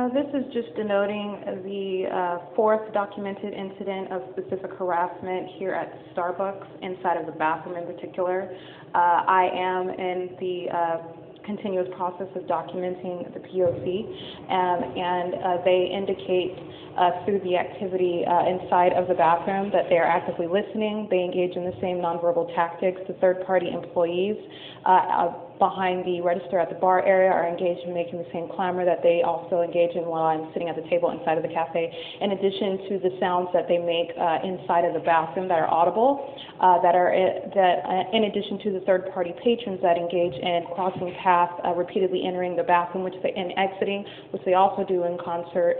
Uh, 0.00 0.08
This 0.08 0.24
is 0.32 0.50
just 0.54 0.74
denoting 0.76 1.60
the 1.62 2.08
uh, 2.08 2.54
fourth 2.56 2.90
documented 2.94 3.52
incident 3.52 4.10
of 4.10 4.22
specific 4.32 4.72
harassment 4.78 5.48
here 5.58 5.74
at 5.74 5.92
Starbucks, 6.14 6.66
inside 6.80 7.18
of 7.18 7.26
the 7.26 7.32
bathroom 7.32 7.76
in 7.76 7.84
particular. 7.84 8.48
Uh, 8.94 8.96
I 8.96 9.50
am 9.52 9.90
in 9.90 10.36
the 10.40 10.70
uh, 10.72 10.96
continuous 11.44 11.88
process 11.98 12.28
of 12.34 12.44
documenting 12.44 13.28
the 13.34 13.40
POC, 13.40 14.08
um, 14.48 14.96
and 14.96 15.34
uh, 15.34 15.64
they 15.68 15.92
indicate 15.92 16.56
uh, 17.00 17.24
through 17.24 17.40
the 17.40 17.56
activity 17.56 18.24
uh, 18.28 18.44
inside 18.44 18.92
of 18.92 19.08
the 19.08 19.14
bathroom 19.14 19.70
that 19.72 19.88
they 19.88 19.96
are 19.96 20.04
actively 20.04 20.46
listening. 20.46 21.08
They 21.10 21.24
engage 21.24 21.56
in 21.56 21.64
the 21.64 21.74
same 21.80 21.96
nonverbal 21.96 22.54
tactics. 22.54 23.00
The 23.08 23.14
third-party 23.14 23.72
employees 23.72 24.36
uh, 24.84 25.32
behind 25.58 26.04
the 26.04 26.20
register 26.20 26.58
at 26.58 26.68
the 26.68 26.74
bar 26.76 27.04
area 27.04 27.30
are 27.30 27.46
engaged 27.46 27.86
in 27.86 27.92
making 27.92 28.18
the 28.18 28.28
same 28.32 28.48
clamor 28.48 28.84
that 28.84 29.02
they 29.02 29.20
also 29.22 29.60
engage 29.60 29.94
in 29.94 30.04
while 30.04 30.24
I'm 30.24 30.52
sitting 30.52 30.68
at 30.68 30.76
the 30.76 30.88
table 30.88 31.12
inside 31.12 31.36
of 31.36 31.44
the 31.44 31.52
cafe, 31.52 31.92
in 32.20 32.32
addition 32.32 32.88
to 32.88 32.98
the 33.00 33.12
sounds 33.20 33.48
that 33.52 33.68
they 33.68 33.76
make 33.76 34.12
uh, 34.16 34.40
inside 34.44 34.84
of 34.84 34.92
the 34.92 35.04
bathroom 35.04 35.48
that 35.48 35.60
are 35.60 35.68
audible, 35.68 36.32
uh, 36.60 36.80
that 36.80 36.94
are 36.94 37.12
that 37.54 37.84
uh, 37.84 38.16
in 38.16 38.24
addition 38.24 38.58
to 38.64 38.72
the 38.72 38.80
third-party 38.88 39.34
patrons 39.44 39.80
that 39.82 39.96
engage 39.96 40.32
in 40.32 40.64
crossing 40.74 41.12
paths, 41.22 41.52
repeatedly 41.76 42.24
entering 42.26 42.56
the 42.56 42.64
bathroom, 42.64 43.04
which 43.04 43.16
they 43.22 43.32
and 43.32 43.52
exiting, 43.56 44.04
which 44.32 44.42
they 44.44 44.54
also 44.54 44.84
do 44.84 45.04
in 45.04 45.16
concert 45.20 45.76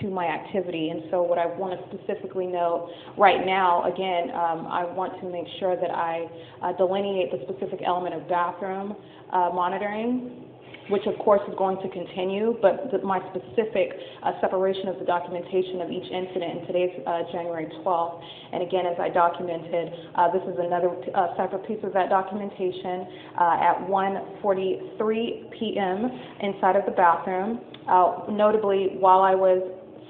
to 0.00 0.10
my 0.14 0.26
activity. 0.26 0.90
And 0.90 1.02
so, 1.10 1.22
what 1.22 1.38
I 1.38 1.46
want 1.46 1.78
to 1.78 1.98
specifically 1.98 2.46
note 2.46 2.90
right 3.18 3.44
now, 3.44 3.84
again, 3.84 4.30
um, 4.30 4.66
I 4.66 4.84
want 4.84 5.20
to 5.20 5.28
make 5.28 5.46
sure 5.58 5.76
that 5.76 5.90
I 5.90 6.26
uh, 6.62 6.72
delineate 6.76 7.32
the 7.32 7.40
specific 7.50 7.80
element 7.84 8.14
of 8.14 8.28
bathroom 8.28 8.96
uh, 9.32 9.50
monitoring, 9.52 10.44
which 10.90 11.06
of 11.06 11.18
course 11.18 11.40
is 11.48 11.54
going 11.56 11.80
to 11.80 11.88
continue, 11.88 12.56
but 12.60 12.90
the, 12.92 12.98
my 12.98 13.18
specific 13.32 13.92
uh, 14.22 14.32
separation 14.40 14.88
of 14.88 14.98
the 14.98 15.04
documentation 15.04 15.80
of 15.80 15.90
each 15.90 16.10
incident, 16.10 16.58
and 16.58 16.66
today's 16.66 16.92
uh, 17.06 17.22
January 17.32 17.66
12th, 17.82 18.20
and 18.52 18.62
again, 18.62 18.86
as 18.86 18.96
I 19.00 19.08
documented, 19.08 19.92
uh, 20.14 20.30
this 20.30 20.42
is 20.42 20.56
another 20.58 20.90
uh, 21.14 21.36
separate 21.36 21.66
piece 21.66 21.82
of 21.82 21.92
that 21.94 22.10
documentation 22.10 23.06
uh, 23.40 23.56
at 23.60 23.76
1.43 23.88 25.58
p.m. 25.58 26.10
inside 26.40 26.76
of 26.76 26.84
the 26.84 26.92
bathroom. 26.92 27.60
Uh, 27.88 28.24
notably, 28.30 28.96
while 28.98 29.20
I 29.20 29.34
was 29.34 29.60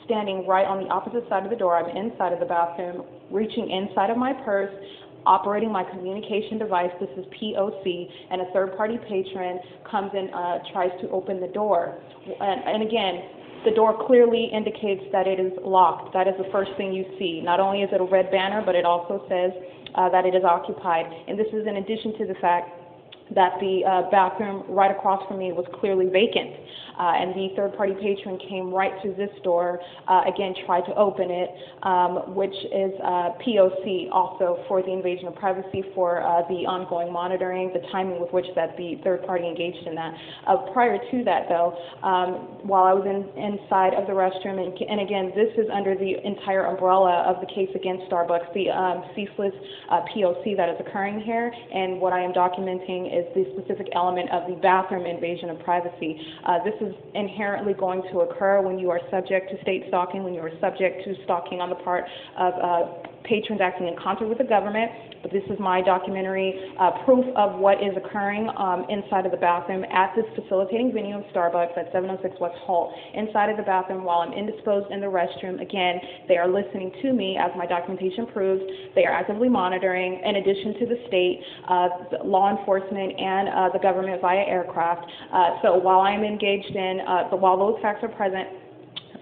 standing 0.05 0.47
right 0.47 0.66
on 0.66 0.83
the 0.83 0.91
opposite 0.91 1.28
side 1.28 1.44
of 1.44 1.50
the 1.50 1.56
door, 1.56 1.77
I'm 1.77 1.97
inside 1.97 2.33
of 2.33 2.41
the 2.41 2.47
bathroom, 2.47 3.05
reaching 3.30 3.70
inside 3.70 4.11
of 4.11 4.16
my 4.16 4.33
purse, 4.44 4.72
operating 5.27 5.72
my 5.72 5.84
communication 5.84 6.58
device, 6.58 6.91
this 7.00 7.08
is 7.16 7.24
POC, 7.33 8.08
and 8.30 8.42
a 8.42 8.46
third-party 8.52 8.98
patron 9.08 9.58
comes 9.91 10.11
and 10.14 10.28
uh, 10.34 10.58
tries 10.72 10.91
to 11.00 11.08
open 11.11 11.41
the 11.41 11.48
door. 11.48 11.98
And, 12.41 12.61
and 12.64 12.83
again, 12.83 13.22
the 13.64 13.70
door 13.70 14.06
clearly 14.06 14.50
indicates 14.52 15.02
that 15.12 15.27
it 15.27 15.41
is 15.41 15.52
locked. 15.64 16.12
That 16.12 16.28
is 16.28 16.34
the 16.36 16.48
first 16.52 16.72
thing 16.77 16.92
you 16.92 17.05
see. 17.18 17.41
Not 17.42 17.61
only 17.61 17.80
is 17.80 17.89
it 17.92 18.00
a 18.00 18.05
red 18.05 18.30
banner, 18.30 18.62
but 18.64 18.74
it 18.74 18.84
also 18.84 19.24
says 19.28 19.52
uh, 19.94 20.11
that 20.11 20.27
it 20.27 20.34
is 20.34 20.44
occupied. 20.44 21.06
And 21.27 21.39
this 21.39 21.48
is 21.48 21.66
in 21.66 21.77
addition 21.77 22.18
to 22.18 22.27
the 22.27 22.34
fact 22.41 22.68
that 23.34 23.53
the 23.61 23.83
uh, 23.84 24.11
bathroom 24.11 24.64
right 24.69 24.91
across 24.91 25.27
from 25.28 25.39
me 25.39 25.53
was 25.53 25.64
clearly 25.80 26.06
vacant. 26.06 26.52
Uh, 26.98 27.12
and 27.18 27.35
the 27.35 27.48
third 27.57 27.77
party 27.77 27.95
patron 27.95 28.39
came 28.48 28.73
right 28.73 28.92
through 29.02 29.14
this 29.14 29.30
door, 29.42 29.80
uh, 30.07 30.23
again, 30.33 30.55
tried 30.64 30.83
to 30.83 30.95
open 30.95 31.30
it, 31.30 31.51
um, 31.83 32.35
which 32.35 32.55
is 32.70 32.92
uh, 33.02 33.35
POC 33.42 34.08
also 34.12 34.62
for 34.68 34.80
the 34.83 34.92
invasion 34.92 35.27
of 35.27 35.35
privacy, 35.35 35.83
for 35.95 36.23
uh, 36.23 36.46
the 36.48 36.62
ongoing 36.67 37.12
monitoring, 37.12 37.73
the 37.73 37.83
timing 37.90 38.20
with 38.20 38.33
which 38.33 38.46
that 38.55 38.77
the 38.77 39.01
third 39.02 39.27
party 39.27 39.46
engaged 39.46 39.86
in 39.86 39.95
that. 39.95 40.14
Uh, 40.46 40.56
prior 40.73 40.98
to 41.11 41.24
that, 41.24 41.48
though, 41.48 41.74
um, 42.06 42.62
while 42.62 42.85
I 42.85 42.95
was 42.95 43.06
in, 43.06 43.27
inside 43.35 43.95
of 43.95 44.06
the 44.06 44.14
restroom, 44.14 44.62
and, 44.62 44.70
and, 44.79 45.01
again, 45.01 45.33
this 45.35 45.51
is 45.58 45.67
under 45.74 45.96
the 45.98 46.14
entire 46.24 46.67
umbrella 46.67 47.27
of 47.27 47.41
the 47.41 47.46
case 47.51 47.70
against 47.74 48.06
Starbucks, 48.06 48.55
the 48.55 48.70
um, 48.70 49.02
ceaseless 49.17 49.55
POC 49.91 50.56
that 50.56 50.68
is 50.68 50.79
occurring 50.79 51.20
here, 51.20 51.51
and 51.51 52.01
what 52.01 52.12
I 52.12 52.23
am 52.23 52.33
documenting 52.33 53.11
is 53.14 53.25
the 53.35 53.47
specific 53.57 53.89
element 53.95 54.30
of 54.30 54.48
the 54.48 54.57
bathroom 54.61 55.07
invasion 55.07 55.51
of 55.51 55.58
privacy. 55.61 56.20
this 56.64 56.75
is 56.80 56.95
inherently 57.14 57.75
going 57.75 58.02
to 58.13 58.20
occur 58.20 58.61
when 58.61 58.79
you 58.79 58.91
are 58.91 59.01
subject 59.11 59.51
to 59.51 59.61
state 59.63 59.85
stalking, 59.89 60.25
when 60.25 60.35
you 60.35 60.41
are 60.41 60.52
subject 60.61 61.05
to 61.05 61.14
stalking 61.24 61.61
on 61.61 61.70
the 61.70 61.77
part 61.77 62.05
of 62.36 62.53
uh, 62.55 63.14
patrons 63.24 63.61
acting 63.61 63.89
in 63.89 63.96
concert 63.96 64.29
with 64.29 64.39
the 64.39 64.45
government, 64.45 64.90
but 65.23 65.33
this 65.33 65.42
is 65.51 65.58
my 65.58 65.80
documentary 65.80 66.73
uh, 66.79 67.05
proof 67.05 67.24
of 67.36 67.58
what 67.58 67.83
is 67.83 67.96
occurring 67.96 68.48
um, 68.57 68.85
inside 68.89 69.24
of 69.24 69.33
the 69.33 69.40
bathroom 69.40 69.85
at 69.90 70.14
this 70.14 70.24
facilitating 70.36 70.92
venue 70.92 71.17
of 71.17 71.24
Starbucks 71.35 71.77
at 71.77 71.90
706 71.92 72.36
West 72.40 72.57
Holt. 72.64 72.92
Inside 73.14 73.48
of 73.48 73.57
the 73.57 73.62
bathroom, 73.62 74.05
while 74.05 74.20
I'm 74.20 74.33
indisposed 74.33 74.92
in 74.92 75.01
the 75.01 75.07
restroom, 75.07 75.61
again, 75.61 75.98
they 76.29 76.36
are 76.36 76.48
listening 76.48 76.92
to 77.02 77.12
me, 77.12 77.39
as 77.40 77.51
my 77.57 77.67
documentation 77.67 78.27
proves. 78.27 78.62
They 78.95 79.05
are 79.05 79.12
actively 79.12 79.48
monitoring, 79.48 80.20
in 80.24 80.36
addition 80.36 80.74
to 80.80 80.86
the 80.86 80.98
state, 81.08 81.41
uh, 81.68 81.89
law 82.24 82.56
enforcement, 82.56 83.18
and 83.18 83.48
uh, 83.48 83.68
the 83.73 83.80
government 83.80 84.20
via 84.20 84.45
aircraft. 84.45 85.06
Uh, 85.33 85.62
so 85.62 85.74
while 85.77 86.01
I'm 86.01 86.23
engaged 86.23 86.77
in, 86.77 87.01
uh, 87.06 87.36
while 87.36 87.56
those 87.56 87.80
facts 87.80 88.01
are 88.02 88.08
present, 88.08 88.48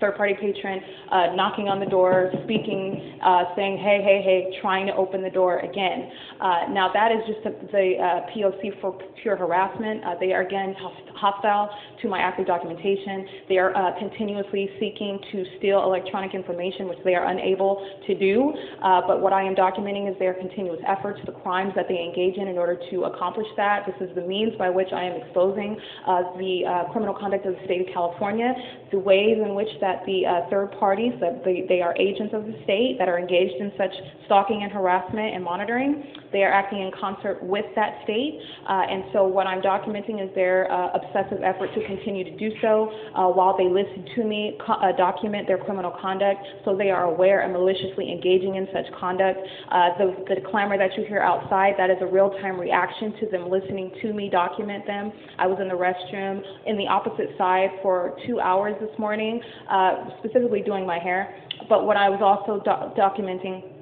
third-party 0.02 0.34
patron 0.40 0.80
uh, 1.12 1.34
knocking 1.34 1.68
on 1.68 1.78
the 1.78 1.86
door, 1.86 2.32
speaking, 2.42 3.20
uh, 3.22 3.54
saying, 3.54 3.78
hey, 3.78 4.02
hey, 4.02 4.20
hey, 4.24 4.58
trying 4.60 4.86
to 4.86 4.94
open 4.96 5.22
the 5.22 5.30
door 5.30 5.60
again. 5.60 6.10
Uh, 6.40 6.66
now, 6.70 6.90
that 6.92 7.12
is 7.12 7.22
just 7.30 7.44
the, 7.44 7.54
the 7.70 7.94
uh, 8.02 8.26
POC 8.34 8.80
for 8.80 8.98
pure 9.22 9.36
harassment. 9.36 10.02
Uh, 10.04 10.14
they 10.18 10.32
are, 10.32 10.42
again, 10.42 10.74
hostile 11.14 11.70
to 12.00 12.08
my 12.08 12.18
active 12.18 12.46
documentation. 12.46 13.46
They 13.48 13.58
are 13.58 13.76
uh, 13.76 13.96
continuously 13.98 14.68
seeking 14.80 15.20
to 15.30 15.44
steal 15.58 15.84
electronic 15.84 16.34
information, 16.34 16.88
which 16.88 16.98
they 17.04 17.14
are 17.14 17.30
unable 17.30 17.86
to 18.06 18.18
do. 18.18 18.52
but 18.80 19.20
what 19.20 19.32
I 19.32 19.44
am 19.44 19.54
documenting 19.54 20.10
is 20.10 20.18
their 20.18 20.34
continuous 20.34 20.80
efforts, 20.86 21.20
the 21.26 21.32
crimes 21.32 21.72
that 21.76 21.86
they 21.88 22.00
engage 22.02 22.38
in 22.38 22.48
in 22.48 22.58
order 22.58 22.80
to 22.90 23.04
accomplish 23.04 23.46
that. 23.56 23.86
This 23.86 24.08
is 24.08 24.14
the 24.16 24.22
means 24.22 24.56
by 24.58 24.70
which 24.70 24.88
I 24.92 25.04
am 25.04 25.20
exposing 25.20 25.78
the 26.06 26.88
criminal 26.90 27.14
conduct 27.14 27.46
of 27.46 27.54
the 27.54 27.64
state 27.64 27.86
of 27.86 27.94
California, 27.94 28.52
the 28.90 28.98
ways 28.98 29.38
in 29.38 29.54
which 29.54 29.68
that 29.80 29.91
that 29.92 30.04
the 30.06 30.26
uh, 30.26 30.48
third 30.50 30.72
parties, 30.78 31.12
that 31.20 31.44
they, 31.44 31.64
they 31.68 31.80
are 31.80 31.94
agents 31.98 32.34
of 32.34 32.46
the 32.46 32.54
state 32.64 32.96
that 32.98 33.08
are 33.08 33.18
engaged 33.18 33.54
in 33.60 33.72
such 33.76 33.92
stalking 34.26 34.62
and 34.62 34.72
harassment 34.72 35.34
and 35.34 35.44
monitoring, 35.44 36.04
they 36.32 36.42
are 36.42 36.52
acting 36.52 36.80
in 36.80 36.90
concert 36.98 37.42
with 37.42 37.66
that 37.74 38.00
state. 38.04 38.40
Uh, 38.68 38.82
and 38.88 39.04
so 39.12 39.26
what 39.26 39.46
I'm 39.46 39.60
documenting 39.60 40.22
is 40.22 40.34
their 40.34 40.70
uh, 40.70 40.90
obsessive 40.94 41.42
effort 41.42 41.70
to 41.74 41.86
continue 41.86 42.24
to 42.24 42.36
do 42.36 42.50
so 42.60 42.92
uh, 43.14 43.28
while 43.28 43.56
they 43.56 43.68
listen 43.68 44.06
to 44.16 44.24
me, 44.24 44.58
uh, 44.66 44.92
document 44.96 45.46
their 45.46 45.58
criminal 45.58 45.92
conduct 46.00 46.40
so 46.64 46.76
they 46.76 46.90
are 46.90 47.04
aware 47.04 47.42
and 47.42 47.52
maliciously 47.52 48.10
engaging 48.10 48.56
in 48.56 48.66
such 48.72 48.86
conduct. 48.98 49.38
Uh, 49.70 49.90
the, 49.98 50.34
the 50.34 50.40
clamor 50.50 50.78
that 50.78 50.96
you 50.96 51.04
hear 51.04 51.20
outside, 51.20 51.74
that 51.78 51.90
is 51.90 51.96
a 52.00 52.06
real-time 52.06 52.58
reaction 52.58 53.14
to 53.20 53.26
them 53.26 53.50
listening 53.50 53.90
to 54.00 54.12
me 54.12 54.28
document 54.28 54.86
them. 54.86 55.12
I 55.38 55.46
was 55.46 55.58
in 55.60 55.68
the 55.68 55.74
restroom 55.74 56.42
in 56.66 56.76
the 56.76 56.86
opposite 56.86 57.36
side 57.36 57.70
for 57.82 58.16
two 58.26 58.40
hours 58.40 58.74
this 58.80 58.96
morning. 58.98 59.40
Uh, 59.70 60.10
specifically 60.18 60.62
doing 60.62 60.86
my 60.86 60.98
hair, 60.98 61.34
but 61.68 61.86
what 61.86 61.96
I 61.96 62.08
was 62.08 62.20
also 62.20 62.62
do 62.62 62.70
documenting 63.00 63.81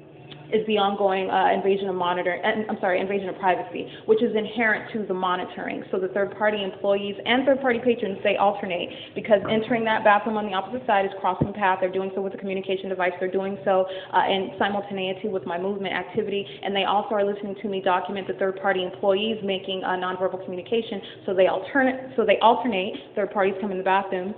is 0.53 0.65
the 0.67 0.77
ongoing 0.77 1.29
uh, 1.29 1.51
invasion 1.53 1.89
of 1.89 1.95
monitoring, 1.95 2.43
uh, 2.43 2.69
I'm 2.69 2.79
sorry, 2.79 2.99
invasion 2.99 3.29
of 3.29 3.37
privacy, 3.39 3.87
which 4.05 4.21
is 4.21 4.35
inherent 4.35 4.91
to 4.93 5.05
the 5.05 5.13
monitoring. 5.13 5.83
So 5.91 5.99
the 5.99 6.09
third-party 6.09 6.63
employees 6.63 7.15
and 7.25 7.45
third-party 7.45 7.79
patrons, 7.83 8.19
they 8.23 8.37
alternate 8.37 8.89
because 9.15 9.41
entering 9.49 9.83
that 9.85 10.03
bathroom 10.03 10.37
on 10.37 10.45
the 10.45 10.53
opposite 10.53 10.85
side 10.85 11.05
is 11.05 11.11
crossing 11.19 11.53
path. 11.53 11.79
They're 11.81 11.91
doing 11.91 12.11
so 12.15 12.21
with 12.21 12.33
a 12.33 12.37
communication 12.37 12.89
device. 12.89 13.11
They're 13.19 13.31
doing 13.31 13.57
so 13.65 13.85
uh, 14.13 14.29
in 14.29 14.51
simultaneity 14.59 15.27
with 15.27 15.45
my 15.45 15.57
movement 15.57 15.95
activity, 15.95 16.45
and 16.63 16.75
they 16.75 16.83
also 16.83 17.15
are 17.15 17.25
listening 17.25 17.55
to 17.61 17.67
me 17.67 17.81
document 17.81 18.27
the 18.27 18.33
third-party 18.35 18.83
employees 18.83 19.37
making 19.43 19.83
uh, 19.83 19.89
nonverbal 19.97 20.43
communication. 20.43 21.01
So 21.25 21.33
they 21.33 21.47
alternate. 21.47 22.15
So 22.15 22.25
they 22.25 22.37
alternate. 22.41 22.93
Third 23.15 23.31
parties 23.31 23.55
come 23.61 23.71
in 23.71 23.77
the 23.77 23.83
bathroom 23.83 24.33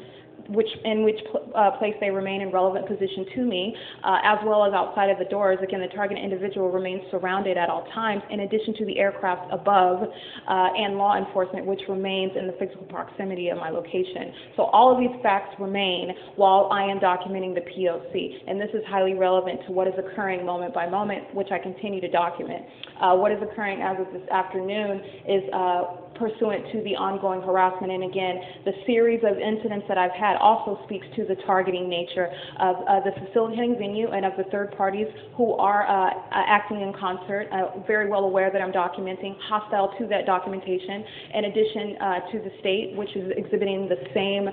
which 0.50 0.68
in 0.84 1.04
which 1.04 1.19
uh, 1.56 1.72
place 1.78 1.94
they 2.00 2.10
remain 2.10 2.42
in 2.42 2.51
relevant 2.51 2.88
position 2.88 3.25
to 3.36 3.45
me, 3.45 3.75
uh, 4.04 4.18
as 4.24 4.40
well 4.45 4.66
as 4.66 4.74
outside 4.74 5.10
of 5.10 5.18
the 5.18 5.25
doors. 5.25 5.57
Again, 5.62 5.81
the 5.81 5.94
target 5.95 6.18
individual 6.18 6.72
remains 6.72 7.01
surrounded 7.12 7.57
at 7.57 7.69
all 7.69 7.86
times, 7.94 8.22
in 8.30 8.42
addition 8.42 8.75
to 8.75 8.86
the 8.86 9.00
aircraft 9.00 9.51
above 9.51 10.04
uh, 10.04 10.69
and 10.78 10.98
law 10.98 11.18
enforcement, 11.18 11.66
which 11.66 11.81
remains 11.88 12.31
in 12.38 12.48
the 12.48 12.54
physical 12.54 12.86
proximity 12.88 13.50
of 13.50 13.57
my 13.57 13.69
location. 13.69 14.34
So 14.56 14.63
all 14.63 14.94
of 14.94 15.00
these 15.00 15.22
facts 15.22 15.56
remain 15.60 16.12
while 16.36 16.69
I 16.72 16.84
am 16.84 17.00
documenting 17.00 17.56
the 17.56 17.62
POC, 17.62 18.44
and 18.48 18.60
this 18.60 18.69
is 18.74 18.84
highly 18.88 19.13
relevant 19.13 19.62
to 19.68 19.72
what 19.72 19.88
is 19.88 19.94
occurring 19.98 20.45
moment 20.45 20.74
by 20.74 20.90
moment, 20.90 21.34
which 21.34 21.51
I 21.51 21.60
continue 21.60 22.01
to 22.01 22.10
document. 22.10 22.66
Uh, 23.00 23.16
what 23.16 23.31
is 23.31 23.40
occurring 23.42 23.81
as 23.81 23.98
of 24.00 24.12
this 24.13 24.28
afternoon 24.30 25.01
is 25.28 25.44
uh, 25.54 25.84
pursuant 26.16 26.63
to 26.72 26.81
the 26.84 26.95
ongoing 26.95 27.42
harassment. 27.42 27.92
And 27.92 28.04
again, 28.04 28.40
the 28.66 28.74
series 28.86 29.22
of 29.24 29.38
incidents 29.38 29.86
that 29.88 29.98
I've 29.98 30.13
had 30.13 30.32
also 30.39 30.80
speaks 30.85 31.06
to 31.15 31.25
the 31.25 31.35
targeting 31.45 31.89
nature 31.89 32.30
of 32.59 32.75
uh, 32.88 33.00
the 33.01 33.12
facilitating 33.25 33.75
venue 33.77 34.09
and 34.09 34.25
of 34.25 34.33
the 34.38 34.44
third 34.51 34.75
parties 34.77 35.07
who 35.35 35.53
are 35.53 35.88
uh, 35.88 36.12
uh, 36.12 36.44
acting 36.47 36.81
in 36.81 36.94
concert, 37.00 37.47
uh, 37.51 37.80
very 37.85 38.09
well 38.09 38.24
aware 38.24 38.51
that 38.51 38.62
I'm 38.62 38.71
documenting, 38.71 39.35
hostile 39.50 39.94
to 40.00 40.07
that 40.07 40.25
documentation, 40.25 41.03
in 41.33 41.45
addition 41.45 41.95
uh, 42.00 42.19
to 42.31 42.39
the 42.39 42.51
state, 42.59 42.95
which 42.95 43.15
is 43.15 43.31
exhibiting 43.35 43.89
the 43.89 43.97
same 44.13 44.50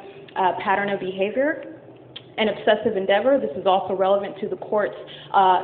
pattern 0.62 0.90
of 0.90 1.00
behavior 1.00 1.76
an 2.38 2.48
obsessive 2.48 2.96
endeavor. 2.96 3.38
This 3.38 3.54
is 3.56 3.66
also 3.66 3.94
relevant 3.94 4.38
to 4.40 4.48
the 4.48 4.56
court's 4.56 4.96
uh, 5.32 5.60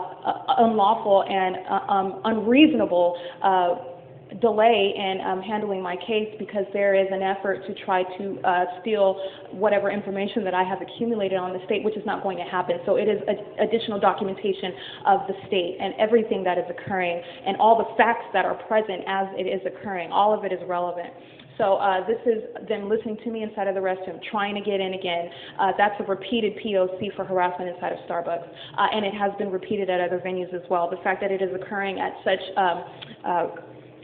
unlawful 0.58 1.24
and 1.24 1.56
uh, 1.68 1.92
um, 1.92 2.20
unreasonable 2.24 3.16
uh, 3.42 3.95
delay 4.40 4.92
in 4.96 5.20
um, 5.20 5.40
handling 5.40 5.82
my 5.82 5.96
case 5.96 6.34
because 6.38 6.64
there 6.72 6.94
is 6.94 7.06
an 7.10 7.22
effort 7.22 7.66
to 7.66 7.74
try 7.84 8.02
to 8.18 8.40
uh, 8.44 8.64
steal 8.80 9.20
whatever 9.52 9.90
information 9.90 10.44
that 10.44 10.54
I 10.54 10.62
have 10.62 10.82
accumulated 10.82 11.38
on 11.38 11.52
the 11.52 11.64
state, 11.64 11.84
which 11.84 11.96
is 11.96 12.04
not 12.04 12.22
going 12.22 12.36
to 12.38 12.44
happen. 12.44 12.78
So 12.86 12.96
it 12.96 13.08
is 13.08 13.20
additional 13.60 14.00
documentation 14.00 14.72
of 15.06 15.20
the 15.28 15.34
state 15.46 15.78
and 15.80 15.94
everything 15.98 16.44
that 16.44 16.58
is 16.58 16.64
occurring 16.68 17.22
and 17.46 17.56
all 17.58 17.78
the 17.78 17.96
facts 17.96 18.26
that 18.32 18.44
are 18.44 18.54
present 18.66 19.02
as 19.06 19.26
it 19.38 19.46
is 19.46 19.60
occurring. 19.66 20.12
All 20.12 20.36
of 20.36 20.44
it 20.44 20.52
is 20.52 20.60
relevant. 20.68 21.12
So 21.58 21.76
uh, 21.76 22.06
this 22.06 22.18
is 22.26 22.42
them 22.68 22.88
listening 22.88 23.16
to 23.24 23.30
me 23.30 23.42
inside 23.42 23.66
of 23.66 23.74
the 23.74 23.80
restroom, 23.80 24.20
trying 24.30 24.54
to 24.56 24.60
get 24.60 24.80
in 24.80 24.94
again. 24.94 25.30
Uh, 25.58 25.72
that's 25.78 25.94
a 26.00 26.04
repeated 26.04 26.58
POC 26.62 27.14
for 27.16 27.24
harassment 27.24 27.74
inside 27.74 27.92
of 27.92 27.98
Starbucks, 28.00 28.46
uh, 28.76 28.86
and 28.92 29.04
it 29.06 29.14
has 29.14 29.32
been 29.38 29.50
repeated 29.50 29.88
at 29.88 30.00
other 30.00 30.18
venues 30.18 30.52
as 30.52 30.60
well. 30.68 30.90
The 30.90 30.98
fact 30.98 31.20
that 31.22 31.30
it 31.30 31.40
is 31.40 31.48
occurring 31.54 31.98
at 31.98 32.12
such 32.24 32.40
um, 32.58 32.84
uh, 33.24 33.46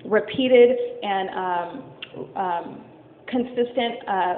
repeated 0.05 0.79
and 1.03 1.29
um, 1.31 2.37
um, 2.37 2.85
consistent 3.27 4.09
uh, 4.09 4.35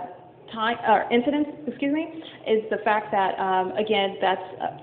time 0.53 0.77
or 0.89 1.11
incidents, 1.11 1.51
excuse 1.67 1.93
me, 1.93 2.23
is 2.47 2.63
the 2.71 2.79
fact 2.85 3.11
that 3.13 3.39
um, 3.39 3.73
again 3.73 4.17
that's 4.21 4.43
uh, 4.61 4.79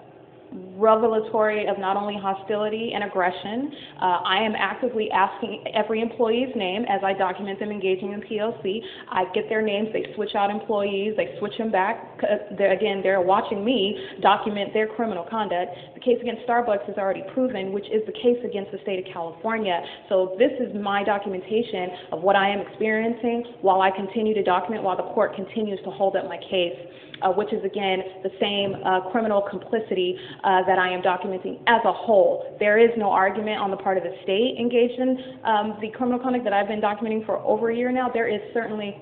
revelatory 0.52 1.68
of 1.68 1.78
not 1.80 1.96
only 1.96 2.16
hostility 2.20 2.92
and 2.94 3.04
aggression. 3.04 3.72
Uh, 4.02 4.20
I 4.26 4.44
am 4.44 4.54
actively 4.58 5.10
asking 5.12 5.64
every 5.74 6.02
employee's 6.02 6.54
name 6.56 6.84
as 6.90 7.02
I 7.04 7.14
document 7.14 7.60
them 7.60 7.72
engaging 7.72 8.14
in 8.14 8.22
POC. 8.22 8.82
I 9.10 9.26
get 9.34 9.48
their 9.48 9.62
names, 9.62 9.90
they 9.94 10.12
switch 10.16 10.36
out 10.36 10.50
employees, 10.50 11.14
they 11.16 11.36
switch 11.40 11.58
them 11.58 11.72
back. 11.72 12.20
They're, 12.58 12.74
again, 12.74 13.02
they're 13.04 13.22
watching 13.22 13.64
me 13.64 13.98
document 14.22 14.74
their 14.74 14.88
criminal 14.88 15.26
conduct. 15.30 15.72
The 15.94 16.02
case 16.02 16.18
against 16.22 16.48
Starbucks 16.48 16.90
is 16.90 16.98
already 16.98 17.24
proven, 17.34 17.72
which 17.72 17.86
is 17.86 18.02
the 18.06 18.14
case 18.14 18.40
against 18.44 18.72
the 18.72 18.80
state 18.82 19.06
of 19.06 19.14
California. 19.14 19.82
So 20.10 20.36
this 20.38 20.52
is 20.60 20.76
my 20.82 21.04
documentation 21.04 22.12
of 22.12 22.22
what 22.22 22.36
I 22.36 22.50
am 22.50 22.60
experiencing 22.60 23.44
while 23.62 23.82
I 23.82 23.92
continue 23.92 24.34
to 24.34 24.44
document, 24.44 24.84
while 24.84 24.98
the 24.98 25.14
court 25.14 25.36
continues 25.36 25.80
to 25.84 25.92
hold 25.92 26.16
up 26.16 26.28
my 26.28 26.38
case 26.38 26.76
uh, 27.22 27.30
which 27.30 27.54
is 27.54 27.64
again 27.64 28.00
the 28.24 28.32
same 28.40 28.76
uh, 28.84 29.10
criminal 29.12 29.42
complicity 29.42 30.18
uh, 30.44 30.64
that 30.66 30.80
I 30.80 30.90
am 30.92 31.02
documenting 31.02 31.60
as 31.68 31.82
a 31.86 31.94
whole. 31.94 32.58
There 32.60 32.78
is 32.78 32.90
no 32.98 33.10
argument 33.10 33.60
on 33.60 33.72
the 33.72 33.78
part 33.78 33.98
of 33.98 34.04
the 34.04 34.16
state 34.24 34.58
engaged 34.60 35.00
in 35.00 35.18
um, 35.44 35.78
the 35.82 35.90
criminal 35.90 36.20
conduct 36.20 36.44
that 36.44 36.54
I've 36.54 36.68
been 36.68 36.82
documenting 36.82 37.26
for 37.26 37.38
over 37.40 37.70
a 37.70 37.76
year 37.76 37.92
now. 37.92 38.10
There 38.10 38.28
is 38.28 38.42
certainly 38.54 38.96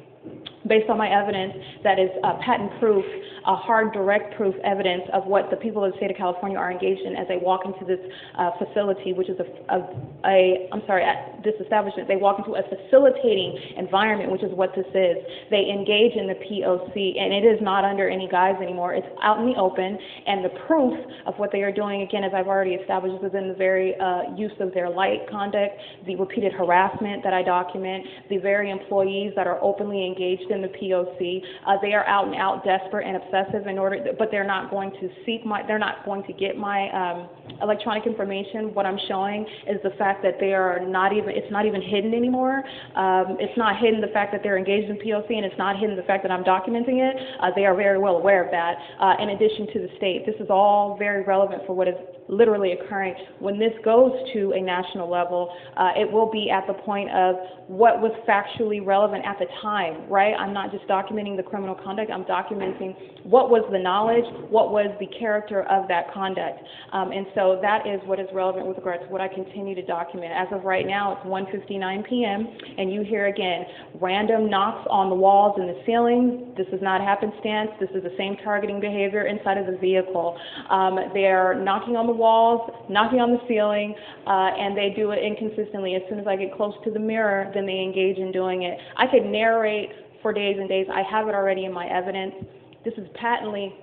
based 0.68 0.90
on 0.90 0.98
my 0.98 1.10
evidence 1.10 1.54
that 1.84 1.98
is 1.98 2.10
uh, 2.24 2.38
patent 2.46 2.72
proof, 2.80 3.06
a 3.46 3.56
hard, 3.56 3.94
direct 3.94 4.36
proof 4.36 4.56
evidence 4.64 5.04
of 5.14 5.26
what 5.26 5.50
the 5.50 5.58
people 5.58 5.84
of 5.84 5.92
the 5.92 5.98
state 5.98 6.12
of 6.12 6.18
California 6.18 6.58
are 6.58 6.72
engaged 6.72 7.02
in 7.02 7.16
as 7.16 7.28
they 7.28 7.38
walk 7.38 7.66
into 7.66 7.86
this 7.86 8.00
uh, 8.38 8.52
facility, 8.58 9.14
which 9.14 9.30
is 9.30 9.38
a, 9.40 9.48
a, 9.74 9.80
a, 10.26 10.70
I'm 10.72 10.82
sorry, 10.86 11.04
this 11.44 11.56
establishment. 11.62 12.08
They 12.08 12.18
walk 12.18 12.40
into 12.40 12.56
a 12.56 12.64
facilitating 12.64 13.58
environment, 13.78 14.32
which 14.32 14.44
is 14.44 14.52
what 14.54 14.76
this 14.76 14.88
is. 14.94 15.18
They 15.50 15.70
engage 15.70 16.14
in 16.16 16.28
the 16.28 16.36
POC, 16.36 17.20
and 17.20 17.34
it 17.34 17.46
is 17.48 17.60
not 17.62 17.86
under 17.86 18.10
any 18.10 18.28
guise 18.28 18.56
anymore. 18.62 18.94
It's 18.94 19.08
out 19.22 19.40
in 19.40 19.46
the 19.46 19.58
open, 19.58 19.98
and 20.28 20.44
the 20.44 20.54
proof 20.68 20.94
of 21.26 21.36
what 21.38 21.52
they 21.52 21.62
are 21.62 21.72
doing, 21.72 22.02
again, 22.02 22.24
as 22.24 22.32
I've 22.34 22.48
already 22.48 22.76
established, 22.76 23.24
is 23.24 23.34
in 23.34 23.48
the 23.48 23.56
very 23.56 23.96
uh, 24.00 24.36
use 24.36 24.52
of 24.60 24.74
their 24.74 24.90
light 24.90 25.30
conduct, 25.30 25.76
the 26.06 26.16
repeated 26.16 26.54
harassment 26.54 27.24
that 27.24 27.34
I 27.34 27.44
document, 27.44 28.06
the 28.30 28.38
very 28.38 28.72
employees 28.72 29.34
that 29.36 29.48
are 29.48 29.60
openly 29.62 30.06
engaged 30.06 30.50
in 30.52 30.62
the 30.62 30.68
POC. 30.70 31.42
Uh, 31.68 31.78
they 31.82 31.94
are 31.94 32.06
out 32.06 32.28
and 32.28 32.36
out 32.36 32.64
desperate 32.64 33.08
and 33.08 33.16
obsessive 33.30 33.68
in 33.68 33.78
order, 33.78 34.14
but 34.18 34.30
they're 34.32 34.48
not 34.48 34.70
going 34.70 34.92
to 35.00 35.10
seek 35.26 35.46
my, 35.46 35.66
they're 35.66 35.80
not 35.80 36.06
going 36.06 36.24
to 36.24 36.34
get 36.34 36.58
my 36.58 36.90
um, 36.90 37.30
electronic 37.62 38.06
information. 38.06 38.74
What 38.74 38.86
I'm 38.86 39.00
showing 39.08 39.46
is 39.68 39.78
the 39.84 39.92
fact 39.98 40.24
that 40.24 40.40
they 40.40 40.54
are 40.54 40.80
not 40.86 41.14
even, 41.14 41.30
it's 41.30 41.52
not 41.52 41.66
even 41.66 41.82
hidden 41.82 42.14
anymore. 42.14 42.64
Um, 42.96 43.38
it's 43.40 43.58
not 43.58 43.80
hidden 43.80 44.02
the 44.02 44.14
fact 44.14 44.32
that 44.32 44.42
they're 44.44 44.58
engaged 44.58 44.90
in 44.90 44.98
POC, 44.98 45.36
and 45.36 45.46
it's 45.46 45.58
not 45.58 45.80
hidden 45.80 45.96
the 45.96 46.04
fact 46.04 46.24
that 46.24 46.32
I'm 46.32 46.44
documenting 46.44 47.00
it. 47.00 47.16
Uh, 47.42 47.52
they 47.56 47.66
are 47.66 47.76
very 47.76 48.00
well 48.00 48.16
aware 48.16 48.44
of 48.44 48.52
that. 48.52 48.76
Uh, 49.00 49.22
in 49.22 49.30
addition 49.30 49.68
to 49.74 49.80
the 49.80 49.90
state, 49.98 50.26
this 50.26 50.36
is 50.40 50.50
all 50.50 50.98
very 50.98 51.24
relevant 51.24 51.64
for 51.66 51.76
what 51.76 51.88
is 51.88 51.96
literally 52.30 52.74
occurring. 52.74 53.16
When 53.40 53.58
this 53.58 53.74
goes 53.84 54.12
to 54.34 54.54
a 54.56 54.62
national 54.62 55.10
level, 55.10 55.52
uh, 55.76 55.92
it 55.98 56.10
will 56.10 56.32
be 56.32 56.50
at 56.50 56.68
the 56.68 56.74
point 56.74 57.10
of 57.10 57.36
what 57.68 58.00
was 58.02 58.12
factually 58.28 58.86
relevant 58.86 59.26
at 59.26 59.38
the 59.40 59.48
time, 59.62 60.08
right? 60.10 60.34
I'm 60.38 60.54
not 60.54 60.72
just 60.72 60.88
documenting 60.88 61.36
the 61.36 61.44
criminal 61.44 61.76
conduct, 61.76 62.12
I'm 62.12 62.24
documenting 62.26 63.19
what 63.24 63.50
was 63.50 63.64
the 63.72 63.80
knowledge, 63.80 64.26
what 64.50 64.72
was 64.72 64.90
the 65.00 65.08
character 65.20 65.64
of 65.64 65.88
that 65.88 66.14
conduct. 66.14 66.60
Um, 66.92 67.12
and 67.12 67.26
so 67.36 67.60
that 67.62 67.86
is 67.88 68.00
what 68.06 68.20
is 68.20 68.28
relevant 68.34 68.68
with 68.68 68.78
regards 68.78 69.04
to 69.04 69.10
what 69.10 69.22
I 69.22 69.28
continue 69.28 69.76
to 69.76 69.86
document. 69.86 70.32
As 70.34 70.48
of 70.52 70.64
right 70.64 70.86
now, 70.86 71.14
it's 71.14 71.26
1.59 71.26 72.10
p.m., 72.10 72.48
and 72.78 72.92
you 72.92 73.04
hear 73.04 73.28
again 73.28 73.66
random 74.00 74.50
knocks 74.50 74.88
on 74.90 75.10
the 75.10 75.16
walls 75.16 75.56
and 75.60 75.70
the 75.70 75.82
ceiling. 75.86 76.54
This 76.58 76.68
is 76.72 76.82
not 76.82 77.02
happenstance. 77.02 77.72
This 77.80 77.90
is 77.94 78.04
the 78.04 78.14
same 78.18 78.38
targeting 78.44 78.80
behavior 78.80 79.28
inside 79.28 79.58
of 79.58 79.66
the 79.66 79.78
vehicle. 79.78 80.38
Um, 80.70 80.98
they're 81.14 81.56
knocking 81.56 81.96
on 81.96 82.08
the 82.08 82.14
walls, 82.14 82.72
knocking 82.90 83.20
on 83.20 83.32
the 83.32 83.42
ceiling, 83.48 83.96
uh, 84.28 84.56
and 84.56 84.78
they 84.78 84.94
do 84.96 85.12
it 85.12 85.20
inconsistently. 85.24 85.96
As 85.96 86.02
soon 86.10 86.20
as 86.20 86.28
I 86.28 86.36
get 86.36 86.56
close 86.56 86.74
to 86.86 86.92
the 86.92 87.00
mirror, 87.00 87.52
then 87.54 87.66
they 87.66 87.80
engage 87.80 88.18
in 88.18 88.32
doing 88.32 88.64
it. 88.64 88.78
I 88.98 89.08
could 89.08 89.26
narrate 89.26 89.90
for 90.22 90.34
days 90.34 90.58
and 90.60 90.68
days. 90.68 90.88
I 90.92 91.02
have 91.04 91.28
it 91.28 91.36
already 91.36 91.66
in 91.66 91.74
my 91.74 91.88
evidence. 91.88 92.36
This 92.86 92.94
is 92.98 93.08
patently 93.16 93.76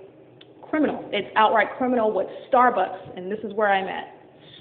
criminal. 0.69 1.07
It's 1.13 1.27
outright 1.35 1.67
criminal 1.77 2.11
what 2.11 2.27
Starbucks, 2.51 3.17
and 3.17 3.31
this 3.31 3.39
is 3.43 3.53
where 3.53 3.69
I'm 3.71 3.87
at. 3.87 4.13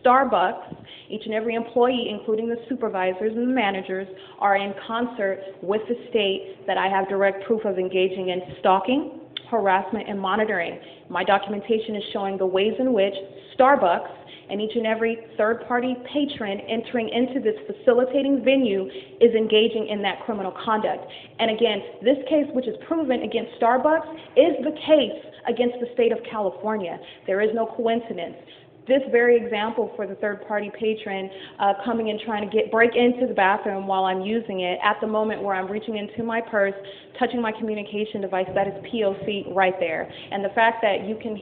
Starbucks, 0.04 0.76
each 1.08 1.22
and 1.24 1.34
every 1.34 1.54
employee, 1.54 2.08
including 2.10 2.48
the 2.48 2.56
supervisors 2.68 3.32
and 3.32 3.48
the 3.48 3.54
managers, 3.54 4.06
are 4.38 4.56
in 4.56 4.72
concert 4.86 5.40
with 5.62 5.82
the 5.88 5.96
state 6.10 6.66
that 6.66 6.78
I 6.78 6.88
have 6.88 7.08
direct 7.08 7.44
proof 7.46 7.64
of 7.64 7.78
engaging 7.78 8.28
in 8.28 8.40
stalking, 8.60 9.20
harassment, 9.50 10.08
and 10.08 10.20
monitoring. 10.20 10.78
My 11.08 11.24
documentation 11.24 11.96
is 11.96 12.02
showing 12.12 12.36
the 12.36 12.46
ways 12.46 12.74
in 12.78 12.92
which 12.92 13.14
Starbucks 13.58 14.10
and 14.50 14.60
each 14.60 14.74
and 14.74 14.86
every 14.86 15.18
third-party 15.36 15.96
patron 16.12 16.60
entering 16.68 17.08
into 17.08 17.40
this 17.40 17.56
facilitating 17.66 18.44
venue 18.44 18.86
is 19.20 19.34
engaging 19.34 19.88
in 19.88 20.02
that 20.02 20.22
criminal 20.24 20.52
conduct. 20.64 21.04
And 21.38 21.50
again, 21.50 21.82
this 22.02 22.18
case, 22.28 22.46
which 22.52 22.66
is 22.66 22.76
proven 22.86 23.22
against 23.22 23.52
Starbucks, 23.60 24.08
is 24.36 24.54
the 24.64 24.74
case 24.86 25.22
against 25.48 25.76
the 25.80 25.86
state 25.94 26.12
of 26.12 26.18
California. 26.30 26.98
There 27.26 27.40
is 27.40 27.50
no 27.54 27.66
coincidence 27.66 28.36
this 28.86 29.02
very 29.10 29.36
example 29.36 29.92
for 29.96 30.06
the 30.06 30.14
third 30.16 30.46
party 30.46 30.70
patron 30.78 31.28
uh, 31.58 31.72
coming 31.84 32.10
and 32.10 32.20
trying 32.24 32.48
to 32.48 32.56
get 32.56 32.70
break 32.70 32.94
into 32.94 33.26
the 33.26 33.34
bathroom 33.34 33.86
while 33.86 34.04
I'm 34.04 34.20
using 34.20 34.60
it 34.60 34.78
at 34.82 34.96
the 35.00 35.06
moment 35.06 35.42
where 35.42 35.54
I'm 35.54 35.70
reaching 35.70 35.96
into 35.96 36.22
my 36.22 36.40
purse, 36.40 36.74
touching 37.18 37.42
my 37.42 37.52
communication 37.52 38.20
device, 38.20 38.46
that 38.54 38.68
is 38.68 38.74
POC 38.84 39.54
right 39.54 39.74
there. 39.80 40.10
And 40.30 40.44
the 40.44 40.50
fact 40.50 40.82
that 40.82 41.06
you 41.06 41.18
can 41.20 41.36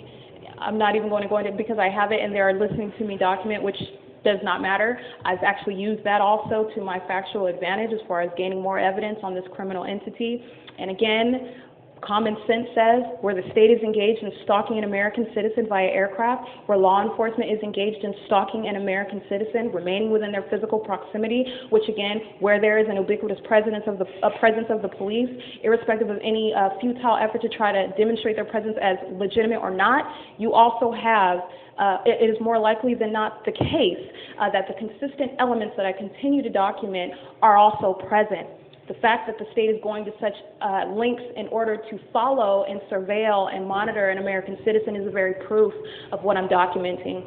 I'm 0.58 0.78
not 0.78 0.96
even 0.96 1.08
going 1.08 1.22
to 1.22 1.28
go 1.28 1.38
into 1.38 1.52
because 1.52 1.78
I 1.78 1.88
have 1.88 2.12
it 2.12 2.20
and 2.20 2.34
they're 2.34 2.52
listening 2.52 2.92
to 2.98 3.04
me 3.04 3.16
document, 3.16 3.62
which 3.62 3.76
does 4.24 4.38
not 4.42 4.62
matter. 4.62 4.98
I've 5.24 5.42
actually 5.44 5.74
used 5.74 6.02
that 6.04 6.20
also 6.20 6.68
to 6.74 6.80
my 6.80 6.98
factual 7.06 7.46
advantage 7.46 7.92
as 7.92 8.00
far 8.08 8.22
as 8.22 8.30
gaining 8.36 8.60
more 8.60 8.78
evidence 8.78 9.18
on 9.22 9.34
this 9.34 9.44
criminal 9.54 9.84
entity. 9.84 10.42
And 10.78 10.90
again, 10.90 11.63
Common 12.06 12.36
sense 12.46 12.68
says 12.74 13.02
where 13.22 13.34
the 13.34 13.48
state 13.52 13.70
is 13.72 13.80
engaged 13.80 14.22
in 14.22 14.30
stalking 14.44 14.76
an 14.76 14.84
American 14.84 15.26
citizen 15.34 15.66
via 15.66 15.86
aircraft, 15.86 16.44
where 16.66 16.76
law 16.76 17.00
enforcement 17.00 17.50
is 17.50 17.58
engaged 17.62 18.04
in 18.04 18.12
stalking 18.26 18.68
an 18.68 18.76
American 18.76 19.22
citizen, 19.28 19.72
remaining 19.72 20.10
within 20.10 20.30
their 20.30 20.44
physical 20.50 20.78
proximity, 20.78 21.46
which 21.70 21.88
again, 21.88 22.20
where 22.40 22.60
there 22.60 22.78
is 22.78 22.86
an 22.90 22.96
ubiquitous 22.96 23.38
presence 23.44 23.84
of 23.86 23.98
the, 23.98 24.04
presence 24.38 24.66
of 24.68 24.82
the 24.82 24.88
police, 24.88 25.30
irrespective 25.62 26.10
of 26.10 26.18
any 26.18 26.52
uh, 26.52 26.68
futile 26.78 27.16
effort 27.16 27.40
to 27.40 27.48
try 27.48 27.72
to 27.72 27.88
demonstrate 27.96 28.36
their 28.36 28.44
presence 28.44 28.76
as 28.82 28.98
legitimate 29.12 29.60
or 29.60 29.70
not, 29.70 30.04
you 30.36 30.52
also 30.52 30.92
have 30.92 31.38
uh, 31.78 31.98
it, 32.04 32.28
it 32.28 32.30
is 32.30 32.36
more 32.40 32.58
likely 32.58 32.94
than 32.94 33.12
not 33.12 33.44
the 33.44 33.52
case 33.52 33.98
uh, 34.40 34.50
that 34.50 34.68
the 34.68 34.74
consistent 34.74 35.32
elements 35.38 35.74
that 35.76 35.86
I 35.86 35.92
continue 35.92 36.42
to 36.42 36.50
document 36.50 37.12
are 37.42 37.56
also 37.56 37.94
present. 38.08 38.46
The 38.88 38.94
fact 38.94 39.26
that 39.26 39.38
the 39.38 39.46
state 39.52 39.70
is 39.70 39.80
going 39.82 40.04
to 40.04 40.12
such 40.20 40.34
uh, 40.60 40.86
lengths 40.92 41.24
in 41.36 41.48
order 41.48 41.76
to 41.76 41.98
follow 42.12 42.64
and 42.68 42.80
surveil 42.90 43.54
and 43.54 43.66
monitor 43.66 44.10
an 44.10 44.18
American 44.18 44.58
citizen 44.64 44.94
is 44.94 45.06
a 45.06 45.10
very 45.10 45.34
proof 45.46 45.72
of 46.12 46.22
what 46.22 46.36
I'm 46.36 46.48
documenting. 46.48 47.24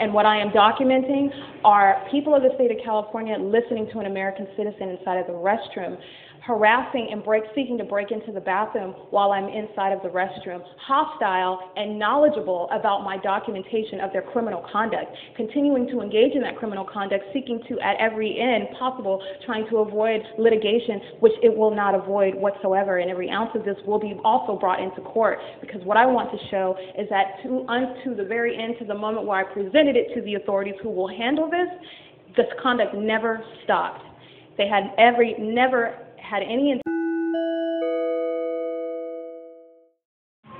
And 0.00 0.14
what 0.14 0.26
I 0.26 0.38
am 0.40 0.50
documenting 0.50 1.30
are 1.64 2.06
people 2.10 2.32
of 2.34 2.42
the 2.42 2.50
state 2.54 2.70
of 2.70 2.76
California 2.84 3.36
listening 3.36 3.88
to 3.92 3.98
an 3.98 4.06
American 4.06 4.46
citizen 4.56 4.90
inside 4.90 5.18
of 5.18 5.26
the 5.26 5.32
restroom, 5.32 5.98
harassing 6.48 7.08
and 7.12 7.22
break, 7.22 7.44
seeking 7.54 7.76
to 7.76 7.84
break 7.84 8.10
into 8.10 8.32
the 8.32 8.40
bathroom 8.40 8.94
while 9.10 9.32
I'm 9.32 9.48
inside 9.48 9.92
of 9.92 10.02
the 10.02 10.08
restroom, 10.08 10.62
hostile 10.80 11.60
and 11.76 11.98
knowledgeable 11.98 12.70
about 12.72 13.04
my 13.04 13.18
documentation 13.18 14.00
of 14.00 14.14
their 14.14 14.22
criminal 14.22 14.64
conduct, 14.72 15.14
continuing 15.36 15.86
to 15.88 16.00
engage 16.00 16.32
in 16.32 16.40
that 16.40 16.56
criminal 16.56 16.88
conduct, 16.90 17.22
seeking 17.34 17.60
to, 17.68 17.78
at 17.80 18.00
every 18.00 18.40
end 18.40 18.68
possible, 18.78 19.22
trying 19.44 19.68
to 19.68 19.78
avoid 19.78 20.22
litigation, 20.38 21.02
which 21.20 21.34
it 21.42 21.54
will 21.54 21.74
not 21.74 21.94
avoid 21.94 22.34
whatsoever. 22.34 22.96
And 22.96 23.10
every 23.10 23.28
ounce 23.28 23.50
of 23.54 23.66
this 23.66 23.76
will 23.86 24.00
be 24.00 24.18
also 24.24 24.58
brought 24.58 24.80
into 24.80 25.02
court 25.02 25.38
because 25.60 25.82
what 25.84 25.98
I 25.98 26.06
want 26.06 26.32
to 26.32 26.38
show 26.50 26.76
is 26.98 27.06
that 27.10 27.42
to, 27.42 27.66
unto 27.68 28.16
the 28.16 28.24
very 28.24 28.56
end, 28.56 28.76
to 28.78 28.86
the 28.86 28.94
moment 28.94 29.26
where 29.26 29.38
I 29.38 29.52
presented 29.52 29.96
it 29.96 30.14
to 30.14 30.22
the 30.22 30.36
authorities 30.36 30.76
who 30.82 30.88
will 30.88 31.08
handle 31.08 31.50
this, 31.50 31.68
this 32.38 32.46
conduct 32.62 32.94
never 32.94 33.44
stopped. 33.64 34.00
They 34.56 34.66
had 34.66 34.94
every, 34.96 35.34
never 35.38 36.07
had 36.28 36.42
any. 36.42 36.80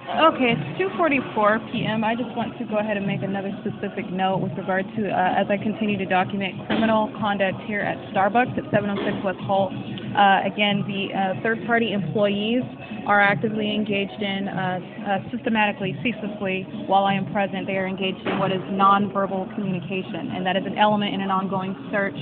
Okay, 0.08 0.56
it's 0.56 0.80
2:44 0.80 1.72
p.m. 1.72 2.02
I 2.02 2.14
just 2.14 2.34
want 2.34 2.56
to 2.58 2.64
go 2.64 2.78
ahead 2.78 2.96
and 2.96 3.06
make 3.06 3.22
another 3.22 3.52
specific 3.60 4.10
note 4.10 4.38
with 4.38 4.52
regard 4.56 4.84
to 4.96 5.10
uh, 5.10 5.40
as 5.40 5.46
I 5.50 5.56
continue 5.60 5.98
to 5.98 6.06
document 6.06 6.66
criminal 6.66 7.12
conduct 7.20 7.60
here 7.68 7.80
at 7.80 7.96
Starbucks 8.12 8.56
at 8.56 8.64
706 8.72 9.24
West 9.24 9.38
Holt. 9.44 9.72
Uh, 9.72 10.40
again, 10.48 10.82
the 10.88 11.12
uh, 11.12 11.42
third-party 11.44 11.92
employees 11.92 12.64
are 13.06 13.20
actively 13.20 13.74
engaged 13.74 14.20
in 14.20 14.48
uh, 14.48 14.80
uh, 15.06 15.30
systematically, 15.30 15.94
ceaselessly, 16.02 16.66
while 16.88 17.04
I 17.04 17.14
am 17.14 17.30
present, 17.32 17.66
they 17.66 17.76
are 17.76 17.86
engaged 17.86 18.26
in 18.26 18.38
what 18.38 18.50
is 18.50 18.60
nonverbal 18.72 19.54
communication, 19.54 20.32
and 20.34 20.44
that 20.44 20.56
is 20.56 20.64
an 20.66 20.76
element 20.76 21.14
in 21.14 21.20
an 21.20 21.30
ongoing 21.30 21.76
search 21.92 22.18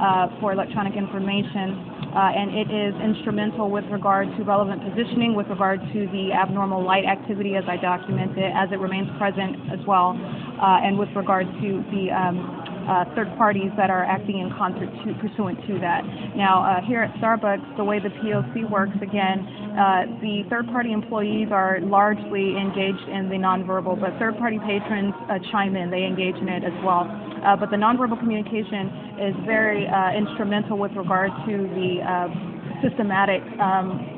uh, 0.00 0.28
for 0.40 0.52
electronic 0.52 0.94
information 0.94 1.96
uh, 2.16 2.32
and 2.32 2.56
it 2.56 2.72
is 2.72 2.94
instrumental 3.04 3.68
with 3.70 3.84
regard 3.92 4.26
to 4.38 4.42
relevant 4.42 4.80
positioning, 4.80 5.34
with 5.34 5.46
regard 5.48 5.80
to 5.92 6.08
the 6.16 6.32
abnormal 6.32 6.82
light 6.82 7.04
activity 7.04 7.56
as 7.56 7.64
I 7.68 7.76
document 7.76 8.38
it, 8.38 8.52
as 8.56 8.72
it 8.72 8.80
remains 8.80 9.08
present 9.18 9.56
as 9.68 9.84
well, 9.86 10.16
uh, 10.16 10.80
and 10.80 10.98
with 10.98 11.10
regard 11.14 11.44
to 11.44 11.84
the 11.92 12.08
um, 12.16 12.65
uh, 12.88 13.04
third 13.14 13.28
parties 13.36 13.70
that 13.76 13.90
are 13.90 14.04
acting 14.04 14.38
in 14.38 14.50
concert 14.56 14.88
to, 15.04 15.14
pursuant 15.20 15.58
to 15.66 15.78
that. 15.80 16.02
Now, 16.36 16.62
uh, 16.62 16.86
here 16.86 17.02
at 17.02 17.12
Starbucks, 17.20 17.76
the 17.76 17.84
way 17.84 17.98
the 17.98 18.10
POC 18.22 18.70
works, 18.70 18.96
again, 19.02 19.42
uh, 19.76 20.06
the 20.22 20.42
third 20.48 20.66
party 20.68 20.92
employees 20.92 21.48
are 21.50 21.80
largely 21.82 22.56
engaged 22.56 23.08
in 23.08 23.28
the 23.28 23.36
nonverbal, 23.36 24.00
but 24.00 24.16
third 24.18 24.38
party 24.38 24.58
patrons 24.58 25.14
uh, 25.28 25.38
chime 25.50 25.76
in, 25.76 25.90
they 25.90 26.04
engage 26.04 26.36
in 26.36 26.48
it 26.48 26.64
as 26.64 26.76
well. 26.84 27.04
Uh, 27.44 27.56
but 27.56 27.70
the 27.70 27.76
nonverbal 27.76 28.18
communication 28.18 28.88
is 29.20 29.34
very 29.44 29.86
uh, 29.86 30.12
instrumental 30.16 30.78
with 30.78 30.92
regard 30.92 31.30
to 31.46 31.68
the 31.74 32.00
systematic 32.82 33.42
um, 33.58 34.15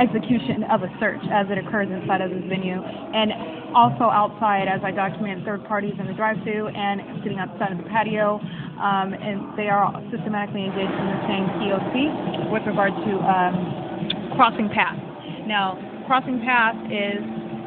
execution 0.00 0.64
of 0.70 0.82
a 0.82 0.90
search 0.98 1.22
as 1.30 1.46
it 1.50 1.58
occurs 1.58 1.88
inside 1.90 2.20
of 2.20 2.30
this 2.30 2.42
venue. 2.48 2.82
And 2.82 3.32
also 3.74 4.10
outside 4.10 4.68
as 4.68 4.80
I 4.82 4.90
document 4.90 5.44
third 5.44 5.64
parties 5.64 5.94
in 5.98 6.06
the 6.06 6.14
drive-through 6.14 6.68
and 6.68 7.22
sitting 7.22 7.38
outside 7.38 7.72
of 7.72 7.78
the 7.78 7.88
patio. 7.90 8.38
Um, 8.74 9.14
and 9.14 9.56
they 9.56 9.68
are 9.68 9.94
systematically 10.10 10.64
engaged 10.66 10.94
in 10.94 11.06
the 11.06 11.20
same 11.30 11.46
POC 11.62 12.50
with 12.50 12.62
regard 12.66 12.92
to 12.92 13.12
um, 13.22 14.34
crossing 14.34 14.68
paths. 14.68 14.98
Now, 15.46 15.78
crossing 16.06 16.40
paths 16.42 16.78
is 16.90 17.22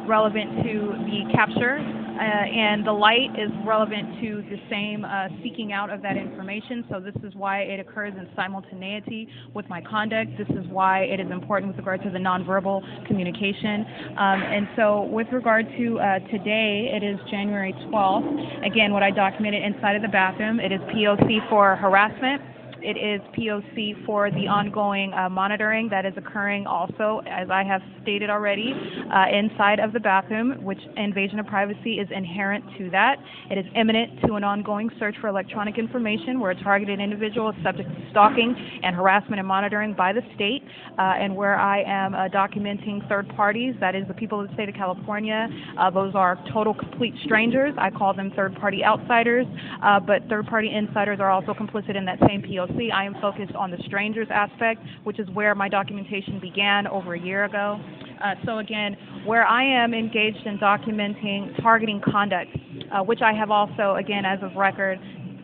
relevant 0.08 0.64
to 0.64 0.96
the 1.04 1.28
capture 1.32 1.80
uh, 2.18 2.20
and 2.20 2.86
the 2.86 2.92
light 2.92 3.30
is 3.38 3.50
relevant 3.64 4.20
to 4.20 4.42
the 4.50 4.58
same 4.70 5.04
uh, 5.04 5.28
seeking 5.42 5.72
out 5.72 5.90
of 5.90 6.02
that 6.02 6.16
information. 6.16 6.84
So 6.90 7.00
this 7.00 7.14
is 7.22 7.34
why 7.34 7.60
it 7.60 7.80
occurs 7.80 8.12
in 8.16 8.28
simultaneity 8.34 9.28
with 9.54 9.68
my 9.68 9.80
conduct. 9.80 10.32
This 10.36 10.48
is 10.50 10.66
why 10.70 11.02
it 11.02 11.20
is 11.20 11.30
important 11.30 11.68
with 11.74 11.78
regard 11.78 12.02
to 12.02 12.10
the 12.10 12.18
nonverbal 12.18 13.06
communication. 13.06 13.86
Um, 14.18 14.42
and 14.42 14.68
so 14.76 15.02
with 15.04 15.28
regard 15.32 15.66
to 15.78 15.98
uh, 16.00 16.18
today, 16.30 16.90
it 16.92 17.02
is 17.02 17.18
January 17.30 17.72
12th. 17.86 18.66
Again, 18.66 18.92
what 18.92 19.02
I 19.02 19.10
documented 19.10 19.62
inside 19.62 19.96
of 19.96 20.02
the 20.02 20.08
bathroom, 20.08 20.60
it 20.60 20.72
is 20.72 20.80
POC 20.92 21.48
for 21.48 21.76
harassment. 21.76 22.42
It 22.80 22.96
is 22.96 23.20
POC 23.36 24.06
for 24.06 24.30
the 24.30 24.46
ongoing 24.46 25.12
uh, 25.12 25.28
monitoring 25.28 25.88
that 25.90 26.06
is 26.06 26.12
occurring 26.16 26.66
also, 26.66 27.22
as 27.26 27.50
I 27.50 27.64
have 27.64 27.82
stated 28.02 28.30
already, 28.30 28.72
uh, 28.72 29.26
inside 29.32 29.80
of 29.80 29.92
the 29.92 29.98
bathroom, 29.98 30.62
which 30.62 30.78
invasion 30.96 31.40
of 31.40 31.46
privacy 31.46 31.98
is 31.98 32.08
inherent 32.14 32.64
to 32.78 32.88
that. 32.90 33.16
It 33.50 33.58
is 33.58 33.66
imminent 33.74 34.20
to 34.26 34.34
an 34.34 34.44
ongoing 34.44 34.90
search 34.98 35.16
for 35.20 35.26
electronic 35.28 35.76
information 35.76 36.38
where 36.38 36.52
a 36.52 36.62
targeted 36.62 37.00
individual 37.00 37.50
is 37.50 37.56
subject 37.64 37.88
to 37.88 38.10
stalking 38.10 38.54
and 38.84 38.94
harassment 38.94 39.40
and 39.40 39.48
monitoring 39.48 39.94
by 39.94 40.12
the 40.12 40.22
state, 40.36 40.62
uh, 40.98 41.18
and 41.18 41.34
where 41.34 41.56
I 41.58 41.82
am 41.82 42.14
uh, 42.14 42.28
documenting 42.28 43.06
third 43.08 43.28
parties, 43.30 43.74
that 43.80 43.96
is 43.96 44.06
the 44.06 44.14
people 44.14 44.40
of 44.40 44.48
the 44.48 44.54
state 44.54 44.68
of 44.68 44.76
California. 44.76 45.48
Uh, 45.76 45.90
those 45.90 46.14
are 46.14 46.38
total 46.52 46.74
complete 46.74 47.14
strangers. 47.24 47.74
I 47.76 47.90
call 47.90 48.14
them 48.14 48.30
third 48.36 48.54
party 48.54 48.84
outsiders, 48.84 49.46
uh, 49.82 49.98
but 49.98 50.22
third 50.28 50.46
party 50.46 50.70
insiders 50.72 51.18
are 51.18 51.30
also 51.30 51.52
complicit 51.54 51.96
in 51.96 52.04
that 52.04 52.18
same 52.28 52.42
POC. 52.42 52.67
I 52.92 53.04
am 53.04 53.14
focused 53.20 53.54
on 53.54 53.70
the 53.70 53.78
strangers 53.86 54.28
aspect, 54.30 54.80
which 55.04 55.18
is 55.18 55.28
where 55.30 55.54
my 55.54 55.68
documentation 55.68 56.38
began 56.40 56.86
over 56.86 57.14
a 57.14 57.20
year 57.20 57.44
ago. 57.44 57.80
Uh, 58.22 58.34
so 58.44 58.58
again, 58.58 58.96
where 59.26 59.46
I 59.46 59.64
am 59.64 59.94
engaged 59.94 60.46
in 60.46 60.58
documenting 60.58 61.60
targeting 61.62 62.00
conduct, 62.00 62.50
uh, 62.92 63.02
which 63.02 63.20
I 63.22 63.32
have 63.32 63.50
also, 63.50 63.96
again, 63.96 64.24
as 64.24 64.38
of 64.42 64.56
record, 64.56 64.98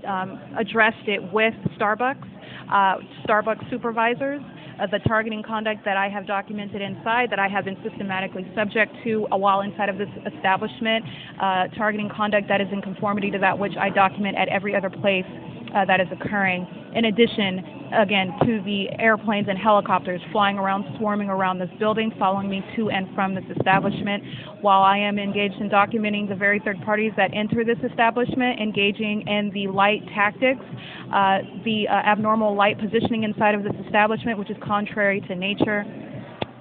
um, 0.07 0.41
addressed 0.59 1.09
it 1.09 1.21
with 1.33 1.55
Starbucks, 1.79 2.23
uh, 2.71 2.97
Starbucks 3.27 3.69
supervisors, 3.71 4.41
uh, 4.81 4.87
the 4.87 4.99
targeting 5.01 5.43
conduct 5.43 5.85
that 5.85 5.97
I 5.97 6.09
have 6.09 6.27
documented 6.27 6.83
inside, 6.83 7.31
that 7.31 7.39
I 7.39 7.49
have 7.49 7.65
been 7.65 7.77
systematically 7.89 8.51
subject 8.55 8.93
to 9.05 9.27
while 9.31 9.61
inside 9.61 9.89
of 9.89 9.99
this 9.99 10.09
establishment, 10.35 11.05
uh, 11.41 11.69
targeting 11.77 12.11
conduct 12.15 12.49
that 12.49 12.61
is 12.61 12.69
in 12.73 12.83
conformity 12.83 13.31
to 13.31 13.39
that 13.39 13.59
which 13.59 13.77
I 13.79 13.91
document 13.91 14.37
at 14.37 14.49
every 14.49 14.75
other 14.75 14.91
place 14.91 15.27
uh, 15.75 15.85
that 15.85 16.01
is 16.01 16.09
occurring. 16.13 16.67
In 16.95 17.07
addition, 17.07 17.91
again, 17.93 18.33
to 18.47 18.63
the 18.65 18.87
airplanes 18.99 19.49
and 19.49 19.59
helicopters 19.59 20.21
flying 20.33 20.59
around, 20.59 20.85
swarming 20.99 21.29
around 21.29 21.59
this 21.59 21.71
building, 21.79 22.13
following 22.19 22.49
me 22.49 22.63
to 22.77 22.91
and 22.91 23.13
from 23.15 23.35
this 23.35 23.45
establishment, 23.57 24.23
while 24.61 24.83
I 24.83 24.99
am 24.99 25.19
engaged 25.19 25.57
in 25.61 25.69
documenting 25.69 26.29
the 26.29 26.37
very 26.37 26.61
third 26.61 26.81
parties 26.83 27.13
that 27.17 27.31
enter 27.35 27.65
this 27.65 27.79
establishment, 27.89 28.61
engaging 28.61 29.27
in 29.27 29.51
the 29.53 29.67
light 29.69 30.03
tactics, 30.15 30.65
uh, 31.13 31.39
the 31.65 31.89
uh, 31.89 31.95
abnormal 31.95 32.55
light 32.55 32.79
positioning 32.79 33.25
inside 33.25 33.55
of 33.55 33.63
this 33.63 33.75
establishment, 33.85 34.39
which 34.39 34.51
is 34.51 34.57
contrary 34.63 35.21
to 35.23 35.35
nature 35.35 35.85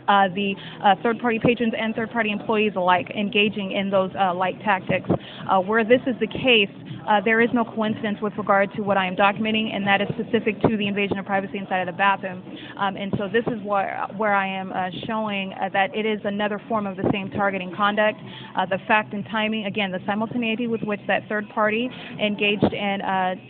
uh, 0.08 0.28
the 0.36 0.56
uh, 0.84 0.96
third-party 1.02 1.40
patrons 1.40 1.74
and 1.78 1.96
third-party 1.96 2.32
employees 2.32 2.74
alike 2.76 3.10
engaging 3.12 3.72
in 3.72 3.90
those 3.90 4.12
uh, 4.20 4.34
light 4.34 4.60
tactics. 4.62 5.10
Uh, 5.50 5.60
where 5.60 5.84
this 5.84 6.02
is 6.08 6.16
the 6.20 6.28
case, 6.28 6.70
uh, 7.08 7.20
there 7.24 7.42
is 7.42 7.50
no 7.54 7.66
coincidence 7.66 8.18
with 8.22 8.34
regard 8.38 8.72
to 8.74 8.82
what 8.82 8.98
I 8.98 9.06
am 9.06 9.16
documenting, 9.16 9.76
and 9.76 9.86
that 9.86 10.02
is 10.02 10.08
specific 10.10 10.62
to 10.62 10.78
the 10.78 10.88
invasion 10.88 11.18
of 11.18 11.26
privacy 11.26 11.58
inside 11.58 11.82
of 11.82 11.88
the 11.88 11.98
bathroom. 11.98 12.42
Um, 12.78 12.96
and 12.96 13.14
so 13.18 13.28
this 13.28 13.44
is 13.48 13.62
where, 13.64 14.08
where 14.16 14.34
I 14.34 14.48
am 14.48 14.72
uh, 14.72 14.90
showing 15.06 15.54
that 15.74 15.94
it 15.96 16.06
is 16.06 16.20
another 16.24 16.62
form 16.70 16.88
of 16.88 16.96
the 16.96 17.10
same 17.12 17.30
targeting 17.32 17.74
conduct. 17.76 18.20
the 18.70 18.80
fact 18.88 19.14
and 19.14 19.26
timing, 19.26 19.66
again, 19.66 19.92
the 19.92 20.00
simultaneity 20.06 20.68
with 20.68 20.82
which 20.82 21.02
that 21.08 21.28
third 21.28 21.48
party 21.50 21.90
engaged 22.22 22.74
in 22.74 23.02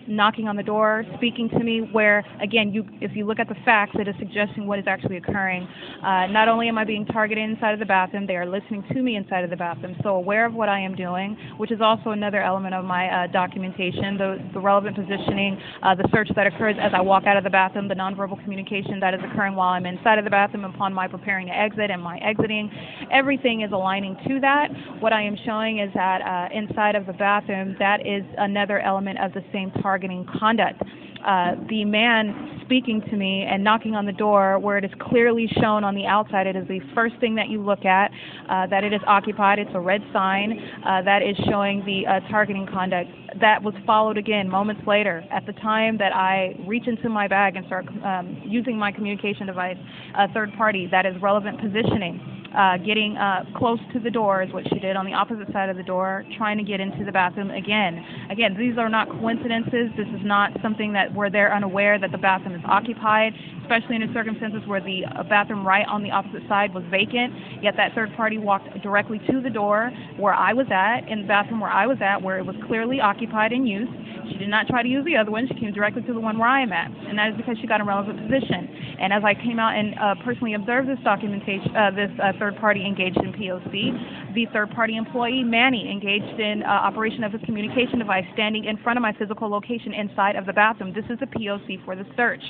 knocking 0.08 0.48
on 0.48 0.56
the 0.56 0.64
door, 0.64 1.06
speaking 1.18 1.50
to 1.50 1.60
me, 1.60 1.90
where, 1.92 2.26
again, 2.42 2.74
you, 2.74 2.84
if 3.02 3.16
you 3.16 3.26
look 3.26 3.40
at 3.40 3.48
the 3.48 3.56
facts, 3.66 3.96
it 3.96 4.08
is 4.08 4.16
suggesting 4.20 4.68
what 4.68 4.80
is 4.80 4.86
actually 4.88 5.18
occurring. 5.18 5.68
not 6.02 6.43
not 6.44 6.52
only 6.52 6.68
am 6.68 6.78
I 6.78 6.84
being 6.84 7.06
targeted 7.06 7.50
inside 7.50 7.72
of 7.72 7.80
the 7.80 7.86
bathroom, 7.86 8.28
they 8.28 8.36
are 8.36 8.46
listening 8.46 8.84
to 8.92 9.02
me 9.02 9.16
inside 9.16 9.46
of 9.46 9.50
the 9.50 9.56
bathroom, 9.56 9.96
so 10.04 10.10
aware 10.10 10.46
of 10.46 10.54
what 10.54 10.68
I 10.68 10.78
am 10.78 10.94
doing, 10.94 11.38
which 11.56 11.72
is 11.72 11.80
also 11.80 12.10
another 12.10 12.44
element 12.44 12.76
of 12.76 12.84
my 12.84 13.08
uh, 13.08 13.28
documentation, 13.28 14.18
the, 14.18 14.50
the 14.54 14.60
relevant 14.60 14.98
positioning, 14.98 15.58
uh, 15.82 15.96
the 15.96 16.06
search 16.12 16.28
that 16.36 16.46
occurs 16.46 16.76
as 16.82 16.92
I 16.94 17.00
walk 17.00 17.24
out 17.28 17.38
of 17.38 17.46
the 17.46 17.50
bathroom, 17.50 17.88
the 17.88 17.96
nonverbal 17.96 18.44
communication 18.44 19.00
that 19.00 19.14
is 19.14 19.22
occurring 19.24 19.56
while 19.56 19.70
I'm 19.70 19.86
inside 19.86 20.18
of 20.18 20.26
the 20.26 20.32
bathroom 20.32 20.66
upon 20.66 20.94
my 20.94 21.08
preparing 21.08 21.48
to 21.48 21.58
exit 21.58 21.90
and 21.90 22.04
my 22.04 22.18
exiting. 22.18 22.70
Everything 23.10 23.62
is 23.62 23.72
aligning 23.72 24.18
to 24.28 24.42
that. 24.42 24.68
What 25.00 25.14
I 25.14 25.22
am 25.22 25.38
showing 25.46 25.80
is 25.80 25.92
that 25.94 26.22
uh, 26.22 26.54
inside 26.54 26.96
of 26.96 27.06
the 27.06 27.14
bathroom, 27.14 27.78
that 27.80 28.06
is 28.06 28.24
another 28.38 28.82
element 28.82 29.18
of 29.24 29.32
the 29.32 29.46
same 29.54 29.72
targeting 29.82 30.28
conduct. 30.38 30.84
Uh, 31.26 31.56
the 31.70 31.86
man 31.86 32.60
speaking 32.66 33.02
to 33.10 33.16
me 33.16 33.46
and 33.50 33.64
knocking 33.64 33.96
on 33.96 34.06
the 34.06 34.12
door 34.12 34.60
where 34.60 34.78
it 34.78 34.84
is 34.84 34.92
clearly 35.00 35.48
shown 35.62 35.84
on 35.84 35.96
the 35.96 36.06
outside. 36.06 36.48
It 36.48 36.56
is 36.56 36.68
the 36.68 36.80
first 36.94 37.16
thing 37.20 37.36
that 37.36 37.50
you 37.50 37.62
look 37.62 37.86
at, 37.86 38.12
uh, 38.50 38.68
that 38.68 38.84
it 38.84 38.94
is 38.94 39.02
occupied. 39.08 39.60
It's 39.60 39.72
a 39.74 39.80
red 39.80 40.02
sign 40.12 40.60
uh, 40.86 41.02
that 41.04 41.22
is 41.22 41.38
showing 41.50 41.84
the 41.86 42.06
uh, 42.08 42.20
targeting 42.30 42.68
conduct. 42.68 43.10
That 43.40 43.64
was 43.64 43.74
followed 43.86 44.18
again 44.18 44.50
moments 44.50 44.82
later. 44.86 45.24
At 45.32 45.46
the 45.46 45.54
time 45.54 45.98
that 45.98 46.16
I 46.16 46.56
reach 46.68 46.88
into 46.88 47.10
my 47.10 47.28
bag 47.28 47.56
and 47.56 47.66
start 47.68 47.86
um, 48.04 48.42
using 48.46 48.78
my 48.78 48.92
communication 48.92 49.48
device, 49.48 49.78
a 50.18 50.32
third 50.34 50.52
party, 50.58 50.88
that 50.92 51.06
is 51.06 51.14
relevant 51.22 51.60
positioning 51.62 52.33
uh, 52.56 52.78
getting 52.78 53.18
uh, 53.18 53.46
close 53.56 53.80
to 53.94 54.00
the 54.00 54.12
door 54.12 54.44
is 54.44 54.54
what 54.54 54.64
she 54.70 54.80
did 54.80 54.96
on 54.96 55.06
the 55.06 55.14
opposite 55.14 55.52
side 55.52 55.70
of 55.70 55.78
the 55.78 55.84
door, 55.84 56.24
trying 56.38 56.58
to 56.58 56.64
get 56.64 56.80
into 56.80 57.04
the 57.04 57.12
bathroom 57.12 57.52
again. 57.52 58.04
Again, 58.30 58.56
these 58.58 58.78
are 58.78 58.90
not 58.90 59.10
coincidences. 59.10 59.90
This 59.98 60.08
is 60.08 60.22
not 60.24 60.52
something 60.62 60.94
that 60.94 61.14
where 61.14 61.30
they're 61.30 61.54
unaware 61.54 62.00
that 62.00 62.12
the 62.12 62.18
bathroom 62.18 62.56
is 62.56 62.62
occupied, 62.66 63.34
especially 63.64 63.96
in 63.96 64.14
circumstances 64.14 64.62
where 64.68 64.82
the 64.82 65.04
uh, 65.06 65.24
bathroom 65.24 65.66
right 65.66 65.86
on 65.88 66.04
the 66.04 66.12
opposite 66.12 66.48
side 66.48 66.74
was 66.74 66.84
vacant. 66.92 67.34
Yet 67.64 67.76
that 67.78 67.94
third 67.96 68.14
party 68.16 68.38
walked 68.38 68.70
directly 68.82 69.20
to 69.32 69.42
the 69.42 69.50
door 69.50 69.92
where 70.18 70.34
I 70.34 70.54
was 70.54 70.68
at, 70.72 71.10
in 71.10 71.22
the 71.22 71.28
bathroom 71.28 71.60
where 71.60 71.72
I 71.72 71.88
was 71.88 71.98
at, 72.02 72.22
where 72.22 72.38
it 72.38 72.46
was 72.46 72.56
clearly 72.68 73.00
occupied 73.00 73.52
and 73.52 73.68
used. 73.68 73.92
She 74.32 74.38
did 74.38 74.50
not 74.50 74.68
try 74.68 74.84
to 74.84 74.90
use 74.90 75.04
the 75.06 75.18
other 75.18 75.32
one. 75.32 75.48
She 75.48 75.56
came 75.56 75.74
directly 75.74 76.02
to 76.04 76.14
the 76.14 76.20
one 76.20 76.38
where 76.38 76.48
I 76.48 76.62
am 76.62 76.72
at, 76.72 76.90
and 76.92 77.18
that 77.18 77.32
is 77.32 77.38
because 77.38 77.58
she 77.60 77.68
got 77.68 77.82
a 77.82 77.84
relevant 77.84 78.20
position. 78.20 78.96
And 79.00 79.12
as 79.12 79.24
I 79.24 79.34
came 79.34 79.60
out 79.60 79.76
and 79.76 79.96
uh, 80.00 80.16
personally 80.24 80.54
observed 80.54 80.88
this 80.88 81.00
documentation, 81.04 81.76
uh, 81.76 81.92
this 81.92 82.12
uh, 82.22 82.32
third 82.44 82.58
party 82.58 82.86
engaged 82.86 83.16
in 83.24 83.32
POC, 83.32 84.34
the 84.36 84.46
third 84.52 84.70
party 84.72 84.98
employee 84.98 85.44
Manny 85.44 85.90
engaged 85.90 86.42
in 86.42 86.62
uh, 86.64 86.68
operation 86.68 87.24
of 87.24 87.32
his 87.32 87.42
communication 87.46 88.00
device, 88.00 88.26
standing 88.34 88.66
in 88.66 88.76
front 88.84 88.98
of 88.98 89.02
my 89.02 89.14
physical 89.14 89.48
location 89.50 89.94
inside 89.94 90.36
of 90.36 90.46
the 90.46 90.52
bathroom. 90.52 90.92
This 90.94 91.06
is 91.06 91.18
a 91.22 91.26
POC 91.26 91.86
for 91.86 91.96
the 91.96 92.04
search, 92.18 92.44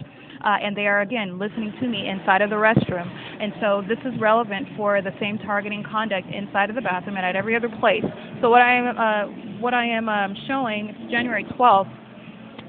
uh, 0.44 0.58
and 0.64 0.76
they 0.76 0.88
are 0.88 1.02
again 1.02 1.38
listening 1.38 1.72
to 1.80 1.88
me 1.88 2.10
inside 2.10 2.42
of 2.42 2.50
the 2.50 2.56
restroom. 2.56 3.06
And 3.06 3.54
so 3.62 3.84
this 3.88 4.00
is 4.00 4.20
relevant 4.20 4.68
for 4.76 5.00
the 5.04 5.12
same 5.20 5.38
targeting 5.38 5.84
conduct 5.84 6.26
inside 6.34 6.72
of 6.72 6.76
the 6.76 6.82
bathroom 6.82 7.18
and 7.18 7.26
at 7.26 7.36
every 7.36 7.56
other 7.56 7.70
place. 7.80 8.04
So 8.42 8.50
what 8.50 8.64
I 8.64 8.74
am 8.74 8.98
uh, 8.98 9.62
what 9.62 9.76
I 9.76 9.86
am 9.86 10.10
um, 10.10 10.36
showing, 10.48 11.08
January 11.12 11.46
12th, 11.54 11.92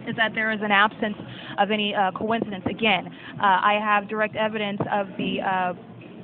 is 0.06 0.14
that 0.16 0.32
there 0.34 0.52
is 0.52 0.60
an 0.62 0.70
absence 0.70 1.16
of 1.58 1.70
any 1.70 1.94
uh, 1.94 2.10
coincidence. 2.12 2.64
Again, 2.68 3.06
uh, 3.40 3.64
I 3.64 3.78
have 3.82 4.10
direct 4.10 4.36
evidence 4.36 4.80
of 4.92 5.06
the 5.16 5.40
uh, 5.40 5.72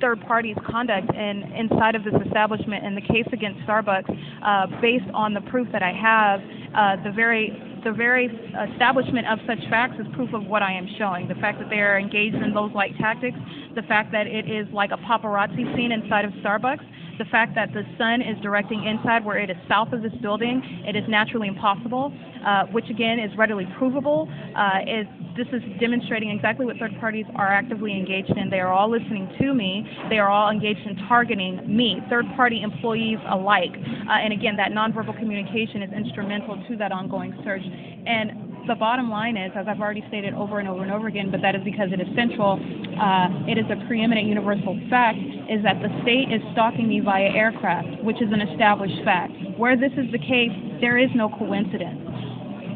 third 0.01 0.19
party's 0.27 0.57
conduct 0.67 1.13
in, 1.13 1.43
inside 1.55 1.95
of 1.95 2.03
this 2.03 2.13
establishment 2.25 2.83
in 2.83 2.95
the 2.95 3.01
case 3.01 3.27
against 3.31 3.61
Starbucks 3.61 4.09
uh, 4.43 4.81
based 4.81 5.09
on 5.13 5.33
the 5.33 5.41
proof 5.41 5.67
that 5.71 5.83
I 5.83 5.93
have. 5.93 6.41
Uh, 6.75 7.03
the 7.03 7.11
very 7.11 7.67
the 7.83 7.91
very 7.91 8.27
establishment 8.73 9.25
of 9.27 9.39
such 9.47 9.57
facts 9.69 9.95
is 9.99 10.05
proof 10.13 10.33
of 10.33 10.45
what 10.45 10.61
I 10.61 10.71
am 10.71 10.87
showing. 10.99 11.27
The 11.27 11.35
fact 11.35 11.57
that 11.59 11.69
they 11.69 11.79
are 11.79 11.97
engaged 11.97 12.35
in 12.35 12.53
those 12.53 12.71
like 12.75 12.95
tactics, 12.97 13.37
the 13.75 13.81
fact 13.83 14.11
that 14.11 14.27
it 14.27 14.49
is 14.49 14.67
like 14.71 14.91
a 14.91 14.97
paparazzi 14.97 15.65
scene 15.75 15.91
inside 15.91 16.25
of 16.25 16.31
Starbucks, 16.45 16.85
the 17.21 17.29
fact 17.29 17.53
that 17.53 17.71
the 17.71 17.83
sun 17.99 18.19
is 18.19 18.35
directing 18.41 18.83
inside 18.85 19.23
where 19.23 19.37
it 19.37 19.51
is 19.51 19.57
south 19.69 19.93
of 19.93 20.01
this 20.01 20.13
building, 20.23 20.59
it 20.87 20.95
is 20.95 21.03
naturally 21.07 21.47
impossible, 21.47 22.11
uh, 22.43 22.65
which 22.73 22.89
again 22.89 23.19
is 23.19 23.29
readily 23.37 23.67
provable. 23.77 24.27
Uh, 24.57 24.79
is 24.87 25.05
this 25.37 25.45
is 25.53 25.61
demonstrating 25.79 26.31
exactly 26.31 26.65
what 26.65 26.77
third 26.77 26.91
parties 26.99 27.25
are 27.35 27.47
actively 27.47 27.93
engaged 27.93 28.31
in. 28.35 28.49
They 28.49 28.59
are 28.59 28.73
all 28.73 28.89
listening 28.89 29.31
to 29.39 29.53
me. 29.53 29.85
They 30.09 30.17
are 30.17 30.29
all 30.29 30.49
engaged 30.49 30.81
in 30.81 30.95
targeting 31.07 31.61
me, 31.67 32.01
third 32.09 32.25
party 32.35 32.63
employees 32.63 33.19
alike. 33.29 33.71
Uh, 33.71 34.13
and 34.13 34.33
again, 34.33 34.57
that 34.57 34.71
nonverbal 34.71 35.17
communication 35.19 35.83
is 35.83 35.93
instrumental 35.93 36.61
to 36.67 36.75
that 36.77 36.91
ongoing 36.91 37.37
search. 37.43 37.61
And 37.61 38.50
the 38.67 38.75
bottom 38.75 39.09
line 39.09 39.37
is, 39.37 39.51
as 39.55 39.65
I've 39.67 39.79
already 39.79 40.03
stated 40.07 40.33
over 40.33 40.59
and 40.59 40.67
over 40.67 40.83
and 40.83 40.91
over 40.91 41.07
again, 41.07 41.31
but 41.31 41.41
that 41.41 41.55
is 41.55 41.61
because 41.63 41.89
it 41.91 41.99
is 41.99 42.07
central, 42.15 42.59
uh, 42.99 43.49
it 43.49 43.57
is 43.57 43.65
a 43.69 43.77
preeminent 43.87 44.27
universal 44.27 44.79
fact, 44.89 45.17
is 45.49 45.63
that 45.63 45.81
the 45.81 45.89
state 46.03 46.31
is 46.31 46.41
stalking 46.53 46.87
me 46.87 46.99
via 46.99 47.29
aircraft, 47.29 48.03
which 48.03 48.21
is 48.21 48.29
an 48.31 48.41
established 48.41 49.03
fact. 49.03 49.33
Where 49.57 49.75
this 49.75 49.91
is 49.97 50.11
the 50.11 50.19
case, 50.19 50.53
there 50.79 50.97
is 50.97 51.09
no 51.15 51.29
coincidence. 51.29 51.99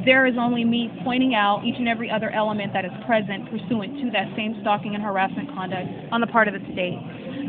There 0.05 0.27
is 0.27 0.35
only 0.37 0.63
me 0.63 0.91
pointing 1.03 1.33
out 1.33 1.65
each 1.65 1.77
and 1.77 1.87
every 1.87 2.11
other 2.11 2.29
element 2.29 2.73
that 2.73 2.85
is 2.85 2.91
present 3.07 3.49
pursuant 3.49 3.97
to 4.05 4.11
that 4.11 4.29
same 4.37 4.57
stalking 4.61 4.93
and 4.93 5.03
harassment 5.03 5.49
conduct 5.49 5.89
on 6.11 6.21
the 6.21 6.27
part 6.27 6.47
of 6.47 6.53
the 6.53 6.61
state. 6.73 7.01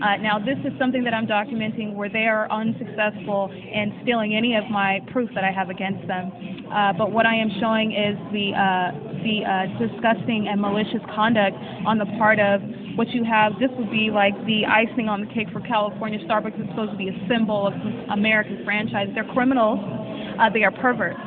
Uh, 0.03 0.17
now, 0.21 0.38
this 0.38 0.59
is 0.65 0.76
something 0.79 1.05
that 1.05 1.15
I'm 1.15 1.26
documenting 1.26 1.95
where 1.95 2.09
they 2.09 2.26
are 2.26 2.50
unsuccessful 2.50 3.50
in 3.50 3.99
stealing 4.03 4.35
any 4.37 4.55
of 4.55 4.65
my 4.71 5.00
proof 5.12 5.31
that 5.35 5.45
I 5.45 5.50
have 5.50 5.71
against 5.71 6.07
them. 6.07 6.31
Uh, 6.71 6.93
but 6.93 7.12
what 7.12 7.25
I 7.25 7.35
am 7.35 7.49
showing 7.61 7.93
is 7.93 8.17
the 8.33 8.53
uh, 8.53 8.93
the 9.25 9.41
uh, 9.47 9.67
disgusting 9.81 10.49
and 10.50 10.61
malicious 10.61 11.00
conduct 11.15 11.57
on 11.87 11.97
the 11.97 12.07
part 12.18 12.38
of 12.38 12.61
what 12.97 13.09
you 13.09 13.25
have. 13.25 13.53
This 13.59 13.70
would 13.79 13.90
be 13.90 14.11
like 14.12 14.35
the 14.44 14.66
icing 14.66 15.09
on 15.09 15.20
the 15.20 15.33
cake 15.33 15.49
for 15.53 15.61
California. 15.61 16.18
Starbucks 16.29 16.61
is 16.61 16.68
supposed 16.70 16.92
to 16.92 16.99
be 16.99 17.09
a 17.09 17.16
symbol 17.29 17.68
of 17.68 17.75
American 18.12 18.64
franchise. 18.64 19.09
They're 19.14 19.33
criminals. 19.33 19.81
Uh, 20.38 20.51
they 20.53 20.64
are 20.64 20.73
perverts, 20.73 21.20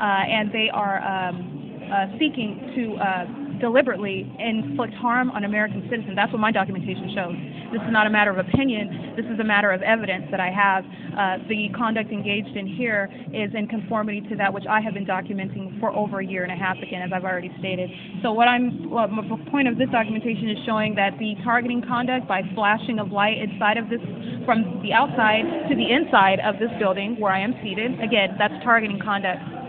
and 0.00 0.52
they 0.52 0.68
are 0.72 1.00
um, 1.00 2.12
seeking 2.18 2.60
to. 2.76 3.49
Deliberately 3.60 4.24
inflict 4.38 4.94
harm 4.94 5.30
on 5.30 5.44
American 5.44 5.82
citizens. 5.90 6.16
That's 6.16 6.32
what 6.32 6.40
my 6.40 6.50
documentation 6.50 7.12
shows. 7.14 7.36
This 7.72 7.82
is 7.82 7.92
not 7.92 8.06
a 8.06 8.10
matter 8.10 8.30
of 8.30 8.38
opinion. 8.38 9.14
This 9.16 9.26
is 9.26 9.38
a 9.38 9.44
matter 9.44 9.70
of 9.70 9.82
evidence 9.82 10.24
that 10.30 10.40
I 10.40 10.50
have. 10.50 10.82
Uh, 10.84 11.44
the 11.48 11.68
conduct 11.76 12.10
engaged 12.10 12.56
in 12.56 12.66
here 12.66 13.08
is 13.34 13.52
in 13.54 13.68
conformity 13.68 14.22
to 14.30 14.36
that 14.36 14.52
which 14.52 14.64
I 14.68 14.80
have 14.80 14.94
been 14.94 15.04
documenting 15.04 15.78
for 15.78 15.90
over 15.90 16.20
a 16.20 16.26
year 16.26 16.42
and 16.42 16.50
a 16.50 16.56
half, 16.56 16.78
again, 16.78 17.02
as 17.02 17.10
I've 17.14 17.24
already 17.24 17.52
stated. 17.58 17.90
So 18.22 18.32
what 18.32 18.48
I'm, 18.48 18.88
well, 18.90 19.06
the 19.06 19.50
point 19.50 19.68
of 19.68 19.76
this 19.76 19.90
documentation 19.90 20.48
is 20.48 20.58
showing 20.64 20.94
that 20.96 21.18
the 21.18 21.34
targeting 21.44 21.82
conduct 21.86 22.26
by 22.26 22.42
flashing 22.54 22.98
of 22.98 23.12
light 23.12 23.38
inside 23.38 23.76
of 23.76 23.90
this, 23.90 24.00
from 24.46 24.80
the 24.82 24.92
outside 24.92 25.44
to 25.68 25.76
the 25.76 25.92
inside 25.92 26.40
of 26.40 26.58
this 26.58 26.70
building 26.78 27.20
where 27.20 27.32
I 27.32 27.40
am 27.40 27.54
seated, 27.62 28.00
again, 28.00 28.36
that's 28.38 28.54
targeting 28.64 28.98
conduct. 28.98 29.59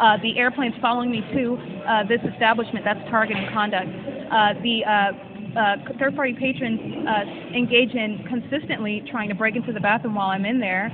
Uh, 0.00 0.16
the 0.22 0.38
airplanes 0.38 0.74
following 0.80 1.10
me 1.10 1.20
to 1.32 1.56
uh, 1.86 2.02
this 2.08 2.20
establishment, 2.32 2.84
that's 2.84 3.00
targeting 3.10 3.46
conduct. 3.52 3.88
Uh, 3.88 4.54
the 4.62 4.84
uh, 4.84 5.12
uh, 5.58 5.76
third-party 5.98 6.34
patrons 6.34 6.80
uh, 7.06 7.56
engage 7.56 7.94
in 7.94 8.24
consistently 8.28 9.02
trying 9.10 9.28
to 9.28 9.34
break 9.34 9.54
into 9.54 9.72
the 9.72 9.80
bathroom 9.80 10.16
while 10.16 10.30
I'm 10.30 10.44
in 10.44 10.58
there 10.58 10.86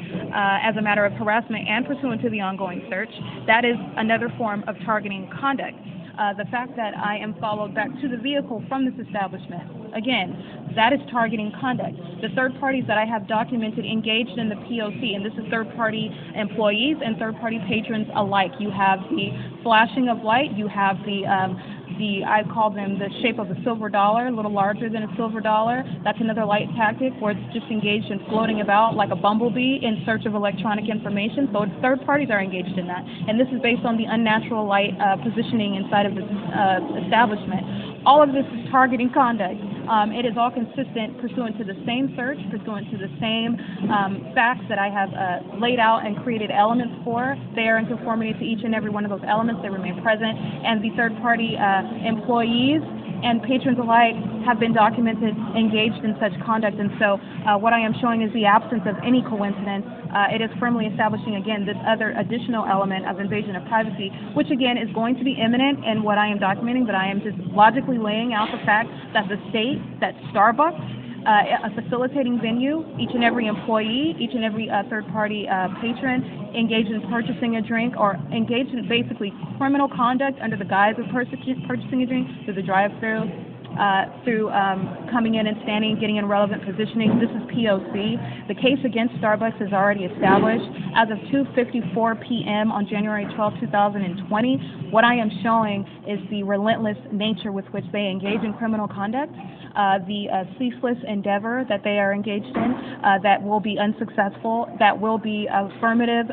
as 0.62 0.76
a 0.76 0.82
matter 0.82 1.04
of 1.04 1.12
harassment 1.14 1.66
and 1.66 1.86
pursuant 1.86 2.20
to 2.22 2.30
the 2.30 2.40
ongoing 2.40 2.84
search. 2.90 3.10
That 3.46 3.64
is 3.64 3.76
another 3.96 4.28
form 4.36 4.64
of 4.68 4.76
targeting 4.84 5.30
conduct. 5.40 5.76
Uh, 6.20 6.34
the 6.34 6.44
fact 6.50 6.76
that 6.76 6.92
I 6.94 7.16
am 7.16 7.34
followed 7.40 7.74
back 7.74 7.88
to 8.02 8.06
the 8.06 8.18
vehicle 8.18 8.62
from 8.68 8.84
this 8.84 8.92
establishment, 9.06 9.96
again, 9.96 10.68
that 10.76 10.92
is 10.92 11.00
targeting 11.10 11.50
conduct. 11.58 11.96
The 12.20 12.28
third 12.36 12.52
parties 12.60 12.84
that 12.88 12.98
I 12.98 13.06
have 13.06 13.26
documented 13.26 13.86
engaged 13.86 14.36
in 14.36 14.50
the 14.50 14.56
POC, 14.56 15.16
and 15.16 15.24
this 15.24 15.32
is 15.32 15.50
third 15.50 15.74
party 15.74 16.10
employees 16.36 16.96
and 17.02 17.16
third 17.16 17.40
party 17.40 17.58
patrons 17.66 18.06
alike. 18.14 18.52
You 18.60 18.70
have 18.70 19.00
the 19.08 19.32
flashing 19.62 20.10
of 20.10 20.22
light, 20.22 20.52
you 20.52 20.68
have 20.68 20.98
the 21.06 21.24
um, 21.24 21.56
the 22.00 22.24
I 22.24 22.42
call 22.42 22.70
them 22.70 22.98
the 22.98 23.08
shape 23.20 23.38
of 23.38 23.50
a 23.50 23.56
silver 23.62 23.88
dollar, 23.88 24.26
a 24.26 24.32
little 24.32 24.52
larger 24.52 24.88
than 24.88 25.04
a 25.04 25.16
silver 25.16 25.40
dollar. 25.40 25.84
That's 26.02 26.18
another 26.20 26.44
light 26.44 26.66
tactic 26.76 27.12
where 27.20 27.36
it's 27.36 27.52
just 27.52 27.70
engaged 27.70 28.10
in 28.10 28.18
floating 28.32 28.60
about 28.62 28.96
like 28.96 29.10
a 29.10 29.16
bumblebee 29.16 29.78
in 29.82 30.02
search 30.06 30.24
of 30.24 30.34
electronic 30.34 30.88
information. 30.88 31.48
So 31.52 31.66
third 31.82 32.00
parties 32.06 32.28
are 32.30 32.40
engaged 32.40 32.76
in 32.78 32.86
that, 32.88 33.04
and 33.04 33.38
this 33.38 33.48
is 33.52 33.60
based 33.60 33.84
on 33.84 33.96
the 33.96 34.08
unnatural 34.08 34.66
light 34.66 34.96
uh, 34.98 35.20
positioning 35.22 35.76
inside 35.76 36.06
of 36.06 36.16
this 36.16 36.24
uh, 36.24 36.80
establishment. 37.04 37.99
All 38.06 38.22
of 38.22 38.32
this 38.32 38.46
is 38.48 38.70
targeting 38.70 39.12
conduct. 39.12 39.60
Um, 39.88 40.12
it 40.12 40.24
is 40.24 40.32
all 40.38 40.50
consistent 40.50 41.20
pursuant 41.20 41.58
to 41.58 41.64
the 41.64 41.76
same 41.84 42.14
search, 42.16 42.38
pursuant 42.50 42.90
to 42.92 42.96
the 42.96 43.12
same 43.20 43.60
um, 43.92 44.32
facts 44.34 44.64
that 44.68 44.78
I 44.78 44.88
have 44.88 45.12
uh, 45.12 45.60
laid 45.60 45.78
out 45.78 46.06
and 46.06 46.16
created 46.24 46.50
elements 46.50 46.94
for. 47.04 47.36
They 47.54 47.68
are 47.68 47.76
in 47.76 47.84
conformity 47.86 48.32
to 48.32 48.44
each 48.44 48.64
and 48.64 48.74
every 48.74 48.88
one 48.88 49.04
of 49.04 49.10
those 49.10 49.26
elements. 49.28 49.60
They 49.62 49.68
remain 49.68 50.00
present. 50.00 50.32
And 50.32 50.80
the 50.82 50.96
third 50.96 51.12
party 51.20 51.56
uh, 51.60 51.82
employees 52.08 52.80
and 53.22 53.42
patrons 53.42 53.78
alike 53.78 54.16
have 54.46 54.58
been 54.58 54.72
documented 54.72 55.36
engaged 55.56 56.04
in 56.04 56.16
such 56.20 56.32
conduct. 56.44 56.78
And 56.78 56.90
so 56.98 57.18
uh, 57.46 57.58
what 57.58 57.72
I 57.72 57.80
am 57.80 57.94
showing 58.00 58.22
is 58.22 58.32
the 58.32 58.44
absence 58.44 58.82
of 58.86 58.96
any 59.04 59.22
coincidence. 59.22 59.86
Uh, 60.10 60.34
it 60.34 60.42
is 60.42 60.50
firmly 60.58 60.86
establishing, 60.86 61.36
again, 61.36 61.64
this 61.64 61.78
other 61.86 62.10
additional 62.18 62.66
element 62.66 63.06
of 63.06 63.20
invasion 63.20 63.54
of 63.54 63.64
privacy, 63.66 64.10
which, 64.34 64.50
again, 64.50 64.76
is 64.76 64.90
going 64.92 65.16
to 65.16 65.24
be 65.24 65.38
imminent 65.38 65.84
in 65.84 66.02
what 66.02 66.18
I 66.18 66.26
am 66.26 66.38
documenting, 66.38 66.84
but 66.84 66.94
I 66.94 67.06
am 67.08 67.22
just 67.22 67.38
logically 67.54 67.98
laying 67.98 68.34
out 68.34 68.50
the 68.50 68.58
fact 68.66 68.90
that 69.14 69.28
the 69.30 69.38
state, 69.50 69.78
that 70.00 70.14
Starbucks, 70.34 70.99
uh, 71.26 71.68
a 71.68 71.82
facilitating 71.82 72.40
venue, 72.40 72.84
each 72.98 73.10
and 73.14 73.24
every 73.24 73.46
employee, 73.46 74.16
each 74.18 74.32
and 74.34 74.44
every 74.44 74.70
uh, 74.70 74.82
third-party 74.88 75.48
uh, 75.48 75.68
patron 75.80 76.52
engaged 76.56 76.90
in 76.90 77.00
purchasing 77.10 77.56
a 77.56 77.62
drink 77.62 77.94
or 77.96 78.14
engaged 78.32 78.70
in 78.70 78.88
basically 78.88 79.32
criminal 79.58 79.88
conduct 79.88 80.38
under 80.40 80.56
the 80.56 80.64
guise 80.64 80.94
of 80.98 81.04
purchasing 81.12 82.02
a 82.02 82.06
drink 82.06 82.28
through 82.44 82.54
the 82.54 82.62
drive-through, 82.62 83.49
uh, 83.78 84.06
through 84.24 84.50
um, 84.50 85.08
coming 85.10 85.36
in 85.36 85.46
and 85.46 85.56
standing, 85.62 85.98
getting 86.00 86.16
in 86.16 86.26
relevant 86.26 86.64
positioning. 86.64 87.18
This 87.18 87.30
is 87.30 87.42
POC. 87.52 88.48
The 88.48 88.54
case 88.54 88.78
against 88.84 89.14
Starbucks 89.22 89.60
is 89.60 89.72
already 89.72 90.04
established. 90.04 90.66
As 90.96 91.08
of 91.10 91.18
2:54 91.30 92.26
p.m. 92.26 92.72
on 92.72 92.86
January 92.88 93.26
12, 93.34 93.60
2020, 93.60 94.90
what 94.90 95.04
I 95.04 95.14
am 95.14 95.30
showing 95.42 95.86
is 96.08 96.18
the 96.30 96.42
relentless 96.42 96.98
nature 97.12 97.52
with 97.52 97.66
which 97.72 97.84
they 97.92 98.08
engage 98.08 98.42
in 98.42 98.54
criminal 98.54 98.88
conduct, 98.88 99.32
uh, 99.76 99.98
the 100.06 100.26
uh, 100.32 100.44
ceaseless 100.58 100.98
endeavor 101.06 101.64
that 101.68 101.84
they 101.84 101.98
are 101.98 102.12
engaged 102.12 102.56
in, 102.56 102.74
uh, 103.04 103.18
that 103.22 103.42
will 103.42 103.60
be 103.60 103.78
unsuccessful, 103.78 104.66
that 104.78 104.98
will 104.98 105.18
be 105.18 105.48
affirmative. 105.50 106.26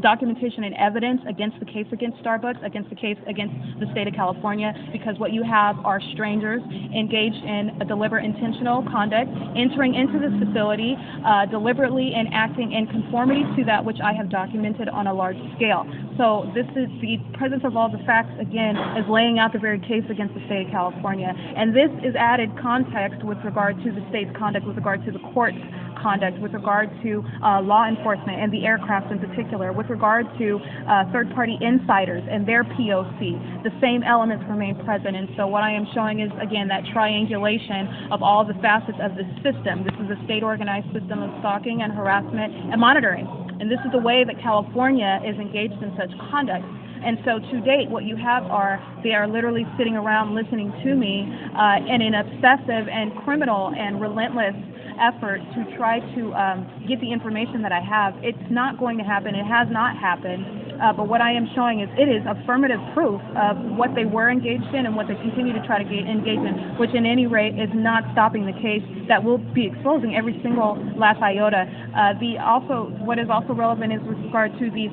Documentation 0.00 0.64
and 0.64 0.74
evidence 0.74 1.20
against 1.28 1.58
the 1.60 1.64
case 1.64 1.86
against 1.92 2.18
Starbucks, 2.18 2.64
against 2.64 2.90
the 2.90 2.96
case 2.96 3.16
against 3.26 3.54
the 3.80 3.86
state 3.92 4.08
of 4.08 4.14
California, 4.14 4.74
because 4.92 5.18
what 5.18 5.32
you 5.32 5.42
have 5.42 5.78
are 5.84 6.00
strangers 6.12 6.60
engaged 6.94 7.42
in 7.44 7.70
a 7.80 7.84
deliberate 7.84 8.24
intentional 8.24 8.82
conduct, 8.90 9.30
entering 9.56 9.94
into 9.94 10.18
this 10.18 10.32
facility 10.42 10.96
uh, 11.24 11.46
deliberately 11.46 12.12
and 12.14 12.28
acting 12.32 12.72
in 12.72 12.86
conformity 12.86 13.44
to 13.56 13.64
that 13.64 13.84
which 13.84 13.98
I 14.02 14.12
have 14.12 14.28
documented 14.28 14.88
on 14.88 15.06
a 15.06 15.14
large 15.14 15.38
scale. 15.56 15.86
So 16.18 16.50
this 16.54 16.66
is 16.76 16.88
the 17.00 17.18
presence 17.34 17.62
of 17.64 17.76
all 17.76 17.88
the 17.88 18.02
facts, 18.04 18.32
again, 18.40 18.76
is 18.98 19.04
laying 19.08 19.38
out 19.38 19.52
the 19.52 19.58
very 19.58 19.78
case 19.80 20.04
against 20.10 20.34
the 20.34 20.44
state 20.46 20.66
of 20.66 20.72
California. 20.72 21.32
And 21.32 21.74
this 21.74 21.90
is 22.02 22.14
added 22.16 22.50
context 22.60 23.24
with 23.24 23.38
regard 23.44 23.76
to 23.84 23.92
the 23.92 24.04
state's 24.10 24.34
conduct, 24.36 24.66
with 24.66 24.76
regard 24.76 25.04
to 25.04 25.12
the 25.12 25.20
court's 25.32 25.58
conduct, 26.06 26.38
with 26.38 26.54
regard 26.54 26.86
to 27.02 27.26
uh, 27.42 27.58
law 27.60 27.82
enforcement 27.90 28.38
and 28.38 28.52
the 28.54 28.62
aircraft 28.64 29.10
in 29.10 29.18
particular, 29.18 29.72
with 29.72 29.90
regard 29.90 30.24
to 30.38 30.62
uh, 30.86 31.02
third-party 31.10 31.58
insiders 31.60 32.22
and 32.30 32.46
their 32.46 32.62
POC. 32.62 33.34
The 33.66 33.74
same 33.82 34.06
elements 34.06 34.44
remain 34.48 34.78
present. 34.86 35.16
And 35.16 35.26
so 35.36 35.48
what 35.50 35.64
I 35.64 35.72
am 35.72 35.84
showing 35.94 36.20
is, 36.20 36.30
again, 36.38 36.68
that 36.68 36.86
triangulation 36.94 38.12
of 38.14 38.22
all 38.22 38.46
the 38.46 38.54
facets 38.62 38.98
of 39.02 39.18
the 39.18 39.26
system. 39.42 39.82
This 39.82 39.98
is 39.98 40.14
a 40.14 40.18
state-organized 40.30 40.86
system 40.94 41.26
of 41.26 41.30
stalking 41.40 41.82
and 41.82 41.90
harassment 41.90 42.54
and 42.70 42.78
monitoring. 42.80 43.26
And 43.58 43.66
this 43.66 43.82
is 43.84 43.90
the 43.90 43.98
way 43.98 44.22
that 44.22 44.38
California 44.38 45.18
is 45.26 45.34
engaged 45.42 45.82
in 45.82 45.90
such 45.98 46.14
conduct. 46.30 46.64
And 47.02 47.18
so 47.24 47.38
to 47.38 47.60
date, 47.60 47.90
what 47.90 48.04
you 48.04 48.16
have 48.16 48.44
are 48.44 48.78
they 49.02 49.12
are 49.12 49.26
literally 49.26 49.66
sitting 49.76 49.96
around 49.96 50.34
listening 50.34 50.72
to 50.84 50.94
me 50.94 51.26
uh, 51.54 51.78
in 51.86 52.00
an 52.02 52.14
obsessive 52.14 52.88
and 52.88 53.14
criminal 53.24 53.74
and 53.76 54.00
relentless 54.00 54.54
effort 55.00 55.40
to 55.54 55.76
try 55.76 56.00
to 56.14 56.34
um, 56.34 56.84
get 56.88 57.00
the 57.00 57.12
information 57.12 57.62
that 57.62 57.72
I 57.72 57.80
have. 57.80 58.14
It's 58.22 58.38
not 58.50 58.78
going 58.78 58.98
to 58.98 59.04
happen. 59.04 59.34
It 59.34 59.46
has 59.46 59.68
not 59.70 59.96
happened. 59.96 60.66
Uh, 60.76 60.92
but 60.92 61.08
what 61.08 61.20
I 61.20 61.32
am 61.32 61.48
showing 61.54 61.80
is 61.80 61.88
it 61.96 62.08
is 62.08 62.20
affirmative 62.28 62.80
proof 62.92 63.20
of 63.36 63.56
what 63.80 63.94
they 63.96 64.04
were 64.04 64.28
engaged 64.28 64.68
in 64.76 64.84
and 64.84 64.94
what 64.94 65.08
they 65.08 65.16
continue 65.16 65.52
to 65.56 65.64
try 65.64 65.82
to 65.82 65.88
ga- 65.88 66.04
engage 66.04 66.36
in, 66.36 66.76
which 66.76 66.92
in 66.92 67.06
any 67.06 67.26
rate 67.26 67.56
is 67.56 67.70
not 67.72 68.04
stopping 68.12 68.44
the 68.44 68.52
case 68.60 68.84
that 69.08 69.22
will 69.22 69.38
be 69.56 69.66
exposing 69.66 70.14
every 70.14 70.38
single 70.42 70.76
last 70.96 71.22
iota. 71.22 71.64
Uh, 71.96 72.12
the 72.20 72.36
also 72.44 72.92
what 73.00 73.18
is 73.18 73.28
also 73.32 73.54
relevant 73.54 73.92
is 73.92 74.00
with 74.04 74.18
regard 74.20 74.52
to 74.58 74.68
the 74.70 74.92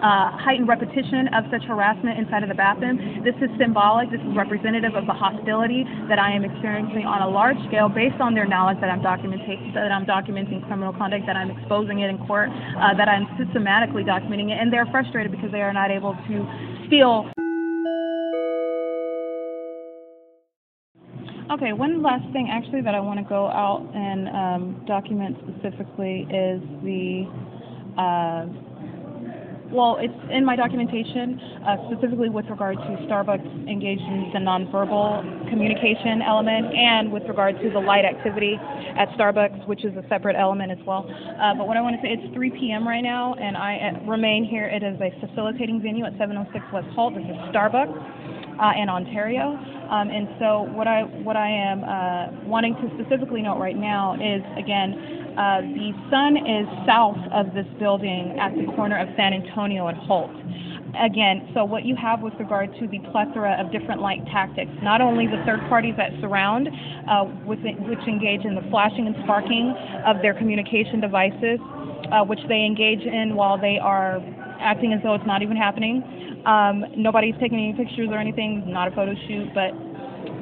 uh, 0.00 0.32
heightened 0.40 0.68
repetition 0.68 1.28
of 1.36 1.44
such 1.52 1.62
harassment 1.68 2.18
inside 2.18 2.42
of 2.42 2.48
the 2.48 2.56
bathroom. 2.56 2.96
This 3.22 3.36
is 3.44 3.52
symbolic. 3.60 4.10
This 4.10 4.20
is 4.20 4.32
representative 4.32 4.96
of 4.96 5.04
the 5.04 5.12
hostility 5.12 5.84
that 6.08 6.18
I 6.18 6.32
am 6.32 6.44
experiencing 6.44 7.04
on 7.04 7.20
a 7.20 7.28
large 7.28 7.60
scale 7.68 7.88
based 7.88 8.20
on 8.20 8.34
their 8.34 8.48
knowledge 8.48 8.80
that 8.80 8.88
I'm 8.88 9.04
documenting, 9.04 9.74
that 9.74 9.92
I'm 9.92 10.06
documenting 10.08 10.64
criminal 10.66 10.92
conduct, 10.92 11.26
that 11.26 11.36
I'm 11.36 11.50
exposing 11.52 12.00
it 12.00 12.08
in 12.08 12.16
court, 12.26 12.48
uh, 12.48 12.96
that 12.96 13.08
I'm 13.08 13.28
systematically 13.36 14.02
documenting 14.02 14.48
it, 14.50 14.56
and 14.56 14.72
they're 14.72 14.88
frustrated 14.88 15.30
because 15.30 15.52
they 15.52 15.60
are 15.60 15.72
not 15.72 15.90
able 15.90 16.16
to 16.16 16.34
feel. 16.88 17.28
Okay, 21.52 21.72
one 21.74 22.00
last 22.00 22.24
thing 22.32 22.48
actually 22.50 22.80
that 22.80 22.94
I 22.94 23.00
want 23.00 23.18
to 23.18 23.26
go 23.28 23.48
out 23.48 23.84
and 23.92 24.28
um, 24.28 24.84
document 24.86 25.36
specifically 25.44 26.24
is 26.32 26.62
the. 26.80 27.28
Uh, 28.00 28.69
well, 29.72 29.98
it's 30.00 30.14
in 30.30 30.44
my 30.44 30.56
documentation, 30.56 31.38
uh, 31.66 31.76
specifically 31.90 32.28
with 32.28 32.46
regard 32.46 32.76
to 32.76 32.90
Starbucks 33.06 33.68
engaged 33.68 34.02
in 34.02 34.30
the 34.32 34.40
nonverbal 34.40 35.48
communication 35.48 36.22
element 36.22 36.74
and 36.74 37.12
with 37.12 37.22
regard 37.24 37.58
to 37.60 37.70
the 37.70 37.78
light 37.78 38.04
activity 38.04 38.58
at 38.96 39.08
Starbucks, 39.10 39.66
which 39.68 39.84
is 39.84 39.94
a 39.96 40.04
separate 40.08 40.36
element 40.36 40.72
as 40.72 40.78
well. 40.86 41.06
Uh, 41.08 41.54
but 41.54 41.66
what 41.66 41.76
I 41.76 41.80
want 41.80 41.96
to 41.96 42.02
say, 42.02 42.12
it's 42.12 42.34
3 42.34 42.50
p.m. 42.50 42.86
right 42.86 43.02
now, 43.02 43.34
and 43.34 43.56
I 43.56 43.94
uh, 43.94 44.06
remain 44.06 44.44
here. 44.44 44.66
It 44.66 44.82
is 44.82 44.98
a 45.00 45.10
facilitating 45.26 45.80
venue 45.80 46.04
at 46.04 46.12
706 46.18 46.64
West 46.72 46.88
Holt. 46.94 47.14
This 47.14 47.24
is 47.24 47.36
Starbucks 47.54 47.94
uh, 48.58 48.80
in 48.80 48.88
Ontario. 48.88 49.79
Um, 49.90 50.08
and 50.08 50.28
so 50.38 50.70
what 50.70 50.86
I 50.86 51.02
what 51.26 51.36
I 51.36 51.50
am 51.50 51.82
uh, 51.82 52.46
wanting 52.46 52.74
to 52.78 52.86
specifically 52.94 53.42
note 53.42 53.58
right 53.58 53.76
now 53.76 54.14
is 54.14 54.40
again 54.56 54.94
uh, 55.34 55.66
the 55.74 55.90
sun 56.10 56.38
is 56.38 56.66
south 56.86 57.18
of 57.34 57.54
this 57.54 57.66
building 57.78 58.38
at 58.38 58.54
the 58.54 58.70
corner 58.76 58.98
of 58.98 59.08
San 59.16 59.34
Antonio 59.34 59.88
and 59.88 59.98
Holt. 59.98 60.30
Again, 60.98 61.50
so 61.54 61.64
what 61.64 61.84
you 61.84 61.94
have 61.94 62.20
with 62.20 62.34
regard 62.38 62.70
to 62.78 62.86
the 62.88 62.98
plethora 63.10 63.54
of 63.58 63.70
different 63.70 64.02
light 64.02 64.26
tactics, 64.26 64.70
not 64.82 65.00
only 65.00 65.26
the 65.26 65.42
third 65.46 65.60
parties 65.68 65.94
that 65.96 66.10
surround, 66.20 66.68
uh, 67.08 67.24
with 67.46 67.60
it, 67.62 67.78
which 67.86 68.02
engage 68.06 68.44
in 68.44 68.54
the 68.54 68.66
flashing 68.70 69.06
and 69.06 69.14
sparking 69.22 69.74
of 70.04 70.20
their 70.20 70.34
communication 70.34 71.00
devices, 71.00 71.58
uh, 72.10 72.24
which 72.24 72.40
they 72.48 72.66
engage 72.66 73.02
in 73.06 73.36
while 73.36 73.56
they 73.56 73.78
are 73.78 74.18
acting 74.60 74.92
as 74.92 75.00
though 75.02 75.14
it's 75.14 75.26
not 75.26 75.42
even 75.42 75.56
happening. 75.56 76.02
Um, 76.46 76.84
nobody's 76.96 77.34
taking 77.40 77.58
any 77.58 77.74
pictures 77.74 78.08
or 78.10 78.18
anything, 78.18 78.64
not 78.66 78.88
a 78.88 78.90
photo 78.92 79.14
shoot, 79.26 79.48
but 79.54 79.72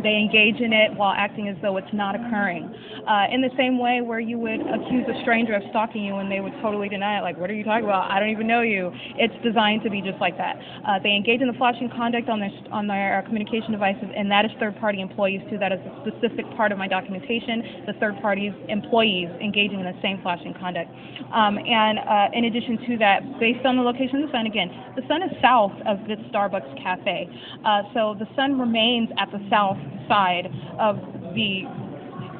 they 0.02 0.16
engage 0.16 0.60
in 0.60 0.72
it 0.72 0.94
while 0.94 1.14
acting 1.16 1.48
as 1.48 1.56
though 1.62 1.76
it's 1.76 1.92
not 1.92 2.14
occurring. 2.14 2.72
Uh, 3.06 3.26
in 3.32 3.40
the 3.40 3.50
same 3.56 3.78
way 3.78 4.00
where 4.00 4.20
you 4.20 4.38
would 4.38 4.60
accuse 4.60 5.06
a 5.08 5.20
stranger 5.22 5.54
of 5.54 5.62
stalking 5.70 6.04
you 6.04 6.16
and 6.16 6.30
they 6.30 6.40
would 6.40 6.52
totally 6.60 6.88
deny 6.88 7.18
it, 7.18 7.22
like, 7.22 7.38
what 7.38 7.50
are 7.50 7.54
you 7.54 7.64
talking 7.64 7.84
about? 7.84 8.10
I 8.10 8.20
don't 8.20 8.30
even 8.30 8.46
know 8.46 8.62
you. 8.62 8.90
It's 9.16 9.34
designed 9.42 9.82
to 9.84 9.90
be 9.90 10.02
just 10.02 10.20
like 10.20 10.36
that. 10.36 10.56
Uh, 10.86 10.98
they 11.02 11.14
engage 11.16 11.40
in 11.40 11.48
the 11.48 11.56
flashing 11.56 11.88
conduct 11.88 12.28
on 12.28 12.40
their, 12.40 12.50
on 12.70 12.86
their 12.86 13.22
communication 13.26 13.72
devices, 13.72 14.08
and 14.14 14.30
that 14.30 14.44
is 14.44 14.50
third-party 14.60 15.00
employees 15.00 15.40
too. 15.48 15.58
That 15.58 15.72
is 15.72 15.80
a 15.80 15.92
specific 16.04 16.44
part 16.56 16.72
of 16.72 16.78
my 16.78 16.88
documentation, 16.88 17.84
the 17.86 17.94
third 18.00 18.20
parties 18.20 18.52
employees 18.68 19.28
engaging 19.40 19.80
in 19.80 19.86
the 19.86 19.98
same 20.02 20.20
flashing 20.22 20.54
conduct. 20.54 20.90
Um, 21.32 21.58
and 21.58 21.98
uh, 21.98 22.28
in 22.32 22.44
addition 22.44 22.78
to 22.88 22.98
that, 22.98 23.20
based 23.40 23.64
on 23.64 23.76
the 23.76 23.82
location 23.82 24.22
of 24.22 24.28
the 24.28 24.32
sun, 24.32 24.46
again, 24.46 24.68
the 24.96 25.02
sun 25.08 25.22
is 25.22 25.30
south 25.40 25.72
of 25.86 25.98
this 26.06 26.18
Starbucks 26.30 26.82
cafe. 26.82 27.28
Uh, 27.64 27.82
so 27.94 28.16
the 28.18 28.26
sun 28.36 28.58
remains 28.58 29.08
at 29.18 29.30
the 29.30 29.40
south 29.50 29.78
side 30.08 30.46
of 30.78 30.96
the 31.34 31.64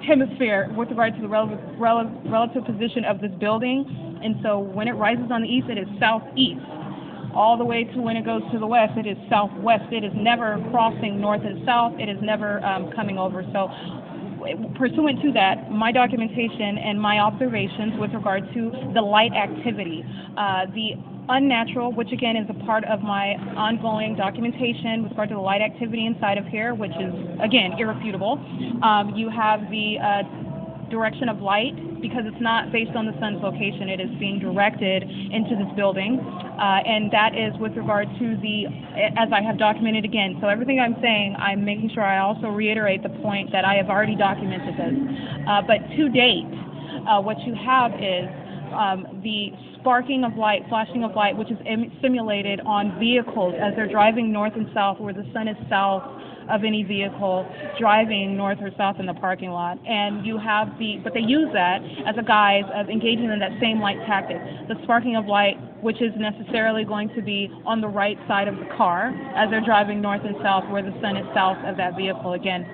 hemisphere 0.07 0.73
with 0.77 0.89
regard 0.91 1.15
to 1.17 1.21
the 1.21 1.29
relative, 1.29 1.61
relative 1.79 2.65
position 2.65 3.05
of 3.05 3.21
this 3.21 3.33
building. 3.41 3.85
And 4.23 4.37
so 4.43 4.59
when 4.59 4.89
it 4.89 4.93
rises 4.93 5.31
on 5.31 5.43
the 5.43 5.49
east, 5.49 5.69
it 5.69 5.79
is 5.79 5.89
southeast. 6.01 6.61
All 7.35 7.57
the 7.57 7.65
way 7.65 7.85
to 7.85 8.01
when 8.01 8.17
it 8.17 8.25
goes 8.25 8.43
to 8.53 8.59
the 8.59 8.67
west, 8.67 8.97
it 8.97 9.07
is 9.07 9.17
southwest. 9.29 9.93
It 9.93 10.03
is 10.03 10.13
never 10.17 10.59
crossing 10.71 11.21
north 11.21 11.43
and 11.45 11.65
south. 11.65 11.93
It 11.99 12.09
is 12.09 12.17
never 12.23 12.65
um, 12.65 12.91
coming 12.97 13.19
over. 13.19 13.45
So 13.53 13.69
pursuant 14.75 15.23
to 15.23 15.33
that, 15.33 15.71
my 15.71 15.93
documentation 15.93 16.79
and 16.79 17.01
my 17.01 17.19
observations 17.19 17.99
with 17.99 18.13
regard 18.13 18.53
to 18.55 18.71
the 18.95 19.01
light 19.01 19.33
activity, 19.33 20.05
uh, 20.37 20.67
the 20.75 20.93
unnatural, 21.29 21.93
which 21.93 22.11
again 22.13 22.37
is 22.37 22.47
a 22.49 22.65
part 22.65 22.85
of 22.85 23.03
my 23.03 23.35
ongoing 23.57 24.17
documentation 24.17 25.03
with 25.03 25.11
regard 25.13 25.29
to 25.29 25.35
the 25.35 25.41
light 25.41 25.61
activity 25.61 26.07
inside 26.07 26.39
of 26.39 26.47
here, 26.47 26.75
which 26.75 26.93
is 26.93 27.13
again 27.43 27.73
irrefutable. 27.79 28.41
Um, 28.83 29.13
you 29.15 29.29
have 29.29 29.61
the 29.71 29.99
uh, 29.99 30.23
direction 30.91 31.29
of 31.29 31.41
light 31.41 31.75
because 32.01 32.23
it's 32.27 32.41
not 32.41 32.73
based 32.73 32.95
on 32.95 33.07
the 33.07 33.13
sun's 33.21 33.43
location. 33.43 33.89
It 33.89 34.01
is 34.01 34.11
being 34.19 34.39
directed 34.39 35.03
into 35.03 35.57
this 35.57 35.69
building, 35.77 36.19
uh, 36.21 36.83
and 36.87 37.11
that 37.11 37.37
is 37.37 37.53
with 37.59 37.77
regard 37.77 38.09
to 38.19 38.37
the, 38.39 38.67
as 39.17 39.29
I 39.33 39.43
have 39.43 39.59
documented 39.59 40.05
again. 40.05 40.39
So 40.41 40.49
everything 40.49 40.81
I'm 40.81 40.97
saying, 41.03 41.37
I'm 41.39 41.65
making 41.65 41.91
sure 41.95 42.03
I 42.03 42.19
also 42.19 42.49
reiterate 42.49 43.03
the 43.03 43.15
point 43.21 43.51
that 43.53 43.65
I 43.65 43.75
have 43.75 43.89
already 43.89 44.17
documented 44.17 44.75
this. 44.75 44.95
Uh, 45.49 45.63
but 45.63 45.79
to 45.97 46.09
date, 46.09 46.47
uh, 47.09 47.21
what 47.21 47.39
you 47.47 47.55
have 47.55 47.93
is 47.95 48.29
um, 48.75 49.21
the 49.23 49.51
sparking 49.81 50.25
of 50.25 50.37
light, 50.37 50.63
flashing 50.69 51.05
of 51.05 51.15
light, 51.15 51.37
which 51.37 51.51
is 51.51 51.59
simulated 52.03 52.61
on 52.61 52.99
vehicles 52.99 53.55
as 53.59 53.75
they're 53.75 53.89
driving 53.89 54.33
north 54.33 54.53
and 54.55 54.69
south 54.75 55.01
where 55.01 55.15
the 55.15 55.27
sun 55.33 55.49
is 55.49 55.57
south 55.69 56.03
of 56.49 56.65
any 56.65 56.83
vehicle 56.83 57.47
driving 57.79 58.37
north 58.37 58.59
or 58.61 58.71
south 58.77 58.97
in 58.99 59.07
the 59.07 59.15
parking 59.15 59.51
lot. 59.51 59.79
And 59.87 60.25
you 60.25 60.39
have 60.39 60.79
the, 60.79 60.99
but 61.03 61.15
they 61.15 61.21
use 61.21 61.49
that 61.53 61.83
as 62.07 62.17
a 62.19 62.23
guise 62.23 62.65
of 62.75 62.89
engaging 62.89 63.31
in 63.31 63.39
that 63.39 63.53
same 63.61 63.81
light 63.81 63.99
tactic. 64.07 64.39
The 64.69 64.77
sparking 64.83 65.17
of 65.17 65.27
light, 65.27 65.57
which 65.83 66.01
is 66.03 66.13
necessarily 66.17 66.85
going 66.85 67.11
to 67.15 67.23
be 67.23 67.51
on 67.65 67.81
the 67.81 67.89
right 67.89 68.19
side 68.27 68.49
of 68.49 68.57
the 68.57 68.67
car 68.77 69.13
as 69.37 69.51
they're 69.51 69.65
driving 69.65 70.01
north 70.01 70.23
and 70.25 70.37
south 70.43 70.69
where 70.71 70.83
the 70.83 70.97
sun 71.01 71.17
is 71.17 71.27
south 71.35 71.59
of 71.65 71.77
that 71.77 71.97
vehicle 71.97 72.33
again. 72.33 72.67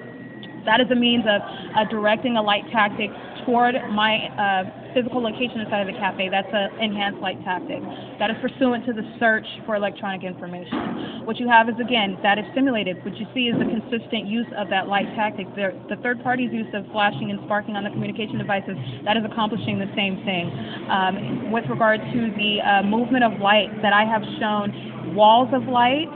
That 0.64 0.80
is 0.80 0.86
a 0.90 0.94
means 0.94 1.24
of 1.28 1.42
uh, 1.42 1.84
directing 1.90 2.36
a 2.36 2.42
light 2.42 2.64
tactic 2.72 3.10
toward 3.44 3.74
my 3.92 4.16
uh, 4.38 4.83
physical 4.94 5.20
location 5.20 5.60
inside 5.60 5.82
of 5.82 5.92
the 5.92 5.98
cafe. 5.98 6.30
That's 6.30 6.48
an 6.52 6.78
enhanced 6.80 7.20
light 7.20 7.42
tactic. 7.44 7.82
That 8.18 8.30
is 8.30 8.36
pursuant 8.40 8.86
to 8.86 8.92
the 8.94 9.02
search 9.18 9.46
for 9.66 9.74
electronic 9.74 10.22
information. 10.22 11.26
What 11.26 11.38
you 11.38 11.48
have 11.48 11.68
is, 11.68 11.74
again, 11.82 12.16
that 12.22 12.38
is 12.38 12.44
simulated. 12.54 13.04
What 13.04 13.16
you 13.16 13.26
see 13.34 13.50
is 13.50 13.58
the 13.58 13.66
consistent 13.66 14.26
use 14.26 14.46
of 14.56 14.70
that 14.70 14.88
light 14.88 15.10
tactic. 15.18 15.50
The, 15.58 15.74
the 15.90 15.96
third 16.00 16.22
party's 16.22 16.52
use 16.52 16.70
of 16.72 16.86
flashing 16.92 17.30
and 17.30 17.40
sparking 17.44 17.76
on 17.76 17.84
the 17.84 17.90
communication 17.90 18.38
devices, 18.38 18.78
that 19.04 19.16
is 19.16 19.24
accomplishing 19.26 19.78
the 19.78 19.90
same 19.98 20.22
thing. 20.24 20.48
Um, 20.88 21.50
with 21.50 21.64
regard 21.68 22.00
to 22.00 22.20
the 22.38 22.62
uh, 22.62 22.82
movement 22.86 23.24
of 23.24 23.40
light 23.40 23.68
that 23.82 23.92
I 23.92 24.04
have 24.04 24.22
shown, 24.38 25.14
walls 25.14 25.48
of 25.52 25.66
light, 25.66 26.06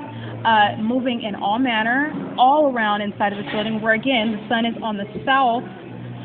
uh, 0.45 0.81
moving 0.81 1.23
in 1.23 1.35
all 1.35 1.59
manner, 1.59 2.15
all 2.39 2.71
around 2.73 3.03
inside 3.03 3.33
of 3.33 3.43
this 3.43 3.51
building, 3.53 3.81
where 3.81 3.95
again, 3.95 4.33
the 4.33 4.49
sun 4.49 4.65
is 4.65 4.75
on 4.83 4.97
the 4.97 5.07
south 5.27 5.65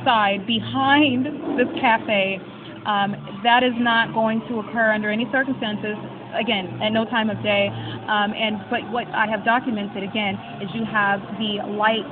behind 0.03 1.25
this 1.57 1.67
cafe, 1.79 2.39
um, 2.85 3.15
that 3.43 3.63
is 3.63 3.73
not 3.77 4.13
going 4.13 4.41
to 4.49 4.59
occur 4.59 4.91
under 4.91 5.09
any 5.09 5.27
circumstances 5.31 5.95
again, 6.35 6.81
at 6.81 6.89
no 6.89 7.05
time 7.05 7.29
of 7.29 7.41
day. 7.43 7.69
Um, 7.69 8.33
and 8.33 8.57
but 8.69 8.83
what 8.91 9.07
I 9.13 9.27
have 9.27 9.45
documented 9.45 10.03
again 10.03 10.35
is 10.61 10.69
you 10.73 10.85
have 10.85 11.21
the 11.37 11.61
light 11.77 12.03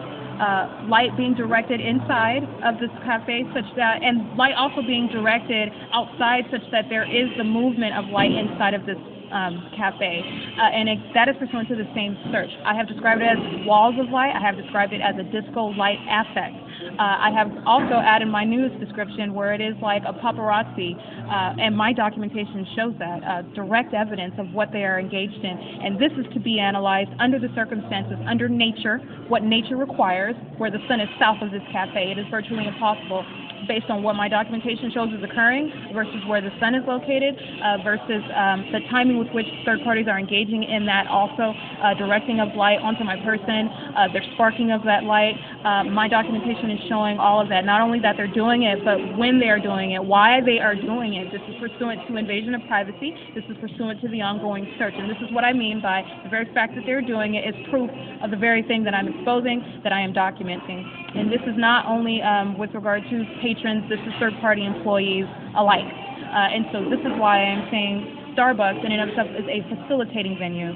uh, 0.41 0.87
light 0.89 1.15
being 1.17 1.35
directed 1.35 1.79
inside 1.79 2.41
of 2.65 2.79
this 2.79 2.89
cafe 3.05 3.45
such 3.53 3.67
that, 3.75 4.01
and 4.01 4.35
light 4.37 4.55
also 4.57 4.81
being 4.81 5.07
directed 5.11 5.69
outside 5.93 6.45
such 6.49 6.65
that 6.71 6.85
there 6.89 7.05
is 7.05 7.29
the 7.37 7.43
movement 7.43 7.93
of 7.93 8.09
light 8.09 8.31
inside 8.31 8.73
of 8.73 8.85
this 8.85 8.97
um, 9.31 9.69
cafe. 9.77 10.25
Uh, 10.57 10.73
and 10.73 10.89
it, 10.89 10.99
that 11.13 11.29
is 11.29 11.35
pursuant 11.37 11.69
to 11.69 11.75
the 11.75 11.87
same 11.93 12.17
search. 12.31 12.49
I 12.65 12.73
have 12.73 12.87
described 12.87 13.21
it 13.21 13.29
as 13.29 13.37
walls 13.67 13.95
of 13.99 14.09
light. 14.09 14.33
I 14.33 14.41
have 14.41 14.57
described 14.57 14.93
it 14.93 15.01
as 15.01 15.15
a 15.19 15.23
disco 15.29 15.71
light 15.77 15.99
affect. 16.09 16.57
Uh, 16.81 16.95
I 16.99 17.31
have 17.31 17.51
also 17.65 17.95
added 17.95 18.27
my 18.27 18.43
news 18.43 18.71
description 18.79 19.33
where 19.33 19.53
it 19.53 19.61
is 19.61 19.75
like 19.81 20.03
a 20.05 20.13
paparazzi, 20.13 20.95
uh, 20.95 21.61
and 21.61 21.75
my 21.75 21.93
documentation 21.93 22.65
shows 22.75 22.93
that, 22.99 23.23
uh, 23.23 23.41
direct 23.53 23.93
evidence 23.93 24.33
of 24.37 24.53
what 24.53 24.71
they 24.71 24.83
are 24.83 24.99
engaged 24.99 25.43
in. 25.43 25.57
And 25.57 25.99
this 25.99 26.11
is 26.13 26.25
to 26.33 26.39
be 26.39 26.59
analyzed 26.59 27.11
under 27.19 27.39
the 27.39 27.49
circumstances, 27.55 28.17
under 28.27 28.49
nature, 28.49 28.97
what 29.27 29.43
nature 29.43 29.77
requires, 29.77 30.35
where 30.57 30.71
the 30.71 30.79
sun 30.87 30.99
is 30.99 31.09
south 31.19 31.41
of 31.41 31.51
this 31.51 31.63
cafe. 31.71 32.11
It 32.11 32.17
is 32.17 32.25
virtually 32.29 32.67
impossible 32.67 33.25
based 33.67 33.89
on 33.89 34.03
what 34.03 34.15
my 34.15 34.27
documentation 34.27 34.91
shows 34.91 35.09
is 35.13 35.23
occurring 35.23 35.71
versus 35.93 36.21
where 36.27 36.41
the 36.41 36.51
sun 36.59 36.75
is 36.75 36.83
located 36.87 37.35
uh, 37.63 37.77
versus 37.83 38.23
um, 38.35 38.65
the 38.71 38.79
timing 38.89 39.17
with 39.17 39.29
which 39.33 39.47
third 39.65 39.83
parties 39.83 40.07
are 40.07 40.19
engaging 40.19 40.63
in 40.63 40.85
that 40.85 41.07
also 41.07 41.53
uh, 41.81 41.93
directing 41.95 42.39
of 42.39 42.53
light 42.55 42.79
onto 42.79 43.03
my 43.03 43.15
person, 43.23 43.69
uh, 43.95 44.07
their 44.13 44.23
sparking 44.33 44.71
of 44.71 44.83
that 44.83 45.03
light. 45.03 45.35
Uh, 45.63 45.83
my 45.85 46.07
documentation 46.07 46.71
is 46.71 46.79
showing 46.87 47.17
all 47.17 47.41
of 47.41 47.49
that. 47.49 47.65
Not 47.65 47.81
only 47.81 47.99
that 47.99 48.17
they're 48.17 48.31
doing 48.31 48.63
it, 48.63 48.83
but 48.83 48.97
when 49.17 49.39
they 49.39 49.49
are 49.49 49.59
doing 49.59 49.91
it, 49.91 50.03
why 50.03 50.41
they 50.41 50.59
are 50.59 50.75
doing 50.75 51.15
it. 51.15 51.31
This 51.31 51.41
is 51.49 51.55
pursuant 51.59 52.01
to 52.07 52.17
invasion 52.17 52.55
of 52.55 52.61
privacy. 52.67 53.13
This 53.35 53.43
is 53.49 53.57
pursuant 53.59 54.01
to 54.01 54.07
the 54.07 54.21
ongoing 54.21 54.67
search. 54.77 54.93
And 54.97 55.09
this 55.09 55.17
is 55.21 55.31
what 55.33 55.43
I 55.43 55.53
mean 55.53 55.81
by 55.81 56.03
the 56.23 56.29
very 56.29 56.51
fact 56.53 56.75
that 56.75 56.83
they're 56.85 57.01
doing 57.01 57.35
it 57.35 57.47
is 57.47 57.55
proof 57.69 57.89
of 58.23 58.31
the 58.31 58.37
very 58.37 58.63
thing 58.63 58.83
that 58.83 58.93
I'm 58.93 59.07
exposing, 59.07 59.81
that 59.83 59.93
I 59.93 60.01
am 60.01 60.13
documenting. 60.13 60.83
And 61.15 61.31
this 61.31 61.41
is 61.43 61.55
not 61.57 61.85
only 61.85 62.21
um, 62.21 62.57
with 62.57 62.73
regard 62.73 63.03
to 63.09 63.15
patrons, 63.41 63.83
this 63.89 63.99
is 63.99 64.13
third 64.19 64.33
party 64.39 64.65
employees 64.65 65.25
alike. 65.57 65.83
Uh, 65.83 66.55
and 66.55 66.65
so 66.71 66.87
this 66.87 66.99
is 67.03 67.11
why 67.19 67.43
I'm 67.43 67.67
saying 67.69 68.35
Starbucks 68.37 68.79
in 68.85 68.91
and 68.91 69.01
of 69.03 69.09
itself 69.09 69.27
is 69.35 69.43
a 69.51 69.59
facilitating 69.67 70.39
venue. 70.39 70.71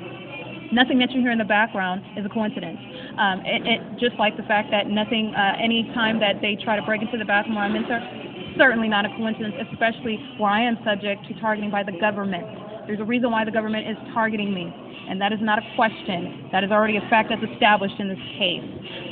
Nothing 0.74 1.00
that 1.00 1.12
you 1.12 1.22
hear 1.22 1.32
in 1.32 1.38
the 1.38 1.48
background 1.48 2.04
is 2.18 2.26
a 2.26 2.30
coincidence. 2.30 2.80
Um, 3.18 3.40
it, 3.46 3.64
it, 3.64 3.80
just 4.00 4.20
like 4.20 4.36
the 4.36 4.44
fact 4.44 4.72
that 4.72 4.90
nothing, 4.92 5.32
uh, 5.32 5.56
any 5.62 5.88
time 5.94 6.20
that 6.20 6.42
they 6.42 6.58
try 6.60 6.76
to 6.76 6.84
break 6.84 7.02
into 7.02 7.18
the 7.18 7.24
bathroom 7.24 7.56
where 7.56 7.64
I'm 7.64 7.76
in, 7.76 7.86
certainly 8.58 8.90
not 8.90 9.06
a 9.06 9.10
coincidence, 9.16 9.56
especially 9.72 10.20
where 10.38 10.52
I 10.52 10.68
am 10.68 10.76
subject 10.84 11.28
to 11.28 11.40
targeting 11.40 11.72
by 11.72 11.84
the 11.84 11.96
government. 11.96 12.44
There's 12.88 13.00
a 13.00 13.08
reason 13.08 13.32
why 13.32 13.46
the 13.46 13.52
government 13.52 13.88
is 13.88 13.98
targeting 14.14 14.54
me, 14.54 14.74
and 15.10 15.22
that 15.22 15.32
is 15.34 15.40
not 15.42 15.60
a 15.60 15.66
question. 15.76 16.50
That 16.52 16.64
is 16.64 16.72
already 16.72 16.98
a 16.98 17.06
fact 17.10 17.30
that's 17.30 17.44
established 17.54 18.00
in 18.00 18.10
this 18.10 18.22
case. 18.38 18.64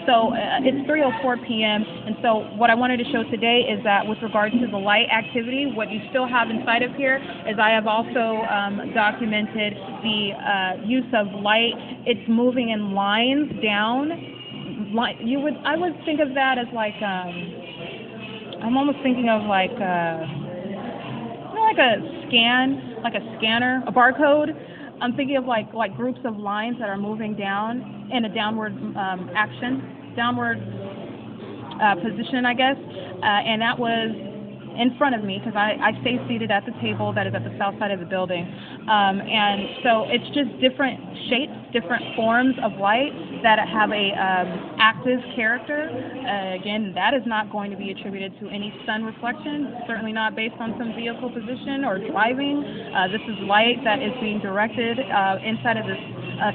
So 0.08 0.34
uh, 0.34 0.65
it's 0.65 0.88
3:04 0.89 1.47
p.m. 1.47 1.84
And 1.84 2.15
so 2.21 2.49
what 2.56 2.69
I 2.69 2.75
wanted 2.75 2.97
to 2.97 3.06
show 3.12 3.23
today 3.29 3.63
is 3.69 3.84
that 3.84 4.06
with 4.06 4.17
regard 4.21 4.51
to 4.51 4.67
the 4.67 4.77
light 4.77 5.08
activity, 5.10 5.71
what 5.73 5.91
you 5.91 6.01
still 6.10 6.27
have 6.27 6.49
inside 6.49 6.84
of 6.84 6.93
here 6.95 7.17
is 7.47 7.58
I 7.60 7.69
have 7.71 7.88
also 7.88 8.43
um, 8.49 8.91
documented 8.93 9.73
the 10.03 10.32
uh, 10.36 10.86
use 10.86 11.08
of 11.13 11.27
light. 11.41 11.73
It's 12.06 12.27
moving 12.27 12.69
in 12.69 12.93
lines 12.93 13.51
down. 13.63 14.12
You 15.21 15.39
would 15.39 15.56
I 15.65 15.77
would 15.77 15.95
think 16.06 16.19
of 16.19 16.34
that 16.36 16.58
as 16.58 16.67
like 16.73 16.95
um, 17.01 17.63
I'm 18.62 18.77
almost 18.77 18.99
thinking 19.03 19.29
of 19.29 19.43
like 19.43 19.71
uh, 19.71 20.25
you 20.67 21.56
know, 21.56 21.63
like 21.63 21.79
a 21.79 22.27
scan, 22.27 23.01
like 23.03 23.15
a 23.15 23.38
scanner, 23.38 23.84
a 23.88 23.91
barcode. 23.91 24.51
I'm 25.03 25.17
thinking 25.17 25.35
of 25.35 25.43
like 25.43 25.73
like 25.73 25.97
groups 25.97 26.19
of 26.23 26.37
lines 26.37 26.77
that 26.79 26.87
are 26.87 26.97
moving 26.97 27.35
down 27.35 28.09
in 28.09 28.23
a 28.23 28.33
downward 28.33 28.71
um, 28.71 29.29
action, 29.35 30.15
downward 30.15 30.63
uh, 31.83 31.95
position, 31.95 32.45
I 32.45 32.53
guess. 32.53 32.77
Uh, 32.79 33.43
and 33.43 33.61
that 33.61 33.77
was 33.77 34.15
in 34.79 34.95
front 34.97 35.13
of 35.13 35.23
me 35.23 35.39
because 35.43 35.59
I, 35.59 35.75
I 35.75 35.91
stay 36.01 36.23
seated 36.29 36.51
at 36.51 36.63
the 36.65 36.71
table 36.79 37.11
that 37.13 37.27
is 37.27 37.35
at 37.35 37.43
the 37.43 37.53
south 37.59 37.75
side 37.79 37.91
of 37.91 37.99
the 37.99 38.05
building. 38.05 38.47
Um, 38.87 39.19
and 39.19 39.83
so 39.83 40.07
it's 40.07 40.25
just 40.31 40.55
different 40.63 40.99
shapes, 41.27 41.59
different 41.73 42.15
forms 42.15 42.55
of 42.63 42.77
light 42.77 43.12
that 43.41 43.59
have 43.59 43.89
a 43.91 44.13
um, 44.13 44.77
active 44.79 45.19
character. 45.36 45.89
Uh, 45.89 46.55
again, 46.55 46.93
that 46.95 47.13
is 47.13 47.25
not 47.25 47.51
going 47.51 47.71
to 47.71 47.77
be 47.77 47.91
attributed 47.91 48.31
to 48.39 48.47
any 48.47 48.71
sun 48.86 49.03
reflection, 49.03 49.73
certainly 49.88 50.13
not 50.13 50.36
based 50.36 50.55
on 50.59 50.73
some 50.77 50.93
vehicle 50.95 51.33
position 51.33 51.83
or 51.83 51.97
driving. 51.97 52.63
Uh, 52.93 53.09
this 53.09 53.21
is 53.27 53.36
light 53.49 53.81
that 53.83 53.99
is 53.99 54.13
being 54.21 54.39
directed 54.39 54.99
uh, 55.01 55.41
inside 55.43 55.75
of 55.75 55.86
this 55.89 55.99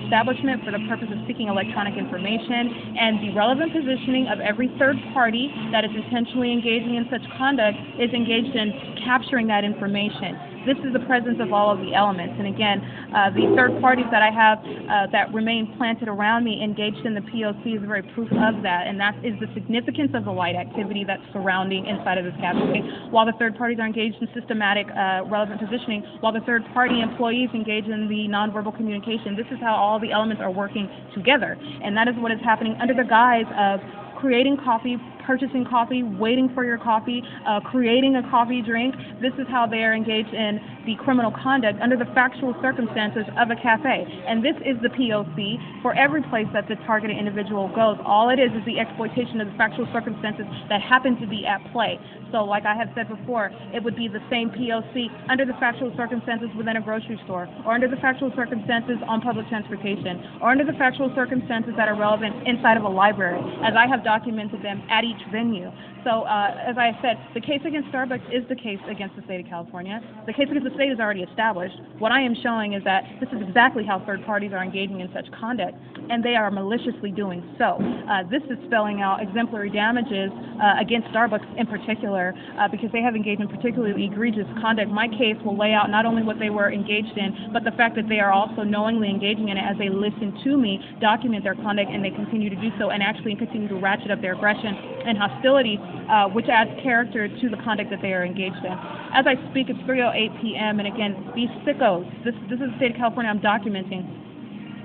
establishment 0.04 0.64
for 0.64 0.70
the 0.70 0.82
purpose 0.88 1.08
of 1.10 1.18
seeking 1.26 1.48
electronic 1.48 1.96
information, 1.96 2.96
and 2.98 3.18
the 3.22 3.34
relevant 3.34 3.72
positioning 3.72 4.26
of 4.28 4.40
every 4.40 4.68
third 4.78 4.96
party 5.12 5.50
that 5.72 5.84
is 5.84 5.90
intentionally 5.94 6.52
engaging 6.52 6.94
in 6.96 7.06
such 7.10 7.22
conduct 7.38 7.78
is 7.98 8.10
engaged 8.12 8.54
in 8.54 8.72
capturing 9.04 9.46
that 9.46 9.64
information. 9.64 10.57
This 10.68 10.76
is 10.84 10.92
the 10.92 11.00
presence 11.08 11.40
of 11.40 11.50
all 11.50 11.72
of 11.72 11.80
the 11.80 11.94
elements. 11.94 12.34
And 12.36 12.46
again, 12.46 12.84
uh, 13.16 13.32
the 13.32 13.48
third 13.56 13.80
parties 13.80 14.04
that 14.12 14.20
I 14.20 14.28
have 14.28 14.60
uh, 14.60 15.08
that 15.16 15.32
remain 15.32 15.72
planted 15.80 16.08
around 16.08 16.44
me 16.44 16.62
engaged 16.62 17.08
in 17.08 17.14
the 17.14 17.24
POC 17.24 17.80
is 17.80 17.82
very 17.88 18.02
proof 18.12 18.28
of 18.28 18.60
that. 18.68 18.84
And 18.84 19.00
that 19.00 19.16
is 19.24 19.32
the 19.40 19.48
significance 19.54 20.12
of 20.12 20.28
the 20.28 20.30
light 20.30 20.56
activity 20.56 21.04
that's 21.08 21.24
surrounding 21.32 21.86
inside 21.86 22.18
of 22.18 22.28
this 22.28 22.36
cafe. 22.36 22.84
While 23.08 23.24
the 23.24 23.32
third 23.40 23.56
parties 23.56 23.78
are 23.80 23.86
engaged 23.86 24.20
in 24.20 24.28
systematic 24.36 24.92
uh, 24.92 25.24
relevant 25.24 25.56
positioning, 25.56 26.04
while 26.20 26.36
the 26.36 26.44
third 26.44 26.68
party 26.76 27.00
employees 27.00 27.48
engage 27.54 27.86
in 27.86 28.04
the 28.04 28.28
nonverbal 28.28 28.76
communication, 28.76 29.36
this 29.40 29.48
is 29.50 29.56
how 29.64 29.72
all 29.72 29.98
the 29.98 30.12
elements 30.12 30.42
are 30.44 30.52
working 30.52 30.84
together. 31.14 31.56
And 31.82 31.96
that 31.96 32.08
is 32.08 32.14
what 32.18 32.30
is 32.30 32.40
happening 32.44 32.76
under 32.76 32.92
the 32.92 33.08
guise 33.08 33.48
of 33.56 33.80
creating 34.20 34.58
coffee, 34.58 34.98
purchasing 35.28 35.66
coffee, 35.68 36.02
waiting 36.02 36.48
for 36.54 36.64
your 36.64 36.78
coffee, 36.78 37.22
uh, 37.46 37.60
creating 37.60 38.16
a 38.16 38.24
coffee 38.30 38.62
drink. 38.64 38.96
This 39.20 39.36
is 39.36 39.44
how 39.52 39.66
they 39.68 39.84
are 39.84 39.92
engaged 39.92 40.32
in 40.32 40.56
the 40.88 40.96
criminal 41.04 41.30
conduct 41.30 41.76
under 41.84 42.00
the 42.00 42.08
factual 42.16 42.56
circumstances 42.64 43.28
of 43.36 43.52
a 43.52 43.56
cafe. 43.60 44.08
And 44.26 44.40
this 44.40 44.56
is 44.64 44.80
the 44.80 44.88
POC 44.88 45.60
for 45.84 45.92
every 45.92 46.22
place 46.32 46.48
that 46.56 46.64
the 46.66 46.80
targeted 46.88 47.18
individual 47.20 47.68
goes. 47.76 48.00
All 48.08 48.32
it 48.32 48.40
is 48.40 48.48
is 48.56 48.64
the 48.64 48.80
exploitation 48.80 49.44
of 49.44 49.52
the 49.52 49.56
factual 49.60 49.84
circumstances 49.92 50.48
that 50.72 50.80
happen 50.80 51.20
to 51.20 51.26
be 51.28 51.44
at 51.44 51.60
play. 51.76 52.00
So, 52.32 52.44
like 52.44 52.64
I 52.64 52.76
have 52.76 52.88
said 52.94 53.08
before, 53.08 53.50
it 53.72 53.84
would 53.84 53.96
be 53.96 54.08
the 54.08 54.20
same 54.28 54.48
POC 54.48 55.08
under 55.28 55.44
the 55.44 55.56
factual 55.60 55.92
circumstances 55.96 56.48
within 56.56 56.76
a 56.76 56.82
grocery 56.82 57.20
store, 57.24 57.48
or 57.64 57.72
under 57.72 57.88
the 57.88 57.96
factual 57.96 58.32
circumstances 58.36 58.96
on 59.08 59.20
public 59.20 59.48
transportation, 59.48 60.40
or 60.40 60.50
under 60.50 60.64
the 60.64 60.76
factual 60.76 61.12
circumstances 61.14 61.72
that 61.76 61.88
are 61.88 61.96
relevant 61.96 62.46
inside 62.46 62.76
of 62.76 62.84
a 62.84 62.88
library, 62.88 63.40
as 63.64 63.74
I 63.76 63.86
have 63.86 64.04
documented 64.04 64.62
them 64.62 64.82
at 64.90 65.04
each 65.04 65.17
venue. 65.26 65.72
So, 66.08 66.22
uh, 66.22 66.56
as 66.64 66.78
I 66.78 66.96
said, 67.02 67.20
the 67.34 67.40
case 67.40 67.60
against 67.66 67.92
Starbucks 67.92 68.32
is 68.32 68.40
the 68.48 68.56
case 68.56 68.80
against 68.88 69.14
the 69.14 69.20
state 69.28 69.44
of 69.44 69.46
California. 69.46 70.00
The 70.24 70.32
case 70.32 70.48
against 70.48 70.64
the 70.64 70.72
state 70.72 70.88
is 70.88 70.98
already 70.98 71.20
established. 71.20 71.76
What 71.98 72.12
I 72.12 72.22
am 72.22 72.34
showing 72.42 72.72
is 72.72 72.82
that 72.84 73.04
this 73.20 73.28
is 73.28 73.44
exactly 73.46 73.84
how 73.84 74.00
third 74.06 74.24
parties 74.24 74.56
are 74.56 74.64
engaging 74.64 75.00
in 75.00 75.12
such 75.12 75.28
conduct, 75.38 75.76
and 76.08 76.24
they 76.24 76.32
are 76.32 76.50
maliciously 76.50 77.12
doing 77.12 77.44
so. 77.60 77.76
Uh, 78.08 78.24
this 78.32 78.40
is 78.48 78.56
spelling 78.64 79.02
out 79.04 79.20
exemplary 79.20 79.68
damages 79.68 80.32
uh, 80.56 80.80
against 80.80 81.12
Starbucks 81.12 81.44
in 81.60 81.66
particular, 81.66 82.32
uh, 82.56 82.68
because 82.72 82.88
they 82.90 83.04
have 83.04 83.14
engaged 83.14 83.42
in 83.42 83.48
particularly 83.48 84.08
egregious 84.08 84.48
conduct. 84.64 84.88
My 84.88 85.08
case 85.12 85.36
will 85.44 85.60
lay 85.60 85.74
out 85.76 85.90
not 85.92 86.06
only 86.06 86.22
what 86.22 86.38
they 86.40 86.48
were 86.48 86.72
engaged 86.72 87.20
in, 87.20 87.52
but 87.52 87.68
the 87.68 87.72
fact 87.76 87.96
that 87.96 88.08
they 88.08 88.18
are 88.18 88.32
also 88.32 88.64
knowingly 88.64 89.10
engaging 89.10 89.50
in 89.50 89.58
it 89.58 89.64
as 89.68 89.76
they 89.76 89.92
listen 89.92 90.32
to 90.44 90.56
me, 90.56 90.80
document 91.02 91.44
their 91.44 91.54
conduct, 91.60 91.92
and 91.92 92.00
they 92.02 92.16
continue 92.16 92.48
to 92.48 92.56
do 92.56 92.72
so, 92.78 92.88
and 92.96 93.02
actually 93.02 93.36
continue 93.36 93.68
to 93.68 93.76
ratchet 93.76 94.10
up 94.10 94.22
their 94.22 94.32
aggression 94.32 94.72
and 95.04 95.18
hostility 95.18 95.76
uh, 96.08 96.28
which 96.28 96.46
adds 96.48 96.70
character 96.82 97.28
to 97.28 97.48
the 97.48 97.56
conduct 97.58 97.90
that 97.90 98.00
they 98.02 98.12
are 98.12 98.24
engaged 98.24 98.62
in. 98.64 98.72
As 99.12 99.26
I 99.26 99.34
speak, 99.50 99.68
it's 99.70 99.78
3:08 99.80 100.40
p.m. 100.40 100.78
and 100.78 100.88
again, 100.88 101.30
these 101.34 101.50
sickos. 101.66 102.06
This 102.24 102.34
this 102.48 102.60
is 102.60 102.70
the 102.70 102.76
state 102.76 102.90
of 102.92 102.96
California. 102.96 103.30
I'm 103.30 103.40
documenting. 103.40 104.06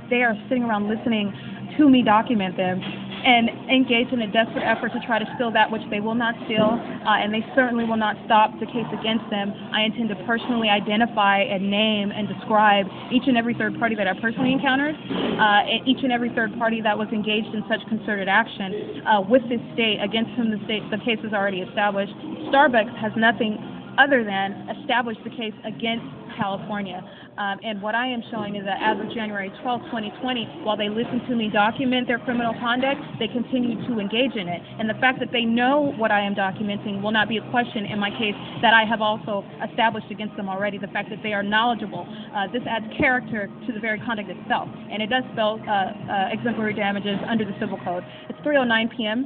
They 0.10 0.24
are 0.24 0.36
sitting 0.50 0.64
around 0.64 0.90
listening 0.90 1.34
to 1.78 1.90
me 1.90 2.04
document 2.04 2.58
them 2.58 2.82
and 3.24 3.50
engage 3.72 4.12
in 4.12 4.22
a 4.22 4.30
desperate 4.32 4.64
effort 4.64 4.92
to 4.92 5.00
try 5.08 5.18
to 5.18 5.28
steal 5.36 5.52
that 5.52 5.72
which 5.72 5.82
they 5.90 6.00
will 6.00 6.16
not 6.16 6.36
steal, 6.46 6.76
uh, 6.76 7.24
and 7.24 7.34
they 7.34 7.44
certainly 7.56 7.86
will 7.86 8.00
not 8.00 8.16
stop 8.26 8.52
the 8.60 8.68
case 8.68 8.88
against 8.92 9.24
them. 9.32 9.56
I 9.72 9.88
intend 9.88 10.10
to 10.10 10.20
personally 10.28 10.68
identify 10.68 11.42
and 11.42 11.72
name 11.72 12.12
and 12.12 12.28
describe 12.28 12.86
each 13.12 13.24
and 13.28 13.38
every 13.38 13.56
third 13.56 13.80
party 13.80 13.96
that 13.96 14.08
I 14.08 14.14
personally 14.20 14.52
encountered, 14.52 14.96
uh, 14.96 15.88
each 15.88 16.04
and 16.04 16.12
every 16.12 16.30
third 16.36 16.52
party 16.60 16.82
that 16.82 16.98
was 16.98 17.08
engaged 17.16 17.56
in 17.56 17.64
such 17.72 17.80
concerted 17.88 18.28
action 18.28 19.04
uh, 19.08 19.22
with 19.24 19.44
this 19.48 19.62
state 19.74 20.04
against 20.04 20.32
whom 20.36 20.52
the 20.52 20.60
state 20.66 20.84
the 20.92 21.00
case 21.04 21.20
is 21.24 21.32
already 21.32 21.62
established. 21.64 22.14
Starbucks 22.52 22.92
has 23.00 23.12
nothing 23.16 23.58
other 23.98 24.24
than 24.24 24.68
establish 24.82 25.18
the 25.24 25.30
case 25.30 25.54
against 25.66 26.06
California. 26.38 27.02
Um, 27.38 27.58
and 27.66 27.82
what 27.82 27.96
I 27.96 28.06
am 28.06 28.22
showing 28.30 28.56
is 28.56 28.66
that 28.66 28.78
as 28.78 29.00
of 29.02 29.10
January 29.14 29.50
12, 29.62 29.82
2020, 29.90 30.62
while 30.64 30.78
they 30.78 30.90
listen 30.90 31.18
to 31.30 31.36
me 31.36 31.50
document 31.50 32.06
their 32.06 32.20
criminal 32.20 32.54
conduct, 32.62 33.02
they 33.18 33.28
continue 33.28 33.74
to 33.90 33.98
engage 33.98 34.38
in 34.38 34.48
it. 34.48 34.62
And 34.78 34.86
the 34.90 34.94
fact 35.02 35.18
that 35.20 35.34
they 35.34 35.42
know 35.42 35.94
what 35.98 36.12
I 36.12 36.22
am 36.22 36.36
documenting 36.36 37.02
will 37.02 37.12
not 37.12 37.28
be 37.28 37.38
a 37.38 37.46
question 37.50 37.86
in 37.86 37.98
my 37.98 38.12
case 38.12 38.38
that 38.62 38.74
I 38.74 38.86
have 38.86 39.02
also 39.02 39.44
established 39.66 40.12
against 40.12 40.38
them 40.38 40.48
already. 40.48 40.78
The 40.78 40.94
fact 40.94 41.10
that 41.10 41.24
they 41.24 41.34
are 41.34 41.42
knowledgeable. 41.42 42.06
Uh, 42.06 42.46
this 42.54 42.62
adds 42.70 42.86
character 42.98 43.50
to 43.66 43.74
the 43.74 43.80
very 43.80 44.00
conduct 44.00 44.30
itself. 44.30 44.70
And 44.92 45.02
it 45.02 45.10
does 45.10 45.24
spell 45.34 45.58
uh, 45.66 45.72
uh, 45.72 46.30
exemplary 46.30 46.74
damages 46.74 47.18
under 47.28 47.46
the 47.46 47.56
Civil 47.60 47.80
Code. 47.84 48.04
It's 48.30 48.40
3.09 48.46 48.96
p.m. 48.96 49.26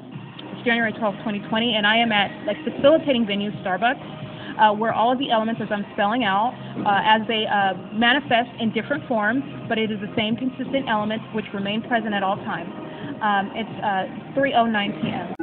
It's 0.56 0.64
January 0.64 0.94
12, 0.94 1.16
2020, 1.28 1.76
and 1.76 1.86
I 1.86 1.98
am 1.98 2.12
at 2.12 2.32
like 2.48 2.58
facilitating 2.64 3.28
venue 3.28 3.52
Starbucks 3.64 4.27
uh, 4.60 4.74
where 4.74 4.94
all 4.94 5.12
of 5.12 5.20
the 5.20 5.32
elements, 5.32 5.62
as 5.62 5.70
I'm 5.72 5.86
spelling 5.94 6.24
out, 6.24 6.54
uh, 6.86 7.02
as 7.06 7.28
they 7.28 7.46
uh, 7.46 7.74
manifest 7.94 8.50
in 8.60 8.72
different 8.74 9.08
forms, 9.08 9.44
but 9.70 9.78
it 9.78 9.92
is 9.92 10.00
the 10.00 10.14
same 10.16 10.36
consistent 10.36 10.90
elements 10.90 11.26
which 11.34 11.46
remain 11.54 11.82
present 11.82 12.14
at 12.14 12.24
all 12.24 12.38
times. 12.38 12.70
Um, 13.22 13.52
it's 13.56 14.38
3:09 14.38 15.02
p.m. 15.02 15.38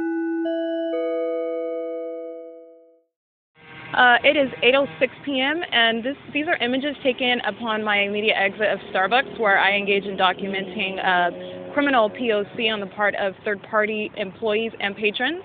Uh, 3.95 4.17
it 4.25 4.35
is 4.35 4.51
8:06 4.61 5.07
p.m. 5.23 5.61
and 5.71 6.03
this, 6.03 6.17
these 6.33 6.47
are 6.47 6.57
images 6.57 6.97
taken 7.01 7.39
upon 7.47 7.81
my 7.81 8.01
immediate 8.01 8.35
exit 8.35 8.67
of 8.67 8.79
Starbucks, 8.93 9.39
where 9.39 9.57
I 9.57 9.71
engage 9.77 10.03
in 10.03 10.17
documenting 10.17 10.99
uh, 10.99 11.73
criminal 11.73 12.09
POC 12.09 12.73
on 12.73 12.81
the 12.81 12.87
part 12.87 13.15
of 13.15 13.33
third-party 13.45 14.11
employees 14.17 14.73
and 14.81 14.97
patrons. 14.97 15.41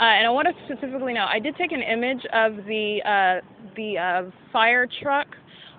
Uh, 0.00 0.04
and 0.04 0.26
I 0.26 0.30
want 0.30 0.48
to 0.48 0.54
specifically 0.64 1.12
know, 1.12 1.26
I 1.28 1.38
did 1.38 1.56
take 1.56 1.72
an 1.72 1.82
image 1.82 2.24
of 2.32 2.56
the 2.66 3.02
uh, 3.04 3.40
the 3.76 3.98
uh, 3.98 4.30
fire 4.52 4.88
truck 5.02 5.28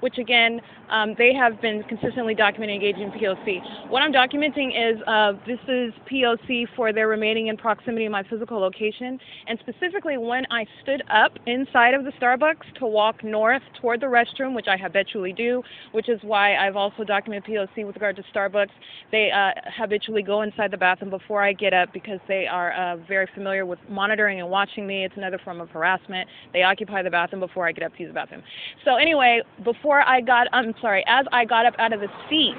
which 0.03 0.17
again, 0.17 0.59
um, 0.93 1.15
they 1.17 1.33
have 1.33 1.59
been 1.59 1.83
consistently 1.89 2.35
documenting 2.35 2.75
engaging 2.75 3.11
POC. 3.11 3.89
What 3.89 4.01
I'm 4.01 4.13
documenting 4.13 4.69
is 4.69 5.01
uh, 5.07 5.33
this 5.45 5.59
is 5.67 5.91
POC 6.09 6.67
for 6.75 6.93
their 6.93 7.07
remaining 7.07 7.47
in 7.47 7.57
proximity 7.57 8.05
of 8.05 8.11
my 8.11 8.23
physical 8.23 8.59
location, 8.59 9.19
and 9.47 9.59
specifically 9.59 10.17
when 10.17 10.45
I 10.51 10.65
stood 10.83 11.01
up 11.09 11.31
inside 11.47 11.95
of 11.95 12.05
the 12.05 12.11
Starbucks 12.11 12.77
to 12.79 12.85
walk 12.85 13.23
north 13.23 13.63
toward 13.81 14.01
the 14.01 14.05
restroom, 14.05 14.55
which 14.55 14.67
I 14.67 14.77
habitually 14.77 15.33
do, 15.33 15.63
which 15.91 16.09
is 16.09 16.19
why 16.21 16.55
I've 16.55 16.75
also 16.75 17.03
documented 17.03 17.49
POC 17.49 17.85
with 17.85 17.95
regard 17.95 18.15
to 18.17 18.23
Starbucks. 18.33 18.69
They 19.11 19.31
uh, 19.31 19.59
habitually 19.75 20.21
go 20.21 20.43
inside 20.43 20.71
the 20.71 20.77
bathroom 20.77 21.09
before 21.09 21.43
I 21.43 21.53
get 21.53 21.73
up 21.73 21.91
because 21.91 22.19
they 22.27 22.45
are 22.45 22.71
uh, 22.73 22.97
very 23.07 23.27
familiar 23.33 23.65
with 23.65 23.79
monitoring 23.89 24.39
and 24.39 24.49
watching 24.49 24.85
me. 24.85 25.05
It's 25.05 25.17
another 25.17 25.39
form 25.43 25.59
of 25.59 25.69
harassment. 25.69 26.29
They 26.53 26.61
occupy 26.61 27.01
the 27.01 27.09
bathroom 27.09 27.39
before 27.39 27.67
I 27.67 27.71
get 27.71 27.83
up 27.83 27.95
to 27.95 28.01
use 28.01 28.09
the 28.09 28.13
bathroom. 28.13 28.43
So 28.85 28.95
anyway, 28.95 29.41
before 29.63 30.01
I 30.01 30.21
got, 30.21 30.47
I'm 30.53 30.73
sorry, 30.83 31.03
as 31.07 31.25
I 31.31 31.45
got 31.45 31.65
up 31.65 31.73
out 31.79 31.93
of 31.93 32.01
the 32.01 32.09
seat, 32.29 32.53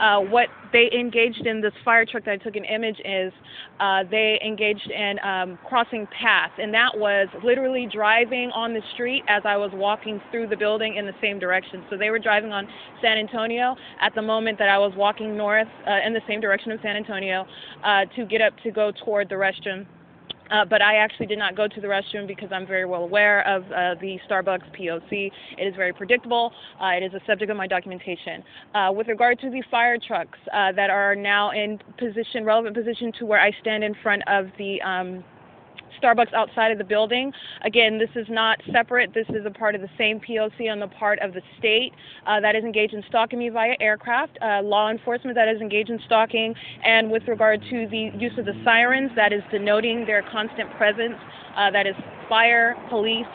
uh, 0.00 0.18
what 0.18 0.48
they 0.72 0.90
engaged 0.92 1.46
in 1.46 1.60
this 1.60 1.72
fire 1.84 2.04
truck 2.04 2.24
that 2.24 2.32
I 2.32 2.36
took 2.36 2.56
an 2.56 2.64
image 2.64 2.96
is 3.04 3.32
uh, 3.80 4.02
they 4.10 4.40
engaged 4.44 4.90
in 4.90 5.18
um, 5.22 5.58
crossing 5.68 6.06
paths, 6.06 6.54
and 6.58 6.72
that 6.74 6.90
was 6.96 7.28
literally 7.44 7.88
driving 7.92 8.50
on 8.52 8.72
the 8.72 8.80
street 8.94 9.22
as 9.28 9.42
I 9.44 9.56
was 9.56 9.70
walking 9.74 10.20
through 10.30 10.48
the 10.48 10.56
building 10.56 10.96
in 10.96 11.06
the 11.06 11.14
same 11.20 11.38
direction. 11.38 11.84
So 11.90 11.96
they 11.96 12.10
were 12.10 12.18
driving 12.18 12.52
on 12.52 12.66
San 13.00 13.18
Antonio 13.18 13.76
at 14.00 14.14
the 14.14 14.22
moment 14.22 14.58
that 14.58 14.68
I 14.68 14.78
was 14.78 14.92
walking 14.96 15.36
north 15.36 15.68
uh, 15.86 15.98
in 16.04 16.12
the 16.12 16.22
same 16.26 16.40
direction 16.40 16.72
of 16.72 16.80
San 16.82 16.96
Antonio 16.96 17.46
uh, 17.84 18.06
to 18.16 18.26
get 18.26 18.40
up 18.40 18.54
to 18.64 18.70
go 18.70 18.92
toward 19.04 19.28
the 19.28 19.36
restroom. 19.36 19.86
Uh, 20.50 20.64
but 20.64 20.82
I 20.82 20.96
actually 20.96 21.26
did 21.26 21.38
not 21.38 21.56
go 21.56 21.68
to 21.68 21.80
the 21.80 21.86
restroom 21.86 22.26
because 22.26 22.50
I'm 22.52 22.66
very 22.66 22.84
well 22.84 23.02
aware 23.02 23.46
of 23.46 23.64
uh, 23.64 24.00
the 24.00 24.18
Starbucks 24.28 24.76
POC. 24.78 25.30
It 25.58 25.64
is 25.64 25.74
very 25.76 25.92
predictable. 25.92 26.52
Uh, 26.80 26.88
it 26.88 27.02
is 27.02 27.14
a 27.14 27.20
subject 27.26 27.50
of 27.50 27.56
my 27.56 27.66
documentation. 27.66 28.42
Uh, 28.74 28.90
with 28.94 29.08
regard 29.08 29.38
to 29.40 29.50
the 29.50 29.62
fire 29.70 29.98
trucks 29.98 30.38
uh, 30.52 30.72
that 30.72 30.90
are 30.90 31.14
now 31.14 31.50
in 31.50 31.78
position, 31.98 32.44
relevant 32.44 32.76
position 32.76 33.12
to 33.18 33.26
where 33.26 33.40
I 33.40 33.52
stand 33.60 33.84
in 33.84 33.94
front 34.02 34.22
of 34.26 34.46
the 34.58 34.80
um, 34.82 35.24
Starbucks 36.02 36.32
outside 36.34 36.72
of 36.72 36.78
the 36.78 36.84
building. 36.84 37.32
Again, 37.62 37.98
this 37.98 38.10
is 38.14 38.26
not 38.28 38.60
separate. 38.72 39.12
This 39.14 39.26
is 39.30 39.46
a 39.46 39.50
part 39.50 39.74
of 39.74 39.80
the 39.80 39.90
same 39.96 40.20
POC 40.20 40.70
on 40.70 40.80
the 40.80 40.88
part 40.88 41.18
of 41.20 41.32
the 41.32 41.42
state 41.58 41.92
uh, 42.26 42.40
that 42.40 42.54
is 42.56 42.64
engaged 42.64 42.94
in 42.94 43.02
stalking 43.08 43.38
me 43.38 43.48
via 43.48 43.74
aircraft, 43.80 44.38
uh, 44.42 44.62
law 44.62 44.90
enforcement 44.90 45.34
that 45.34 45.48
is 45.48 45.60
engaged 45.60 45.90
in 45.90 46.00
stalking, 46.06 46.54
and 46.84 47.10
with 47.10 47.26
regard 47.28 47.60
to 47.70 47.86
the 47.90 48.10
use 48.18 48.32
of 48.38 48.44
the 48.44 48.54
sirens, 48.64 49.10
that 49.16 49.32
is 49.32 49.42
denoting 49.50 50.04
their 50.06 50.22
constant 50.30 50.70
presence. 50.76 51.16
Uh, 51.56 51.70
that 51.70 51.86
is 51.86 51.94
fire, 52.28 52.76
police, 52.88 53.26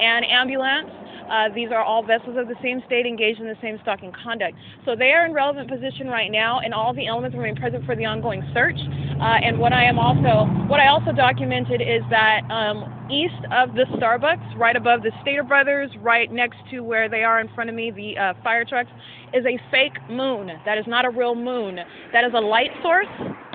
and 0.00 0.24
ambulance. 0.26 0.90
Uh, 1.30 1.48
these 1.54 1.68
are 1.70 1.82
all 1.82 2.02
vessels 2.02 2.36
of 2.36 2.48
the 2.48 2.56
same 2.60 2.82
state 2.86 3.06
engaged 3.06 3.40
in 3.40 3.46
the 3.46 3.56
same 3.62 3.78
stalking 3.82 4.12
conduct. 4.24 4.56
So 4.84 4.96
they 4.96 5.12
are 5.12 5.24
in 5.26 5.32
relevant 5.32 5.70
position 5.70 6.08
right 6.08 6.30
now, 6.30 6.58
and 6.58 6.74
all 6.74 6.92
the 6.92 7.06
elements 7.06 7.36
remain 7.36 7.54
present 7.54 7.86
for 7.86 7.94
the 7.94 8.04
ongoing 8.04 8.42
search. 8.52 8.78
Uh, 9.20 9.36
and 9.44 9.58
what 9.58 9.72
I 9.72 9.84
am 9.84 9.98
also, 9.98 10.48
what 10.66 10.80
I 10.80 10.88
also 10.88 11.12
documented 11.12 11.82
is 11.82 12.02
that 12.08 12.40
um, 12.50 13.08
east 13.10 13.44
of 13.52 13.74
the 13.74 13.84
Starbucks, 13.96 14.56
right 14.56 14.76
above 14.76 15.02
the 15.02 15.12
Stater 15.20 15.42
Brothers, 15.42 15.90
right 16.00 16.32
next 16.32 16.56
to 16.70 16.80
where 16.80 17.08
they 17.08 17.22
are 17.22 17.40
in 17.40 17.48
front 17.54 17.68
of 17.68 17.76
me, 17.76 17.90
the 17.90 18.16
uh, 18.16 18.34
fire 18.42 18.64
trucks, 18.64 18.90
is 19.34 19.44
a 19.44 19.60
fake 19.70 19.98
moon. 20.08 20.50
That 20.64 20.78
is 20.78 20.86
not 20.86 21.04
a 21.04 21.10
real 21.10 21.34
moon. 21.34 21.78
That 22.12 22.24
is 22.24 22.32
a 22.34 22.40
light 22.40 22.70
source 22.82 23.06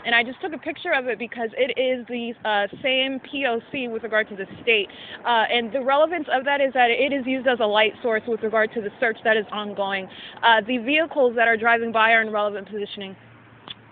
and 0.05 0.13
I 0.13 0.23
just 0.23 0.39
took 0.39 0.53
a 0.53 0.57
picture 0.57 0.93
of 0.93 1.07
it 1.07 1.17
because 1.17 1.49
it 1.57 1.73
is 1.79 2.05
the 2.07 2.33
uh, 2.47 2.67
same 2.83 3.19
POC 3.19 3.91
with 3.91 4.03
regard 4.03 4.29
to 4.29 4.35
the 4.35 4.45
state. 4.61 4.87
Uh, 5.25 5.45
and 5.51 5.73
the 5.73 5.81
relevance 5.81 6.27
of 6.31 6.45
that 6.45 6.61
is 6.61 6.73
that 6.73 6.91
it 6.91 7.11
is 7.11 7.25
used 7.25 7.47
as 7.47 7.57
a 7.59 7.65
light 7.65 7.93
source 8.03 8.21
with 8.27 8.43
regard 8.43 8.71
to 8.75 8.81
the 8.81 8.91
search 8.99 9.17
that 9.23 9.35
is 9.35 9.45
ongoing. 9.51 10.07
Uh, 10.43 10.61
the 10.67 10.77
vehicles 10.77 11.33
that 11.35 11.47
are 11.47 11.57
driving 11.57 11.91
by 11.91 12.11
are 12.11 12.21
in 12.21 12.31
relevant 12.31 12.69
positioning 12.69 13.15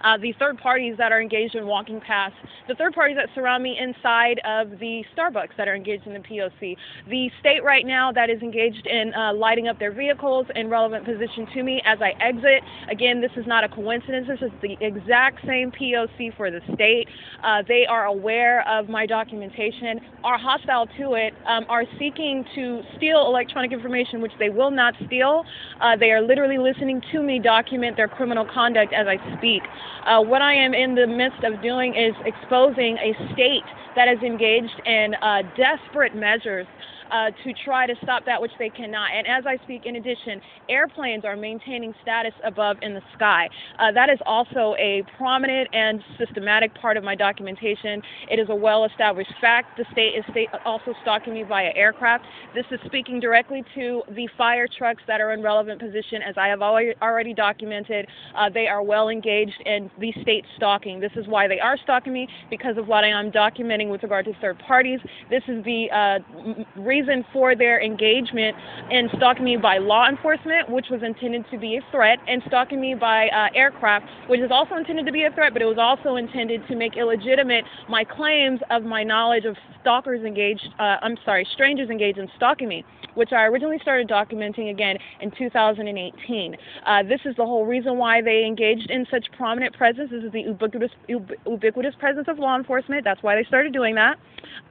uh, 0.04 0.18
the 0.18 0.34
third 0.40 0.58
parties 0.58 0.96
that 0.98 1.12
are 1.12 1.22
engaged 1.22 1.56
in 1.56 1.66
walking 1.66 2.00
past, 2.02 2.34
the 2.68 2.76
third 2.76 2.94
parties 2.94 3.18
that 3.18 3.30
surround 3.36 3.64
me 3.64 3.78
inside 3.80 4.40
of 4.46 4.72
the 4.80 5.04
Starbucks 5.16 5.56
that 5.58 5.68
are 5.68 5.76
engaged 5.76 6.06
in 6.08 6.14
the 6.14 6.20
POC, 6.20 6.76
the 7.10 7.30
state 7.40 7.64
right 7.64 7.86
now 7.86 8.12
that 8.12 8.30
is 8.30 8.42
engaged 8.42 8.86
in 8.88 9.14
uh, 9.14 9.34
lighting 9.34 9.68
up 9.68 9.80
their 9.80 9.92
vehicles 9.92 10.46
in 10.56 10.70
relevant 10.70 11.06
position 11.06 11.48
to 11.54 11.64
me 11.64 11.82
as 11.86 12.00
I 12.02 12.12
exit. 12.22 12.64
Again, 12.90 13.22
this 13.22 13.32
is 13.38 13.46
not 13.48 13.64
a 13.64 13.70
coincidence. 13.70 14.28
This 14.28 14.42
is 14.42 14.52
the 14.62 14.78
exact 14.82 15.46
same 15.46 15.72
POC 15.72 16.36
for 16.36 16.52
the 16.52 16.60
state. 16.74 17.08
Uh, 17.44 17.64
they 17.68 17.86
are 17.90 18.06
aware 18.06 18.68
of 18.68 18.90
my 18.90 19.06
documentation, 19.06 20.00
are 20.24 20.38
hostile 20.38 20.88
to 20.98 21.14
it, 21.14 21.34
um, 21.48 21.66
are 21.70 21.86
seeking 22.00 22.46
to 22.56 22.82
steal 22.98 23.26
electronic 23.26 23.72
information, 23.72 24.22
which 24.22 24.32
they 24.40 24.50
will 24.50 24.72
not 24.72 24.94
steal. 25.06 25.44
Uh, 25.82 25.96
they 25.96 26.12
are 26.12 26.22
literally 26.22 26.58
listening 26.58 27.02
to 27.12 27.22
me 27.22 27.40
document 27.40 27.98
their 27.98 28.08
criminal 28.08 28.46
conduct 28.54 28.94
as 28.94 29.08
I 29.08 29.18
speak. 29.38 29.64
Uh, 30.06 30.22
what 30.22 30.42
I 30.42 30.54
am 30.54 30.74
in 30.74 30.96
the 30.96 31.08
midst 31.08 31.44
of 31.44 31.62
doing 31.62 31.96
is 31.96 32.16
exposing 32.26 32.98
a 32.98 33.14
state 33.34 33.64
that 33.96 34.08
is 34.08 34.20
engaged 34.24 34.82
in 34.86 35.16
uh, 35.22 35.44
desperate 35.56 36.16
measures 36.16 36.68
uh, 37.14 37.30
to 37.44 37.54
try 37.64 37.86
to 37.86 37.94
stop 38.02 38.26
that 38.26 38.42
which 38.42 38.52
they 38.58 38.70
cannot. 38.70 39.12
And 39.14 39.28
as 39.28 39.46
I 39.46 39.64
speak, 39.64 39.86
in 39.86 39.98
addition, 39.98 40.42
airplanes 40.68 41.24
are 41.26 41.36
maintaining 41.36 41.94
status 42.02 42.34
above 42.44 42.78
in 42.82 42.94
the 42.96 43.02
sky. 43.16 43.48
Uh, 43.80 43.92
that 43.92 44.10
is 44.10 44.18
also 44.26 44.74
a 44.80 45.04
prominent 45.18 45.70
and 45.74 46.02
systematic 46.18 46.74
part 46.76 46.98
of 46.98 47.04
my 47.04 47.14
documentation. 47.14 48.02
It 48.32 48.40
is 48.40 48.48
a 48.50 48.56
well 48.56 48.86
established 48.86 49.34
fact. 49.40 49.78
The 49.78 49.86
state 49.92 50.16
is 50.18 50.26
state 50.32 50.50
also 50.66 50.94
stalking 51.04 51.34
me 51.34 51.44
via 51.44 51.72
aircraft. 51.76 52.26
This 52.56 52.66
is 52.72 52.80
speaking 52.86 53.20
directly 53.20 53.64
to 53.76 54.02
the 54.10 54.28
fire 54.36 54.68
trucks 54.68 55.04
that 55.08 55.22
are 55.22 55.34
in 55.34 55.44
relevant 55.44 55.80
position. 55.80 56.22
As 56.28 56.36
I 56.38 56.48
have 56.48 56.62
already 56.62 57.34
documented, 57.34 58.08
uh, 58.36 58.50
they 58.50 58.68
are 58.68 58.82
well 58.82 59.10
engaged 59.10 59.62
in 59.66 59.92
the 60.00 60.12
state 60.24 60.46
stalking. 60.58 61.00
This 61.00 61.12
is 61.16 61.28
why 61.28 61.48
they 61.48 61.60
are 61.60 61.78
stalking 61.84 62.14
me 62.14 62.28
because 62.50 62.78
of 62.78 62.88
what 62.88 63.04
I 63.04 63.10
am 63.10 63.32
documenting 63.32 63.90
with 63.90 64.02
regard 64.02 64.26
to 64.26 64.34
third 64.42 64.58
parties. 64.66 65.00
This 65.30 65.44
is 65.48 65.64
the 65.64 65.92
uh, 65.92 66.82
reason 66.82 67.03
reason 67.04 67.26
for 67.34 67.56
their 67.56 67.82
engagement 67.82 68.56
in 68.90 69.10
stalking 69.18 69.44
me 69.44 69.58
by 69.58 69.78
law 69.78 70.08
enforcement, 70.08 70.70
which 70.70 70.88
was 70.90 71.02
intended 71.04 71.46
to 71.52 71.58
be 71.58 71.78
a 71.78 71.82
threat, 71.92 72.20
and 72.28 72.42
stalking 72.48 72.80
me 72.80 72.96
by 72.96 73.28
uh, 73.30 73.48
aircraft, 73.56 74.06
which 74.28 74.40
is 74.40 74.52
also 74.52 74.76
intended 74.76 75.06
to 75.06 75.12
be 75.12 75.24
a 75.24 75.32
threat, 75.32 75.54
but 75.54 75.62
it 75.62 75.66
was 75.66 75.78
also 75.78 76.16
intended 76.16 76.66
to 76.68 76.76
make 76.76 76.96
illegitimate 76.98 77.66
my 77.90 78.04
claims 78.04 78.60
of 78.70 78.84
my 78.84 79.04
knowledge 79.04 79.46
of 79.46 79.56
stalkers 79.82 80.24
engaged, 80.24 80.68
uh, 80.80 80.98
I'm 81.02 81.18
sorry, 81.26 81.48
strangers 81.54 81.90
engaged 81.90 82.18
in 82.18 82.30
stalking 82.38 82.70
me, 82.70 82.86
which 83.16 83.34
I 83.34 83.44
originally 83.44 83.80
started 83.82 84.08
documenting 84.08 84.72
again 84.72 84.98
in 85.20 85.30
2018. 85.38 86.56
Uh, 86.86 87.04
this 87.04 87.20
is 87.26 87.36
the 87.36 87.46
whole 87.46 87.66
reason 87.66 87.98
why 87.98 88.22
they 88.22 88.46
engaged 88.46 88.90
in 88.90 89.06
such 89.12 89.26
prominent 89.38 89.76
presence. 89.76 90.10
This 90.10 90.24
is 90.24 90.32
the 90.32 90.42
ubiquitous, 90.42 90.92
ubiquitous 91.08 91.96
presence 92.00 92.28
of 92.30 92.40
law 92.40 92.58
enforcement. 92.58 93.04
That's 93.04 93.22
why 93.22 93.36
they 93.36 93.44
started 93.44 93.74
doing 93.74 93.96
that. 93.96 94.18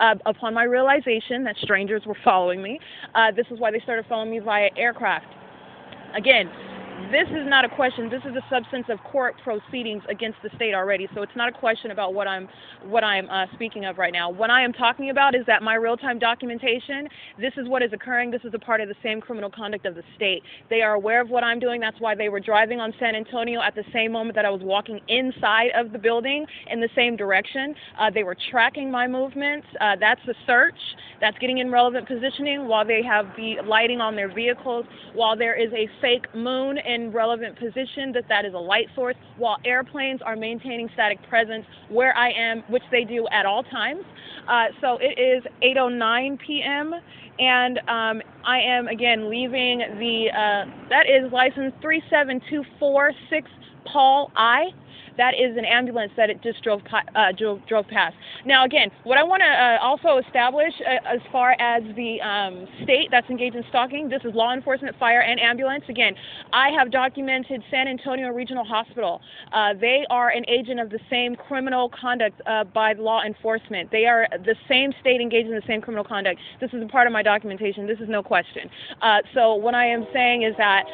Uh, 0.00 0.14
upon 0.26 0.54
my 0.54 0.64
realization 0.64 1.44
that 1.44 1.56
strangers 1.62 2.02
were 2.06 2.16
following 2.24 2.62
me. 2.62 2.78
Uh, 3.14 3.30
this 3.30 3.46
is 3.50 3.58
why 3.58 3.70
they 3.70 3.80
started 3.80 4.04
following 4.08 4.30
me 4.30 4.38
via 4.38 4.70
aircraft. 4.76 5.26
Again, 6.14 6.50
this 7.10 7.28
is 7.28 7.48
not 7.48 7.64
a 7.64 7.68
question. 7.68 8.08
This 8.08 8.22
is 8.22 8.36
a 8.36 8.44
substance 8.50 8.86
of 8.88 8.98
court 9.04 9.34
proceedings 9.42 10.02
against 10.08 10.38
the 10.42 10.50
state 10.56 10.74
already. 10.74 11.08
So 11.14 11.22
it's 11.22 11.36
not 11.36 11.48
a 11.48 11.52
question 11.52 11.90
about 11.90 12.14
what 12.14 12.28
I'm 12.28 12.48
what 12.84 13.04
I'm 13.04 13.28
uh, 13.30 13.46
speaking 13.54 13.84
of 13.84 13.98
right 13.98 14.12
now. 14.12 14.30
What 14.30 14.50
I 14.50 14.62
am 14.62 14.72
talking 14.72 15.10
about 15.10 15.34
is 15.34 15.46
that 15.46 15.62
my 15.62 15.74
real-time 15.74 16.18
documentation. 16.18 17.08
This 17.38 17.52
is 17.56 17.68
what 17.68 17.82
is 17.82 17.92
occurring. 17.92 18.30
This 18.30 18.42
is 18.44 18.52
a 18.54 18.58
part 18.58 18.80
of 18.80 18.88
the 18.88 18.94
same 19.02 19.20
criminal 19.20 19.50
conduct 19.50 19.86
of 19.86 19.94
the 19.94 20.02
state. 20.16 20.42
They 20.70 20.82
are 20.82 20.94
aware 20.94 21.20
of 21.20 21.30
what 21.30 21.44
I'm 21.44 21.58
doing. 21.58 21.80
That's 21.80 22.00
why 22.00 22.14
they 22.14 22.28
were 22.28 22.40
driving 22.40 22.80
on 22.80 22.92
San 22.98 23.14
Antonio 23.14 23.60
at 23.62 23.74
the 23.74 23.84
same 23.92 24.12
moment 24.12 24.34
that 24.36 24.44
I 24.44 24.50
was 24.50 24.62
walking 24.62 25.00
inside 25.08 25.70
of 25.74 25.92
the 25.92 25.98
building 25.98 26.46
in 26.70 26.80
the 26.80 26.90
same 26.94 27.16
direction. 27.16 27.74
Uh, 27.98 28.10
they 28.10 28.22
were 28.22 28.36
tracking 28.50 28.90
my 28.90 29.06
movements. 29.06 29.66
Uh, 29.80 29.96
that's 29.98 30.20
the 30.26 30.34
search. 30.46 30.74
That's 31.20 31.38
getting 31.38 31.58
in 31.58 31.70
relevant 31.70 32.06
positioning 32.08 32.66
while 32.66 32.84
they 32.84 33.02
have 33.02 33.26
the 33.36 33.56
lighting 33.66 34.00
on 34.00 34.16
their 34.16 34.32
vehicles. 34.32 34.84
While 35.14 35.36
there 35.36 35.54
is 35.54 35.72
a 35.72 35.88
fake 36.00 36.26
moon 36.34 36.78
in 36.92 37.10
relevant 37.12 37.58
position, 37.58 38.12
that 38.12 38.24
that 38.28 38.44
is 38.44 38.54
a 38.54 38.58
light 38.58 38.86
source. 38.94 39.16
While 39.38 39.58
airplanes 39.64 40.20
are 40.22 40.36
maintaining 40.36 40.88
static 40.94 41.18
presence 41.28 41.64
where 41.88 42.16
I 42.16 42.30
am, 42.30 42.62
which 42.68 42.82
they 42.90 43.04
do 43.04 43.26
at 43.32 43.46
all 43.46 43.62
times. 43.62 44.04
Uh, 44.48 44.66
so 44.80 44.98
it 45.00 45.18
is 45.18 45.42
8:09 45.62 46.38
p.m. 46.46 46.94
and 47.38 47.78
um, 47.88 48.22
I 48.44 48.58
am 48.60 48.88
again 48.88 49.30
leaving 49.30 49.78
the. 49.98 50.30
Uh, 50.30 50.88
that 50.90 51.06
is 51.08 51.32
license 51.32 51.72
37246 51.80 53.50
Paul 53.86 54.30
I. 54.36 54.66
That 55.16 55.34
is 55.34 55.56
an 55.56 55.64
ambulance 55.64 56.12
that 56.16 56.30
it 56.30 56.42
just 56.42 56.62
drove 56.62 56.80
uh, 56.92 57.32
drove, 57.36 57.60
drove 57.66 57.86
past. 57.88 58.16
Now, 58.44 58.64
again, 58.64 58.90
what 59.04 59.18
I 59.18 59.22
want 59.22 59.42
to 59.42 59.48
uh, 59.48 59.78
also 59.82 60.18
establish 60.26 60.72
uh, 60.80 61.14
as 61.14 61.20
far 61.30 61.52
as 61.58 61.82
the 61.96 62.20
um, 62.20 62.66
state 62.82 63.08
that's 63.10 63.28
engaged 63.28 63.56
in 63.56 63.64
stalking, 63.68 64.08
this 64.08 64.22
is 64.24 64.34
law 64.34 64.52
enforcement, 64.52 64.96
fire, 64.98 65.20
and 65.20 65.38
ambulance. 65.40 65.84
Again, 65.88 66.14
I 66.52 66.70
have 66.70 66.90
documented 66.90 67.62
San 67.70 67.88
Antonio 67.88 68.28
Regional 68.28 68.64
Hospital. 68.64 69.20
Uh, 69.52 69.74
they 69.80 70.04
are 70.10 70.30
an 70.30 70.44
agent 70.48 70.80
of 70.80 70.90
the 70.90 70.98
same 71.10 71.36
criminal 71.36 71.90
conduct 71.90 72.40
uh, 72.46 72.64
by 72.64 72.94
law 72.94 73.22
enforcement. 73.22 73.90
They 73.90 74.06
are 74.06 74.26
the 74.44 74.56
same 74.68 74.92
state 75.00 75.20
engaged 75.20 75.48
in 75.48 75.54
the 75.54 75.66
same 75.66 75.80
criminal 75.80 76.04
conduct. 76.04 76.40
This 76.60 76.70
is 76.72 76.82
a 76.82 76.86
part 76.86 77.06
of 77.06 77.12
my 77.12 77.22
documentation. 77.22 77.86
This 77.86 78.00
is 78.00 78.08
no 78.08 78.22
question. 78.22 78.70
Uh, 79.00 79.18
so 79.34 79.54
what 79.54 79.74
I 79.74 79.86
am 79.86 80.06
saying 80.12 80.42
is 80.42 80.54
that 80.58 80.84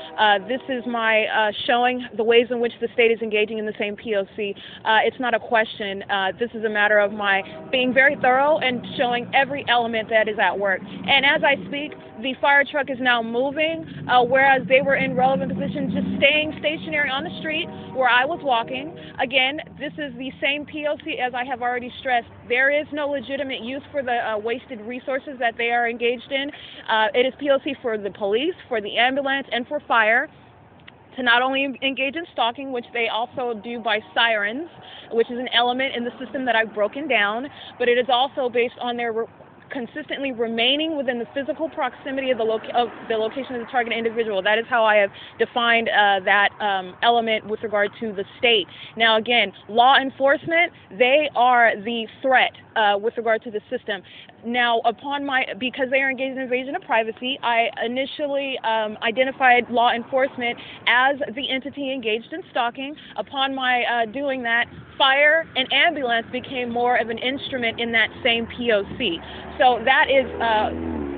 this 0.48 0.60
is 0.68 0.84
my 0.86 1.52
showing 1.66 2.06
the 2.16 2.24
ways 2.24 2.46
in 2.50 2.60
which 2.60 2.72
the 2.80 2.88
state 2.94 3.10
is 3.10 3.20
engaging 3.20 3.58
in 3.58 3.66
the 3.66 3.74
same 3.78 3.87
POC. 3.96 4.54
Uh, 4.84 4.98
it's 5.04 5.18
not 5.20 5.34
a 5.34 5.40
question. 5.40 6.02
Uh, 6.10 6.32
this 6.38 6.50
is 6.54 6.64
a 6.64 6.68
matter 6.68 6.98
of 6.98 7.12
my 7.12 7.42
being 7.70 7.92
very 7.92 8.16
thorough 8.16 8.58
and 8.58 8.84
showing 8.96 9.30
every 9.34 9.64
element 9.68 10.08
that 10.10 10.28
is 10.28 10.38
at 10.38 10.58
work. 10.58 10.80
And 10.82 11.24
as 11.24 11.42
I 11.44 11.56
speak, 11.68 11.92
the 12.22 12.34
fire 12.40 12.64
truck 12.64 12.90
is 12.90 12.98
now 13.00 13.22
moving, 13.22 13.86
uh, 14.08 14.24
whereas 14.24 14.66
they 14.68 14.80
were 14.80 14.96
in 14.96 15.14
relevant 15.14 15.54
positions, 15.54 15.94
just 15.94 16.06
staying 16.18 16.54
stationary 16.58 17.10
on 17.10 17.22
the 17.22 17.30
street 17.38 17.68
where 17.94 18.08
I 18.08 18.24
was 18.24 18.40
walking. 18.42 18.96
Again, 19.20 19.60
this 19.78 19.92
is 19.98 20.12
the 20.18 20.32
same 20.40 20.66
POC 20.66 21.18
as 21.20 21.32
I 21.34 21.44
have 21.44 21.62
already 21.62 21.92
stressed. 22.00 22.28
There 22.48 22.70
is 22.70 22.86
no 22.92 23.08
legitimate 23.08 23.60
use 23.62 23.82
for 23.92 24.02
the 24.02 24.18
uh, 24.18 24.38
wasted 24.38 24.80
resources 24.80 25.38
that 25.38 25.54
they 25.56 25.70
are 25.70 25.88
engaged 25.88 26.30
in. 26.30 26.50
Uh, 26.88 27.06
it 27.14 27.26
is 27.26 27.34
POC 27.40 27.80
for 27.82 27.96
the 27.98 28.10
police, 28.10 28.54
for 28.68 28.80
the 28.80 28.96
ambulance, 28.96 29.46
and 29.52 29.66
for 29.66 29.80
fire 29.86 30.28
to 31.18 31.24
not 31.24 31.42
only 31.42 31.64
engage 31.82 32.14
in 32.14 32.24
stalking, 32.32 32.72
which 32.72 32.86
they 32.94 33.08
also 33.08 33.60
do 33.62 33.80
by 33.80 33.98
sirens, 34.14 34.68
which 35.10 35.30
is 35.30 35.38
an 35.38 35.48
element 35.52 35.94
in 35.96 36.04
the 36.04 36.12
system 36.18 36.44
that 36.46 36.54
I've 36.54 36.72
broken 36.72 37.08
down, 37.08 37.48
but 37.78 37.88
it 37.88 37.98
is 37.98 38.06
also 38.08 38.48
based 38.48 38.78
on 38.80 38.96
their 38.96 39.12
consistently 39.70 40.32
remaining 40.32 40.96
within 40.96 41.18
the 41.18 41.26
physical 41.34 41.68
proximity 41.68 42.30
of 42.30 42.38
the, 42.38 42.44
loca- 42.44 42.74
of 42.74 42.88
the 43.08 43.16
location 43.16 43.54
of 43.54 43.60
the 43.60 43.70
target 43.70 43.92
individual. 43.92 44.42
That 44.42 44.58
is 44.58 44.64
how 44.68 44.84
I 44.84 44.96
have 44.96 45.10
defined 45.38 45.88
uh, 45.88 46.20
that 46.24 46.50
um, 46.60 46.94
element 47.02 47.46
with 47.46 47.62
regard 47.62 47.90
to 48.00 48.12
the 48.12 48.24
state. 48.38 48.66
Now, 48.96 49.18
again, 49.18 49.52
law 49.68 49.96
enforcement, 49.96 50.72
they 50.98 51.28
are 51.34 51.72
the 51.76 52.06
threat 52.22 52.52
uh, 52.76 52.98
with 52.98 53.16
regard 53.16 53.42
to 53.42 53.50
the 53.50 53.60
system. 53.68 54.02
Now, 54.46 54.80
upon 54.84 55.26
my, 55.26 55.44
because 55.58 55.90
they 55.90 55.98
are 55.98 56.10
engaged 56.10 56.36
in 56.36 56.42
invasion 56.42 56.76
of 56.76 56.82
privacy, 56.82 57.38
I 57.42 57.68
initially 57.84 58.58
um, 58.60 58.96
identified 59.02 59.68
law 59.68 59.90
enforcement 59.90 60.56
as 60.86 61.16
the 61.34 61.50
entity 61.50 61.92
engaged 61.92 62.32
in 62.32 62.42
stalking. 62.50 62.94
Upon 63.16 63.54
my 63.54 63.82
uh, 63.82 64.06
doing 64.06 64.42
that, 64.44 64.66
fire 64.96 65.44
and 65.56 65.72
ambulance 65.72 66.26
became 66.30 66.70
more 66.70 66.96
of 66.96 67.08
an 67.08 67.18
instrument 67.18 67.80
in 67.80 67.92
that 67.92 68.08
same 68.22 68.46
POC. 68.46 69.16
So 69.58 69.82
that 69.84 70.06
is 70.08 70.26
uh, 70.40 70.70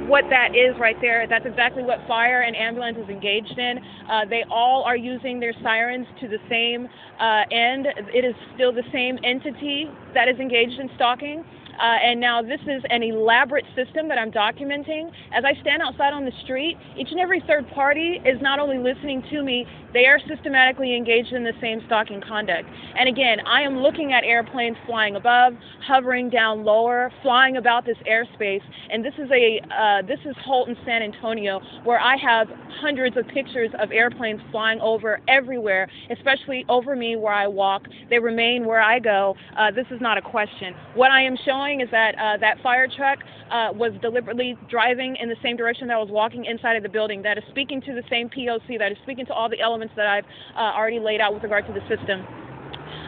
what 0.09 0.25
that 0.31 0.57
is 0.57 0.75
right 0.81 0.97
there. 1.01 1.27
That's 1.29 1.47
exactly 1.47 1.83
what 1.83 1.99
fire 2.09 2.43
and 2.43 2.57
ambulance 2.57 2.99
is 2.99 3.09
engaged 3.09 3.59
in. 3.59 3.79
Uh, 4.11 4.25
they 4.29 4.45
all 4.51 4.83
are 4.83 4.97
using 4.97 5.39
their 5.41 5.55
sirens 5.62 6.07
to 6.21 6.29
the 6.29 6.39
same 6.49 6.89
uh, 7.21 7.45
end. 7.53 7.87
It 8.14 8.25
is 8.25 8.35
still 8.55 8.73
the 8.73 8.83
same 8.93 9.18
entity 9.23 9.87
that 10.14 10.27
is 10.27 10.39
engaged 10.41 10.81
in 10.81 10.91
stalking. 10.97 11.45
Uh, 11.81 11.97
and 12.05 12.20
now 12.20 12.43
this 12.43 12.61
is 12.68 12.83
an 12.91 13.03
elaborate 13.03 13.64
system 13.74 14.07
that 14.09 14.18
I'm 14.18 14.31
documenting. 14.31 15.11
As 15.33 15.45
I 15.45 15.59
stand 15.62 15.81
outside 15.81 16.12
on 16.12 16.26
the 16.26 16.33
street, 16.45 16.76
each 16.99 17.09
and 17.11 17.18
every 17.18 17.43
third 17.47 17.68
party 17.70 18.20
is 18.24 18.41
not 18.43 18.59
only 18.59 18.76
listening 18.76 19.22
to 19.31 19.43
me, 19.43 19.66
they 19.93 20.07
are 20.07 20.18
systematically 20.28 20.97
engaged 20.97 21.32
in 21.32 21.45
the 21.45 21.53
same 21.61 21.80
stalking 21.86 22.20
conduct. 22.20 22.68
And 22.97 23.09
again, 23.09 23.38
I 23.47 23.62
am 23.62 23.78
looking 23.78 24.12
at 24.12 24.24
airplanes 24.24 24.76
flying 24.86 25.16
above, 25.16 25.55
hovering 25.86 26.30
down 26.30 26.64
lower, 26.64 27.12
flying 27.22 27.57
about 27.57 27.84
this 27.84 27.97
airspace. 28.09 28.62
And 28.91 29.05
this 29.05 29.14
is 29.18 29.30
a 29.30 29.61
uh, 29.70 30.03
this 30.03 30.20
is 30.24 30.34
Holton, 30.45 30.76
San 30.84 31.03
Antonio, 31.03 31.61
where 31.84 32.01
I 32.01 32.16
have 32.16 32.49
hundreds 32.80 33.16
of 33.16 33.26
pictures 33.28 33.70
of 33.78 33.93
airplanes 33.93 34.41
flying 34.51 34.80
over 34.80 35.20
everywhere, 35.28 35.88
especially 36.11 36.64
over 36.68 36.97
me 36.97 37.16
where 37.16 37.32
I 37.32 37.47
walk. 37.47 37.86
They 38.09 38.18
remain 38.18 38.64
where 38.64 38.80
I 38.80 38.99
go. 38.99 39.36
Uh, 39.57 39.70
this 39.70 39.86
is 39.91 40.01
not 40.01 40.18
a 40.18 40.22
question. 40.22 40.74
What 40.95 41.11
I 41.11 41.22
am 41.22 41.36
showing 41.45 41.80
is 41.80 41.88
that 41.91 42.14
uh, 42.18 42.36
that 42.38 42.61
fire 42.62 42.88
truck 42.88 43.18
uh, 43.51 43.73
was 43.73 43.93
deliberately 44.01 44.57
driving 44.69 45.17
in 45.21 45.29
the 45.29 45.37
same 45.43 45.57
direction 45.57 45.89
that 45.89 45.95
I 45.95 45.99
was 45.99 46.11
walking 46.11 46.45
inside 46.45 46.77
of 46.77 46.83
the 46.83 46.89
building. 46.89 47.23
That 47.23 47.39
is 47.39 47.45
speaking 47.51 47.81
to 47.83 47.95
the 47.95 48.03
same 48.09 48.29
POC. 48.29 48.79
That 48.79 48.93
is 48.93 48.99
speaking 49.03 49.27
to 49.27 49.35
all 49.35 49.49
the 49.49 49.61
elements 49.61 49.95
that 49.97 50.07
I've 50.07 50.25
uh, 50.57 50.77
already 50.77 51.01
laid 51.01 51.21
out 51.21 51.35
with 51.35 51.43
regard 51.43 51.67
to 51.67 51.73
the 51.73 51.81
system. 51.89 52.25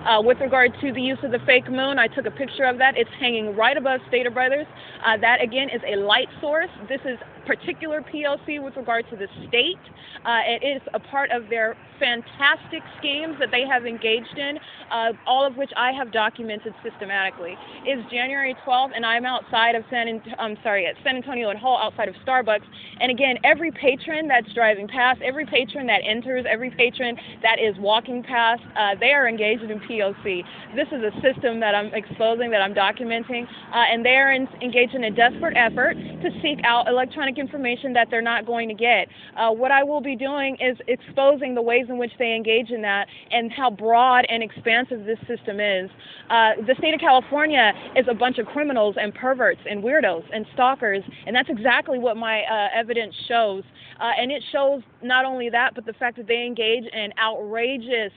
Uh, 0.06 0.20
with 0.20 0.40
regard 0.40 0.72
to 0.80 0.92
the 0.92 1.00
use 1.00 1.18
of 1.22 1.30
the 1.30 1.38
fake 1.46 1.70
moon, 1.70 1.96
I 1.96 2.08
took 2.08 2.26
a 2.26 2.30
picture 2.30 2.64
of 2.64 2.78
that. 2.78 2.96
It's 2.96 3.10
hanging 3.20 3.54
right 3.54 3.76
above 3.76 4.00
Stater 4.08 4.30
Brothers. 4.30 4.66
Uh, 5.06 5.16
that 5.18 5.40
again 5.40 5.68
is 5.70 5.80
a 5.86 5.94
light 5.94 6.28
source. 6.40 6.70
This 6.88 7.00
is 7.04 7.18
particular 7.46 8.02
PLC 8.02 8.62
with 8.62 8.76
regard 8.76 9.04
to 9.10 9.16
the 9.16 9.26
state. 9.48 9.78
Uh, 10.24 10.40
it 10.46 10.64
is 10.66 10.82
a 10.94 11.00
part 11.00 11.30
of 11.30 11.48
their 11.48 11.76
fantastic 11.98 12.82
schemes 12.98 13.36
that 13.38 13.50
they 13.50 13.62
have 13.66 13.86
engaged 13.86 14.36
in, 14.36 14.58
uh, 14.90 15.12
all 15.26 15.46
of 15.46 15.56
which 15.56 15.70
I 15.76 15.92
have 15.92 16.12
documented 16.12 16.74
systematically. 16.82 17.54
It's 17.84 18.02
January 18.10 18.56
12th, 18.66 18.90
and 18.94 19.06
I'm 19.06 19.24
outside 19.24 19.74
of 19.74 19.84
San, 19.90 20.20
I'm 20.38 20.56
sorry, 20.62 20.86
at 20.86 20.96
San 21.04 21.16
Antonio 21.16 21.50
and 21.50 21.58
Holt, 21.58 21.80
outside 21.80 22.08
of 22.08 22.14
Starbucks. 22.26 22.66
And 23.00 23.10
again, 23.10 23.38
every 23.44 23.70
patron 23.70 24.28
that's 24.28 24.52
driving 24.54 24.88
past, 24.88 25.20
every 25.22 25.46
patron 25.46 25.86
that 25.86 26.02
enters, 26.04 26.44
every 26.48 26.70
patron 26.70 27.16
that 27.42 27.58
is 27.58 27.76
walking 27.78 28.22
past, 28.22 28.62
uh, 28.76 28.94
they 28.98 29.12
are 29.12 29.28
engaged 29.28 29.62
in 29.62 29.80
POC. 29.92 30.42
This 30.74 30.88
is 30.88 31.02
a 31.02 31.12
system 31.20 31.60
that 31.60 31.74
I'm 31.74 31.92
exposing, 31.92 32.50
that 32.50 32.62
I'm 32.62 32.74
documenting, 32.74 33.44
uh, 33.44 33.92
and 33.92 34.04
they 34.04 34.16
are 34.16 34.32
in, 34.32 34.48
engaged 34.62 34.94
in 34.94 35.04
a 35.04 35.10
desperate 35.10 35.56
effort 35.56 35.94
to 35.94 36.30
seek 36.40 36.58
out 36.64 36.88
electronic 36.88 37.38
information 37.38 37.92
that 37.92 38.08
they're 38.10 38.22
not 38.22 38.46
going 38.46 38.68
to 38.68 38.74
get. 38.74 39.08
Uh, 39.36 39.50
what 39.50 39.70
I 39.70 39.82
will 39.82 40.00
be 40.00 40.16
doing 40.16 40.56
is 40.60 40.76
exposing 40.88 41.54
the 41.54 41.62
ways 41.62 41.86
in 41.88 41.98
which 41.98 42.12
they 42.18 42.34
engage 42.34 42.70
in 42.70 42.82
that 42.82 43.06
and 43.30 43.52
how 43.52 43.70
broad 43.70 44.24
and 44.28 44.42
expansive 44.42 45.04
this 45.04 45.18
system 45.28 45.60
is. 45.60 45.90
Uh, 46.30 46.52
the 46.66 46.74
state 46.78 46.94
of 46.94 47.00
California 47.00 47.72
is 47.96 48.06
a 48.08 48.14
bunch 48.14 48.38
of 48.38 48.46
criminals 48.46 48.96
and 48.98 49.14
perverts 49.14 49.60
and 49.68 49.82
weirdos 49.82 50.24
and 50.32 50.46
stalkers, 50.54 51.02
and 51.26 51.36
that's 51.36 51.50
exactly 51.50 51.98
what 51.98 52.16
my 52.16 52.42
uh, 52.42 52.68
evidence 52.74 53.14
shows. 53.28 53.62
Uh, 54.00 54.10
and 54.18 54.32
it 54.32 54.42
shows 54.50 54.82
not 55.02 55.24
only 55.24 55.50
that, 55.50 55.74
but 55.74 55.86
the 55.86 55.92
fact 55.92 56.16
that 56.16 56.26
they 56.26 56.44
engage 56.46 56.84
in 56.92 57.12
outrageous 57.22 58.12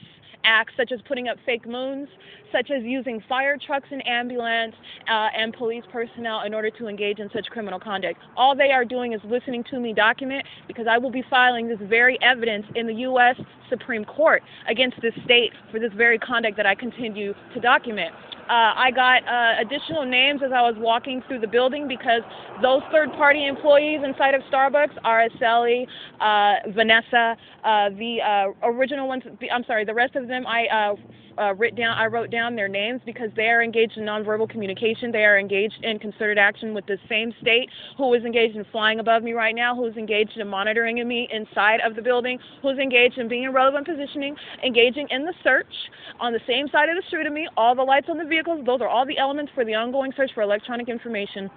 acts 0.45 0.73
such 0.77 0.91
as 0.91 0.99
putting 1.07 1.27
up 1.27 1.37
fake 1.45 1.67
moons, 1.67 2.07
such 2.51 2.71
as 2.71 2.83
using 2.83 3.21
fire 3.27 3.57
trucks 3.57 3.87
and 3.91 4.05
ambulance 4.07 4.75
uh, 5.09 5.29
and 5.37 5.53
police 5.53 5.83
personnel 5.91 6.41
in 6.45 6.53
order 6.53 6.69
to 6.69 6.87
engage 6.87 7.19
in 7.19 7.29
such 7.33 7.47
criminal 7.47 7.79
conduct. 7.79 8.19
All 8.37 8.55
they 8.55 8.71
are 8.71 8.85
doing 8.85 9.13
is 9.13 9.21
listening 9.25 9.63
to 9.71 9.79
me 9.79 9.93
document 9.93 10.45
because 10.67 10.87
I 10.87 10.97
will 10.97 11.11
be 11.11 11.23
filing 11.29 11.67
this 11.67 11.79
very 11.81 12.17
evidence 12.21 12.65
in 12.75 12.87
the 12.87 12.93
U.S. 12.93 13.35
Supreme 13.69 14.05
Court 14.05 14.43
against 14.69 15.01
this 15.01 15.13
state 15.23 15.51
for 15.71 15.79
this 15.79 15.91
very 15.93 16.19
conduct 16.19 16.57
that 16.57 16.65
I 16.65 16.75
continue 16.75 17.33
to 17.53 17.59
document. 17.59 18.13
Uh, 18.47 18.73
I 18.75 18.91
got 18.91 19.27
uh, 19.27 19.59
additional 19.59 20.05
names 20.05 20.41
as 20.45 20.51
I 20.51 20.61
was 20.61 20.75
walking 20.77 21.23
through 21.27 21.39
the 21.39 21.47
building 21.47 21.87
because 21.87 22.21
those 22.61 22.81
third-party 22.91 23.47
employees 23.47 24.01
inside 24.03 24.35
of 24.35 24.41
Starbucks, 24.51 24.93
Araceli, 25.03 25.87
uh, 26.21 26.69
Vanessa, 26.69 27.35
uh, 27.63 27.89
the 27.89 28.19
uh, 28.21 28.67
original 28.67 29.07
ones, 29.07 29.23
I'm 29.51 29.63
sorry, 29.65 29.83
the 29.83 29.95
rest 29.95 30.15
of 30.15 30.27
them 30.27 30.45
I 30.45 30.95
uh, 31.37 31.45
uh, 31.45 31.53
writ 31.53 31.75
down, 31.75 31.97
I 31.97 32.07
wrote 32.07 32.31
down 32.31 32.55
their 32.55 32.67
names 32.67 33.01
because 33.05 33.29
they 33.35 33.47
are 33.49 33.63
engaged 33.63 33.97
in 33.97 34.03
nonverbal 34.03 34.49
communication. 34.49 35.11
They 35.11 35.25
are 35.25 35.37
engaged 35.37 35.83
in 35.83 35.99
concerted 35.99 36.37
action 36.37 36.73
with 36.73 36.85
the 36.85 36.97
same 37.09 37.33
state 37.41 37.69
who 37.97 38.13
is 38.13 38.23
engaged 38.23 38.55
in 38.55 38.65
flying 38.71 38.99
above 38.99 39.23
me 39.23 39.33
right 39.33 39.55
now, 39.55 39.75
who 39.75 39.85
is 39.85 39.95
engaged 39.95 40.37
in 40.37 40.47
monitoring 40.47 41.05
me 41.07 41.27
inside 41.31 41.79
of 41.85 41.95
the 41.95 42.01
building, 42.01 42.39
who 42.61 42.69
is 42.69 42.79
engaged 42.79 43.17
in 43.17 43.27
being 43.27 43.43
in 43.43 43.53
relevant 43.53 43.87
positioning, 43.87 44.35
engaging 44.63 45.07
in 45.09 45.25
the 45.25 45.33
search 45.43 45.73
on 46.19 46.33
the 46.33 46.39
same 46.47 46.67
side 46.69 46.89
of 46.89 46.95
the 46.95 47.03
street 47.07 47.27
of 47.27 47.33
me, 47.33 47.47
all 47.57 47.75
the 47.75 47.83
lights 47.83 48.07
on 48.09 48.17
the 48.17 48.25
vehicles, 48.25 48.65
those 48.65 48.81
are 48.81 48.87
all 48.87 49.05
the 49.05 49.17
elements 49.17 49.51
for 49.53 49.65
the 49.65 49.73
ongoing 49.73 50.11
search 50.15 50.31
for 50.33 50.41
electronic 50.41 50.89
information 50.89 51.49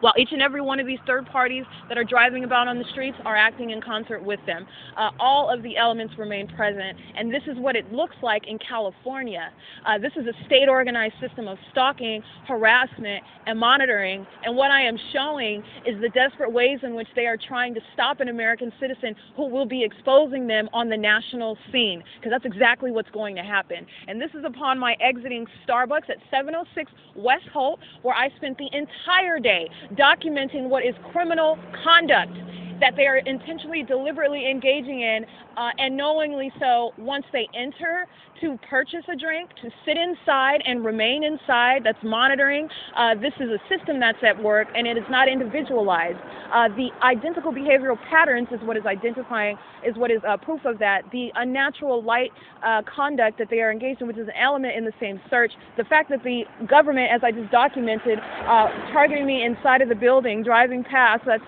while 0.00 0.14
each 0.18 0.32
and 0.32 0.42
every 0.42 0.60
one 0.60 0.80
of 0.80 0.86
these 0.86 0.98
third 1.06 1.26
parties 1.26 1.64
that 1.88 1.98
are 1.98 2.04
driving 2.04 2.44
about 2.44 2.68
on 2.68 2.78
the 2.78 2.84
streets 2.92 3.16
are 3.24 3.36
acting 3.36 3.70
in 3.70 3.80
concert 3.80 4.22
with 4.22 4.40
them. 4.46 4.66
Uh, 4.96 5.10
all 5.18 5.48
of 5.48 5.62
the 5.62 5.76
elements 5.76 6.14
remain 6.18 6.46
present, 6.48 6.98
and 7.16 7.32
this 7.32 7.42
is 7.46 7.56
what 7.58 7.76
it 7.76 7.90
looks 7.92 8.16
like 8.22 8.46
in 8.46 8.58
California. 8.58 9.52
Uh, 9.86 9.98
this 9.98 10.12
is 10.16 10.26
a 10.26 10.44
state 10.46 10.68
organized 10.68 11.14
system 11.20 11.48
of 11.48 11.58
stalking, 11.70 12.22
harassment, 12.46 13.22
and 13.46 13.58
monitoring, 13.58 14.26
and 14.44 14.56
what 14.56 14.70
I 14.70 14.82
am 14.82 14.98
showing 15.12 15.62
is 15.86 16.00
the 16.00 16.08
desperate 16.10 16.52
ways 16.52 16.80
in 16.82 16.94
which 16.94 17.08
they 17.14 17.26
are 17.26 17.36
trying 17.36 17.74
to 17.74 17.80
stop 17.94 18.20
an 18.20 18.28
American 18.28 18.72
citizen 18.80 19.14
who 19.36 19.48
will 19.48 19.66
be 19.66 19.84
exposing 19.84 20.46
them 20.46 20.68
on 20.72 20.88
the 20.88 20.96
national 20.96 21.56
scene, 21.72 22.02
because 22.18 22.30
that's 22.30 22.44
exactly 22.44 22.90
what's 22.90 23.10
going 23.10 23.36
to 23.36 23.42
happen. 23.42 23.86
And 24.08 24.20
this 24.20 24.30
is 24.34 24.44
upon 24.44 24.78
my 24.78 24.96
exiting 25.00 25.46
Starbucks 25.66 26.10
at 26.10 26.18
706 26.30 26.90
West 27.14 27.46
Holt, 27.52 27.80
where 28.02 28.14
I 28.14 28.30
spent 28.36 28.58
the 28.58 28.68
entire 28.72 29.38
day 29.38 29.68
documenting 29.94 30.68
what 30.68 30.84
is 30.84 30.94
criminal 31.12 31.58
conduct 31.84 32.32
that 32.80 32.94
they 32.96 33.06
are 33.06 33.18
intentionally, 33.18 33.82
deliberately 33.82 34.50
engaging 34.50 35.00
in, 35.00 35.24
uh, 35.56 35.70
and 35.78 35.96
knowingly 35.96 36.52
so 36.60 36.92
once 36.98 37.24
they 37.32 37.48
enter 37.54 38.06
to 38.40 38.58
purchase 38.68 39.04
a 39.10 39.16
drink, 39.16 39.48
to 39.62 39.70
sit 39.84 39.96
inside 39.96 40.62
and 40.66 40.84
remain 40.84 41.24
inside. 41.24 41.82
That's 41.84 42.02
monitoring. 42.02 42.68
Uh, 42.96 43.14
this 43.14 43.32
is 43.40 43.48
a 43.48 43.58
system 43.68 43.98
that's 44.00 44.18
at 44.22 44.40
work, 44.42 44.68
and 44.74 44.86
it 44.86 44.96
is 44.96 45.04
not 45.10 45.28
individualized. 45.28 46.18
Uh, 46.52 46.68
the 46.68 46.88
identical 47.02 47.52
behavioral 47.52 47.96
patterns 48.10 48.48
is 48.52 48.60
what 48.62 48.76
is 48.76 48.84
identifying, 48.86 49.56
is 49.86 49.96
what 49.96 50.10
is 50.10 50.20
uh, 50.28 50.36
proof 50.36 50.60
of 50.64 50.78
that. 50.78 51.02
The 51.12 51.30
unnatural 51.34 52.02
light 52.02 52.30
uh, 52.62 52.82
conduct 52.82 53.38
that 53.38 53.48
they 53.50 53.60
are 53.60 53.72
engaged 53.72 54.00
in, 54.00 54.06
which 54.06 54.18
is 54.18 54.28
an 54.28 54.36
element 54.40 54.76
in 54.76 54.84
the 54.84 54.92
same 55.00 55.20
search. 55.30 55.52
The 55.76 55.84
fact 55.84 56.10
that 56.10 56.22
the 56.22 56.44
government, 56.66 57.10
as 57.12 57.22
I 57.24 57.32
just 57.32 57.50
documented, 57.50 58.18
uh, 58.18 58.68
targeting 58.92 59.26
me 59.26 59.44
inside 59.44 59.80
of 59.80 59.88
the 59.88 59.94
building, 59.94 60.42
driving 60.42 60.84
past, 60.84 61.22
that's 61.26 61.42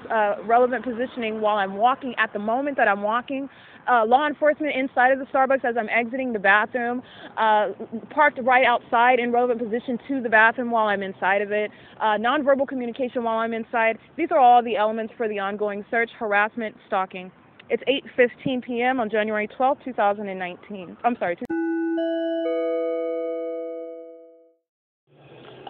relevant 0.47 0.85
while 1.19 1.57
I'm 1.57 1.77
walking 1.77 2.15
at 2.19 2.33
the 2.33 2.39
moment 2.39 2.77
that 2.77 2.89
I'm 2.89 3.03
walking 3.03 3.49
uh, 3.89 4.05
law 4.05 4.27
enforcement 4.27 4.75
inside 4.77 5.13
of 5.13 5.19
the 5.19 5.25
Starbucks 5.27 5.65
as 5.65 5.77
I'm 5.79 5.89
exiting 5.89 6.33
the 6.33 6.39
bathroom, 6.39 7.03
uh, 7.37 7.69
parked 8.11 8.39
right 8.43 8.65
outside 8.67 9.19
in 9.19 9.33
relevant 9.33 9.61
position 9.61 9.99
to 10.09 10.21
the 10.23 10.29
bathroom 10.29 10.71
while 10.71 10.87
I'm 10.87 11.03
inside 11.03 11.43
of 11.43 11.53
it, 11.53 11.71
uh, 12.01 12.17
nonverbal 12.19 12.69
communication 12.69 13.25
while 13.25 13.39
I'm 13.39 13.55
inside. 13.55 13.99
These 14.17 14.29
are 14.31 14.39
all 14.39 14.63
the 14.63 14.77
elements 14.77 15.15
for 15.17 15.29
the 15.29 15.39
ongoing 15.39 15.85
search, 15.91 16.11
harassment, 16.19 16.77
stalking. 16.87 17.33
It's 17.71 17.83
8:15 18.19 18.65
p.m. 18.65 19.01
on 19.01 19.11
January 19.11 19.47
12, 19.47 19.79
2019. 19.85 20.97
I'm 21.05 21.17
sorry. 21.19 21.37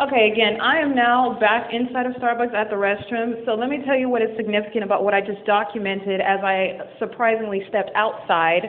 Okay, 0.00 0.30
again, 0.30 0.60
I 0.60 0.78
am 0.78 0.94
now 0.94 1.36
back 1.40 1.70
inside 1.72 2.06
of 2.06 2.12
Starbucks 2.22 2.54
at 2.54 2.70
the 2.70 2.76
restroom. 2.76 3.44
So 3.44 3.54
let 3.54 3.68
me 3.68 3.82
tell 3.84 3.96
you 3.98 4.08
what 4.08 4.22
is 4.22 4.28
significant 4.36 4.84
about 4.84 5.02
what 5.02 5.12
I 5.12 5.20
just 5.20 5.44
documented 5.44 6.20
as 6.20 6.38
I 6.44 6.78
surprisingly 7.00 7.64
stepped 7.68 7.90
outside 7.96 8.62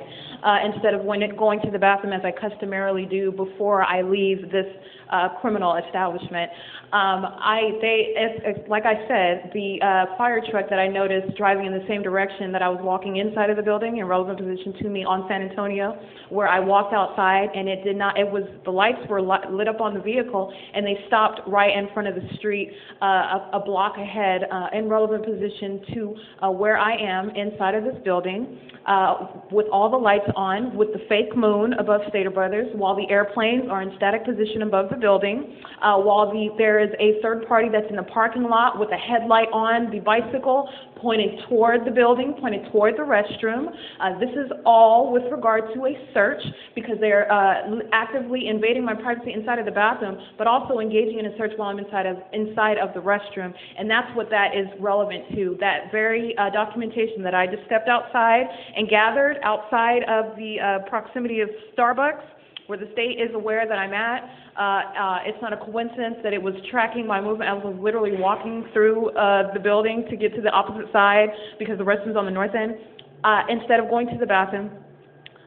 uh, 0.44 0.58
instead 0.74 0.96
of 0.96 1.06
when 1.06 1.22
it, 1.22 1.38
going 1.38 1.62
to 1.62 1.70
the 1.70 1.78
bathroom 1.78 2.14
as 2.14 2.22
I 2.26 2.32
customarily 2.32 3.06
do 3.06 3.32
before 3.32 3.84
I 3.84 4.02
leave 4.02 4.50
this 4.52 4.66
uh, 5.12 5.30
criminal 5.40 5.76
establishment. 5.76 6.50
Um, 6.94 7.26
I, 7.26 7.78
they, 7.82 8.16
as, 8.18 8.68
like 8.68 8.86
I 8.86 8.96
said, 9.08 9.52
the 9.54 9.78
uh, 9.82 10.18
fire 10.18 10.42
truck 10.50 10.70
that 10.70 10.80
I 10.80 10.88
noticed 10.88 11.38
driving 11.38 11.68
in 11.68 11.74
the 11.74 11.86
same 11.88 12.02
direction 12.02 12.52
that 12.54 12.64
I 12.64 12.70
was 12.70 12.80
walking 12.82 13.18
inside 13.18 13.52
of 13.52 13.58
the 13.58 13.64
building 13.64 13.98
in 13.98 14.06
relevant 14.06 14.40
position 14.40 14.74
to 14.82 14.90
me 14.90 15.04
on 15.06 15.26
San 15.30 15.44
Antonio, 15.44 15.96
where 16.30 16.48
I 16.48 16.60
walked 16.60 16.94
outside 16.94 17.50
and 17.54 17.70
it 17.70 17.84
did 17.84 17.98
not, 17.98 18.18
it 18.18 18.30
was, 18.30 18.44
the 18.66 18.72
lights 18.72 19.00
were 19.10 19.22
lit 19.22 19.68
up 19.68 19.82
on 19.82 19.94
the 19.94 20.02
vehicle 20.02 20.52
and 20.74 20.86
they 20.86 20.98
stopped 21.06 21.19
right 21.48 21.76
in 21.78 21.88
front 21.94 22.08
of 22.08 22.16
the 22.16 22.28
street, 22.38 22.72
uh, 23.02 23.06
a, 23.06 23.50
a 23.54 23.60
block 23.66 23.98
ahead, 23.98 24.44
uh, 24.52 24.68
in 24.74 24.90
relevant 24.90 25.26
position 25.26 25.82
to 25.94 26.16
uh, 26.44 26.50
where 26.50 26.78
I 26.78 26.96
am 26.96 27.30
inside 27.32 27.76
of 27.76 27.84
this 27.84 27.96
building, 28.04 28.60
uh, 28.86 29.28
with 29.52 29.68
all 29.72 29.90
the 29.90 29.98
lights 29.98 30.30
on, 30.36 30.76
with 30.76 30.90
the 30.94 31.00
fake 31.08 31.36
moon 31.36 31.74
above 31.74 32.02
Stater 32.10 32.32
Brothers, 32.32 32.68
while 32.74 32.96
the 32.96 33.10
airplanes 33.10 33.70
are 33.70 33.82
in 33.82 33.96
static 33.98 34.26
position 34.26 34.64
above 34.64 34.90
the 34.90 34.96
building, 34.96 35.58
uh, 35.82 35.98
while 35.98 36.32
the, 36.32 36.50
there 36.58 36.80
is 36.80 36.90
a 37.00 37.22
third 37.22 37.48
party 37.48 37.68
that's 37.72 37.90
in 37.90 37.96
the 37.96 38.04
parking 38.04 38.44
lot 38.44 38.80
with 38.80 38.90
a 38.92 38.98
headlight 38.98 39.48
on 39.54 39.92
the 39.92 40.00
bicycle 40.00 40.70
pointed 41.02 41.39
toward 41.47 41.86
the 41.86 41.91
building, 41.91 42.36
pointed 42.39 42.72
toward 42.72 42.95
the 42.95 43.04
restroom. 43.04 43.68
Uh, 44.00 44.20
this 44.20 44.30
is 44.32 44.52
all 44.66 45.12
with 45.12 45.24
regard 45.32 45.74
to 45.74 45.86
a 45.86 45.93
search 46.14 46.41
because 46.76 46.95
they're 47.00 47.32
uh, 47.32 47.80
actively 47.91 48.47
invading 48.47 48.84
my 48.84 48.93
privacy 48.93 49.34
inside 49.34 49.60
of 49.60 49.66
the 49.66 49.72
bathroom, 49.72 50.18
but 50.38 50.47
also 50.47 50.80
engaging 50.80 51.20
in 51.20 51.26
a 51.26 51.38
search 51.38 51.52
while 51.58 51.70
I'm 51.70 51.80
inside 51.80 52.06
of 52.06 52.18
inside 52.34 52.78
of 52.78 52.93
the 52.93 53.00
restroom, 53.00 53.54
and 53.78 53.89
that's 53.89 54.16
what 54.16 54.30
that 54.30 54.56
is 54.56 54.68
relevant 54.80 55.26
to. 55.36 55.58
That 55.60 55.91
very 55.91 56.36
uh, 56.38 56.50
documentation 56.50 57.24
that 57.24 57.34
I 57.34 57.47
just 57.47 57.66
stepped 57.66 57.89
outside 57.89 58.45
and 58.76 58.89
gathered 58.89 59.38
outside 59.43 60.04
of 60.04 60.36
the 60.36 60.60
uh, 60.60 60.89
proximity 60.89 61.41
of 61.41 61.50
Starbucks 61.78 62.24
where 62.70 62.78
the 62.78 62.88
state 62.94 63.20
is 63.20 63.34
aware 63.34 63.68
that 63.68 63.80
I'm 63.80 63.94
at. 63.94 64.30
Uh, 64.56 64.62
uh, 64.62 65.18
it's 65.26 65.42
not 65.42 65.54
a 65.54 65.58
coincidence 65.58 66.18
that 66.22 66.34
it 66.34 66.42
was 66.42 66.54
tracking 66.70 67.08
my 67.08 67.20
movement. 67.20 67.50
I 67.50 67.54
was 67.54 67.76
literally 67.82 68.16
walking 68.16 68.70
through 68.74 69.10
uh, 69.18 69.52
the 69.54 69.60
building 69.60 70.06
to 70.12 70.16
get 70.16 70.36
to 70.36 70.42
the 70.42 70.52
opposite 70.52 70.92
side 70.94 71.30
because 71.58 71.80
the 71.80 71.84
restroom's 71.84 72.16
on 72.16 72.26
the 72.26 72.32
north 72.32 72.54
end. 72.54 72.76
Uh, 73.24 73.42
instead 73.50 73.80
of 73.80 73.90
going 73.90 74.06
to 74.08 74.18
the 74.20 74.26
bathroom, 74.26 74.70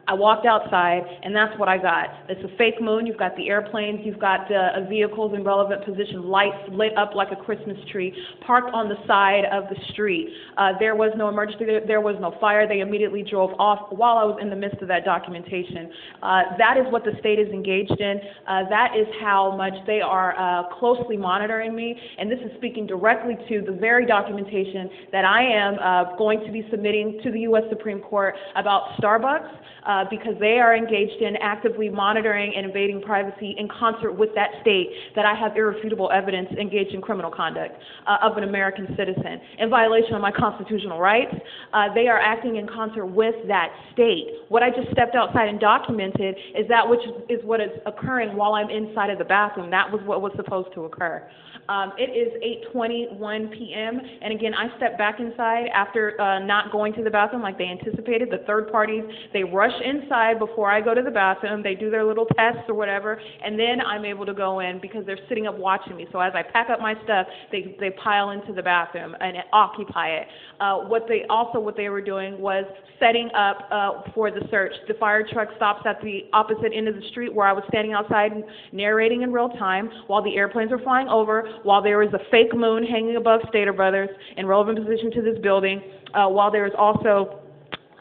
I 0.05 0.13
walked 0.13 0.45
outside, 0.45 1.03
and 1.23 1.33
that's 1.33 1.57
what 1.57 1.69
I 1.69 1.77
got. 1.77 2.09
It's 2.27 2.43
a 2.43 2.57
fake 2.57 2.81
moon. 2.81 3.05
You've 3.05 3.17
got 3.17 3.37
the 3.37 3.47
airplanes. 3.47 4.01
You've 4.03 4.19
got 4.19 4.51
uh, 4.51 4.87
vehicles 4.89 5.33
in 5.33 5.45
relevant 5.45 5.85
position, 5.85 6.27
lights 6.27 6.57
lit 6.71 6.97
up 6.97 7.15
like 7.15 7.29
a 7.31 7.41
Christmas 7.41 7.77
tree, 7.89 8.13
parked 8.45 8.73
on 8.73 8.89
the 8.89 8.97
side 9.07 9.45
of 9.51 9.69
the 9.69 9.77
street. 9.93 10.27
Uh, 10.57 10.73
there 10.77 10.95
was 10.95 11.11
no 11.15 11.29
emergency. 11.29 11.65
There, 11.65 11.85
there 11.87 12.01
was 12.01 12.15
no 12.19 12.35
fire. 12.41 12.67
They 12.67 12.81
immediately 12.81 13.23
drove 13.23 13.51
off 13.59 13.91
while 13.91 14.17
I 14.17 14.25
was 14.25 14.39
in 14.41 14.49
the 14.49 14.57
midst 14.57 14.81
of 14.81 14.89
that 14.89 15.05
documentation. 15.05 15.89
Uh, 16.21 16.41
that 16.57 16.75
is 16.77 16.83
what 16.91 17.05
the 17.05 17.13
state 17.19 17.39
is 17.39 17.47
engaged 17.49 17.99
in. 17.99 18.19
Uh, 18.45 18.67
that 18.69 18.97
is 18.97 19.07
how 19.21 19.55
much 19.55 19.73
they 19.87 20.01
are 20.01 20.37
uh, 20.37 20.67
closely 20.79 21.15
monitoring 21.15 21.73
me, 21.73 21.97
and 22.17 22.29
this 22.29 22.39
is 22.39 22.51
speaking 22.57 22.85
directly 22.85 23.37
to 23.47 23.61
the 23.61 23.71
very 23.71 24.05
documentation 24.05 24.89
that 25.13 25.23
I 25.23 25.43
am 25.43 25.75
uh, 25.79 26.17
going 26.17 26.41
to 26.45 26.51
be 26.51 26.67
submitting 26.69 27.21
to 27.23 27.31
the 27.31 27.41
U.S. 27.41 27.63
Supreme 27.69 28.01
Court 28.01 28.35
about 28.55 28.97
Starbucks 28.99 29.49
uh, 29.93 30.05
because 30.09 30.33
they 30.39 30.57
are 30.57 30.75
engaged 30.75 31.21
in 31.21 31.35
actively 31.37 31.89
monitoring 31.89 32.53
and 32.55 32.65
invading 32.65 33.01
privacy 33.01 33.55
in 33.57 33.67
concert 33.67 34.11
with 34.11 34.29
that 34.33 34.49
state 34.61 34.89
that 35.15 35.25
I 35.25 35.35
have 35.35 35.55
irrefutable 35.55 36.09
evidence 36.11 36.49
engaged 36.59 36.93
in 36.95 37.01
criminal 37.01 37.29
conduct 37.29 37.75
uh, 38.07 38.17
of 38.23 38.37
an 38.37 38.43
American 38.43 38.87
citizen 38.97 39.39
in 39.59 39.69
violation 39.69 40.15
of 40.15 40.21
my 40.21 40.31
constitutional 40.31 40.99
rights. 40.99 41.33
Uh, 41.73 41.93
they 41.93 42.07
are 42.07 42.19
acting 42.19 42.55
in 42.55 42.67
concert 42.67 43.05
with 43.05 43.35
that 43.47 43.69
state. 43.93 44.27
What 44.49 44.63
I 44.63 44.69
just 44.69 44.91
stepped 44.91 45.15
outside 45.15 45.47
and 45.47 45.59
documented 45.59 46.35
is 46.57 46.67
that 46.69 46.87
which 46.87 47.01
is 47.29 47.39
what 47.43 47.61
is 47.61 47.69
occurring 47.85 48.35
while 48.35 48.53
I'm 48.53 48.69
inside 48.69 49.09
of 49.09 49.19
the 49.19 49.25
bathroom. 49.25 49.69
That 49.69 49.91
was 49.91 50.01
what 50.05 50.21
was 50.21 50.31
supposed 50.35 50.73
to 50.73 50.85
occur. 50.85 51.27
Um, 51.69 51.93
it 51.97 52.11
is 52.11 52.33
8:21 52.73 53.51
p.m. 53.51 54.01
and 54.21 54.33
again, 54.33 54.53
I 54.53 54.75
stepped 54.77 54.97
back 54.97 55.19
inside 55.19 55.67
after 55.73 56.19
uh, 56.19 56.39
not 56.39 56.71
going 56.71 56.93
to 56.93 57.03
the 57.03 57.09
bathroom 57.09 57.41
like 57.41 57.57
they 57.57 57.67
anticipated. 57.67 58.29
The 58.29 58.43
third 58.45 58.71
parties 58.71 59.03
they 59.31 59.43
rush 59.43 59.73
inside 59.83 60.39
before 60.39 60.69
I 60.69 60.81
go 60.81 60.93
to 60.93 61.01
the 61.01 61.11
bathroom. 61.11 61.63
They 61.63 61.75
do 61.75 61.89
their 61.89 62.03
little 62.03 62.25
tests 62.37 62.63
or 62.67 62.75
whatever, 62.75 63.19
and 63.43 63.57
then 63.57 63.79
I'm 63.79 64.03
able 64.05 64.25
to 64.25 64.33
go 64.33 64.59
in 64.59 64.79
because 64.81 65.05
they're 65.05 65.25
sitting 65.29 65.47
up 65.47 65.57
watching 65.57 65.95
me. 65.95 66.07
So 66.11 66.19
as 66.19 66.33
I 66.35 66.43
pack 66.43 66.69
up 66.69 66.79
my 66.81 66.95
stuff, 67.03 67.27
they 67.51 67.75
they 67.79 67.91
pile 67.91 68.31
into 68.31 68.53
the 68.53 68.63
bathroom 68.63 69.15
and 69.19 69.37
occupy 69.53 70.09
it. 70.09 70.27
Uh, 70.59 70.79
what 70.79 71.07
they 71.07 71.23
also 71.29 71.59
what 71.59 71.77
they 71.77 71.89
were 71.89 72.01
doing 72.01 72.39
was 72.39 72.65
setting 72.99 73.29
up 73.35 73.67
uh, 73.71 74.11
for 74.13 74.31
the 74.31 74.41
search. 74.51 74.73
The 74.87 74.93
fire 74.95 75.25
truck 75.31 75.49
stops 75.55 75.85
at 75.85 76.01
the 76.01 76.25
opposite 76.33 76.71
end 76.75 76.87
of 76.87 76.95
the 76.95 77.07
street 77.11 77.33
where 77.33 77.47
I 77.47 77.53
was 77.53 77.63
standing 77.69 77.93
outside 77.93 78.31
narrating 78.71 79.21
in 79.21 79.31
real 79.31 79.49
time 79.49 79.89
while 80.07 80.21
the 80.21 80.35
airplanes 80.35 80.71
were 80.71 80.79
flying 80.79 81.07
over 81.07 81.47
while 81.63 81.81
there 81.81 82.01
is 82.01 82.13
a 82.13 82.19
fake 82.31 82.55
moon 82.55 82.83
hanging 82.83 83.15
above 83.15 83.41
Stater 83.49 83.73
Brothers 83.73 84.09
in 84.37 84.45
relevant 84.47 84.79
position 84.79 85.11
to 85.11 85.21
this 85.21 85.37
building, 85.41 85.81
uh, 86.13 86.27
while 86.27 86.51
there 86.51 86.65
is 86.65 86.73
also 86.77 87.42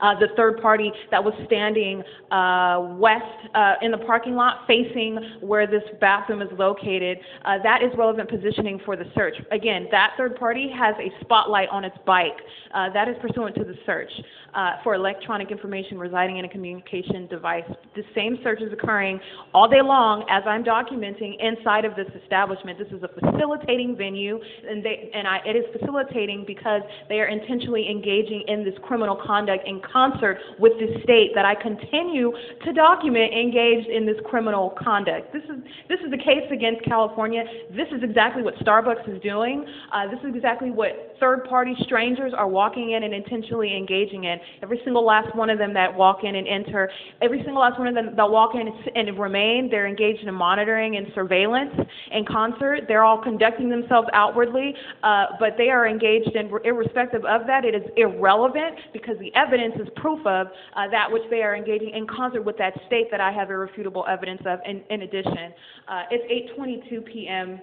uh, 0.03 0.18
the 0.18 0.28
third 0.36 0.61
party 0.61 0.92
that 1.11 1.22
was 1.22 1.34
standing 1.46 2.03
uh, 2.30 2.94
west 2.98 3.22
uh, 3.55 3.74
in 3.82 3.90
the 3.90 3.98
parking 3.98 4.34
lot 4.34 4.66
facing 4.66 5.18
where 5.40 5.66
this 5.66 5.82
bathroom 6.00 6.42
is 6.42 6.48
located. 6.59 7.18
Uh, 7.44 7.57
that 7.62 7.82
is 7.82 7.90
relevant 7.96 8.28
positioning 8.28 8.80
for 8.84 8.96
the 8.96 9.05
search. 9.14 9.34
Again, 9.50 9.86
that 9.90 10.14
third 10.16 10.36
party 10.36 10.70
has 10.76 10.94
a 10.98 11.11
spotlight 11.22 11.68
on 11.70 11.84
its 11.84 11.96
bike. 12.07 12.36
Uh, 12.74 12.92
that 12.92 13.09
is 13.09 13.16
pursuant 13.20 13.55
to 13.55 13.64
the 13.64 13.74
search 13.86 14.11
uh, 14.55 14.72
for 14.82 14.94
electronic 14.94 15.50
information 15.50 15.98
residing 15.98 16.38
in 16.38 16.44
a 16.44 16.48
communication 16.48 17.26
device. 17.26 17.64
The 17.94 18.03
same 18.14 18.38
search 18.42 18.61
is 18.61 18.72
occurring 18.72 19.20
all 19.55 19.68
day 19.68 19.82
long 19.82 20.24
as 20.30 20.42
I'm 20.46 20.64
documenting 20.64 21.34
inside 21.40 21.84
of 21.84 21.96
this 21.96 22.09
establishment. 22.22 22.78
This 22.78 22.88
is 22.88 23.03
a 23.03 23.09
facilitating 23.09 23.96
venue, 23.96 24.40
and 24.68 24.84
they 24.84 25.11
and 25.14 25.26
I, 25.26 25.38
it 25.46 25.57
is 25.57 25.64
facilitating 25.78 26.44
because 26.46 26.82
they 27.09 27.20
are 27.20 27.26
intentionally 27.26 27.88
engaging 27.90 28.44
in 28.48 28.64
this 28.64 28.74
criminal 28.82 29.20
conduct 29.24 29.66
in 29.66 29.80
concert 29.93 30.38
with 30.59 30.72
the 30.78 31.01
state 31.03 31.32
that 31.34 31.45
I 31.45 31.55
continue 31.55 32.32
to 32.64 32.72
document 32.72 33.32
engaged 33.32 33.88
in 33.88 34.07
this 34.07 34.16
criminal 34.24 34.74
conduct. 34.82 35.32
This 35.32 35.43
is 35.45 35.62
this 35.88 36.01
is 36.05 36.11
the 36.11 36.18
case 36.18 36.49
against 36.51 36.84
California. 36.84 37.45
This 37.70 37.88
is 37.95 38.03
exactly 38.03 38.43
what 38.43 38.55
Starbucks 38.57 39.09
is 39.14 39.20
doing. 39.22 39.66
Uh, 39.93 40.09
this 40.11 40.20
is 40.20 40.34
exactly 40.34 40.70
what 40.70 41.16
third-party 41.20 41.76
strangers 41.82 42.32
are 42.36 42.49
walking 42.49 42.93
in 42.93 43.05
and 43.05 43.14
intentionally 43.14 43.76
engaging 43.76 44.24
in. 44.24 44.38
Every 44.62 44.80
single 44.84 45.05
last 45.05 45.34
one 45.36 45.51
of 45.51 45.59
them 45.59 45.72
that 45.74 45.95
walk 45.95 46.24
in 46.24 46.34
and 46.34 46.49
enter, 46.49 46.90
every 47.20 47.43
single 47.45 47.62
last 47.62 47.78
one 47.78 47.86
of 47.86 47.95
them 47.95 48.16
that 48.16 48.30
walk 48.30 48.55
in 48.55 48.68
and, 48.97 49.18
remain, 49.18 49.68
they're 49.70 49.86
engaged 49.86 50.26
in 50.26 50.34
monitoring 50.34 50.97
and 50.97 51.07
surveillance 51.14 51.72
in 52.11 52.24
concert. 52.24 52.86
They're 52.88 53.05
all 53.05 53.22
conducting 53.22 53.68
themselves 53.68 54.09
outwardly, 54.12 54.74
uh, 55.03 55.26
but 55.38 55.57
they 55.57 55.68
are 55.68 55.86
engaged 55.86 56.34
in, 56.34 56.51
irrespective 56.64 57.24
of 57.24 57.47
that, 57.47 57.64
it 57.64 57.74
is 57.74 57.82
irrelevant 57.97 58.76
because 58.93 59.16
the 59.18 59.32
evidence 59.34 59.74
is 59.83 59.89
proof 59.97 60.24
of 60.26 60.47
uh, 60.76 60.89
that 60.91 61.11
which 61.11 61.22
they 61.30 61.43
are 61.43 61.55
engaging 61.57 61.91
in 61.91 62.07
concert 62.07 62.43
with 62.43 62.57
that 62.59 62.74
state 62.87 63.09
that 63.11 63.20
I 63.20 63.33
have 63.33 63.51
irrefutable 63.51 64.05
evidence 64.09 64.43
of. 64.47 64.61
In, 64.66 64.83
in 64.91 65.03
addition, 65.03 65.53
uh, 65.89 66.03
it's 66.11 66.59
8:22 66.59 67.05
p.m. 67.07 67.61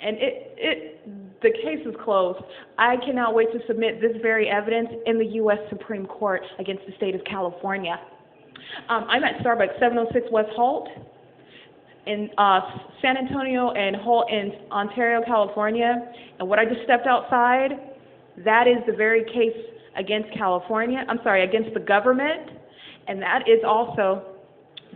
And 0.00 0.16
it, 0.18 0.54
it, 0.58 1.40
the 1.40 1.50
case 1.50 1.86
is 1.86 1.94
closed. 2.04 2.40
I 2.78 2.96
cannot 2.96 3.34
wait 3.34 3.50
to 3.52 3.60
submit 3.66 4.00
this 4.00 4.12
very 4.20 4.48
evidence 4.48 4.88
in 5.06 5.18
the 5.18 5.26
U.S. 5.42 5.58
Supreme 5.70 6.04
Court 6.06 6.42
against 6.58 6.84
the 6.86 6.92
state 6.96 7.14
of 7.14 7.24
California. 7.24 7.98
Um, 8.88 9.06
I'm 9.08 9.24
at 9.24 9.38
Starbucks, 9.38 9.78
706 9.78 10.26
West 10.30 10.50
Holt, 10.56 10.88
in 12.06 12.28
uh, 12.36 12.60
San 13.00 13.16
Antonio 13.16 13.70
and 13.70 13.96
Holt 13.96 14.30
in 14.30 14.52
Ontario, 14.70 15.22
California. 15.24 16.12
And 16.38 16.48
what 16.48 16.58
I 16.58 16.64
just 16.64 16.82
stepped 16.84 17.06
outside, 17.06 17.72
that 18.44 18.66
is 18.66 18.78
the 18.86 18.92
very 18.92 19.24
case 19.24 19.56
against 19.96 20.32
California. 20.36 21.04
I'm 21.08 21.20
sorry, 21.22 21.44
against 21.44 21.74
the 21.74 21.80
government, 21.80 22.50
and 23.06 23.20
that 23.22 23.48
is 23.48 23.60
also 23.66 24.33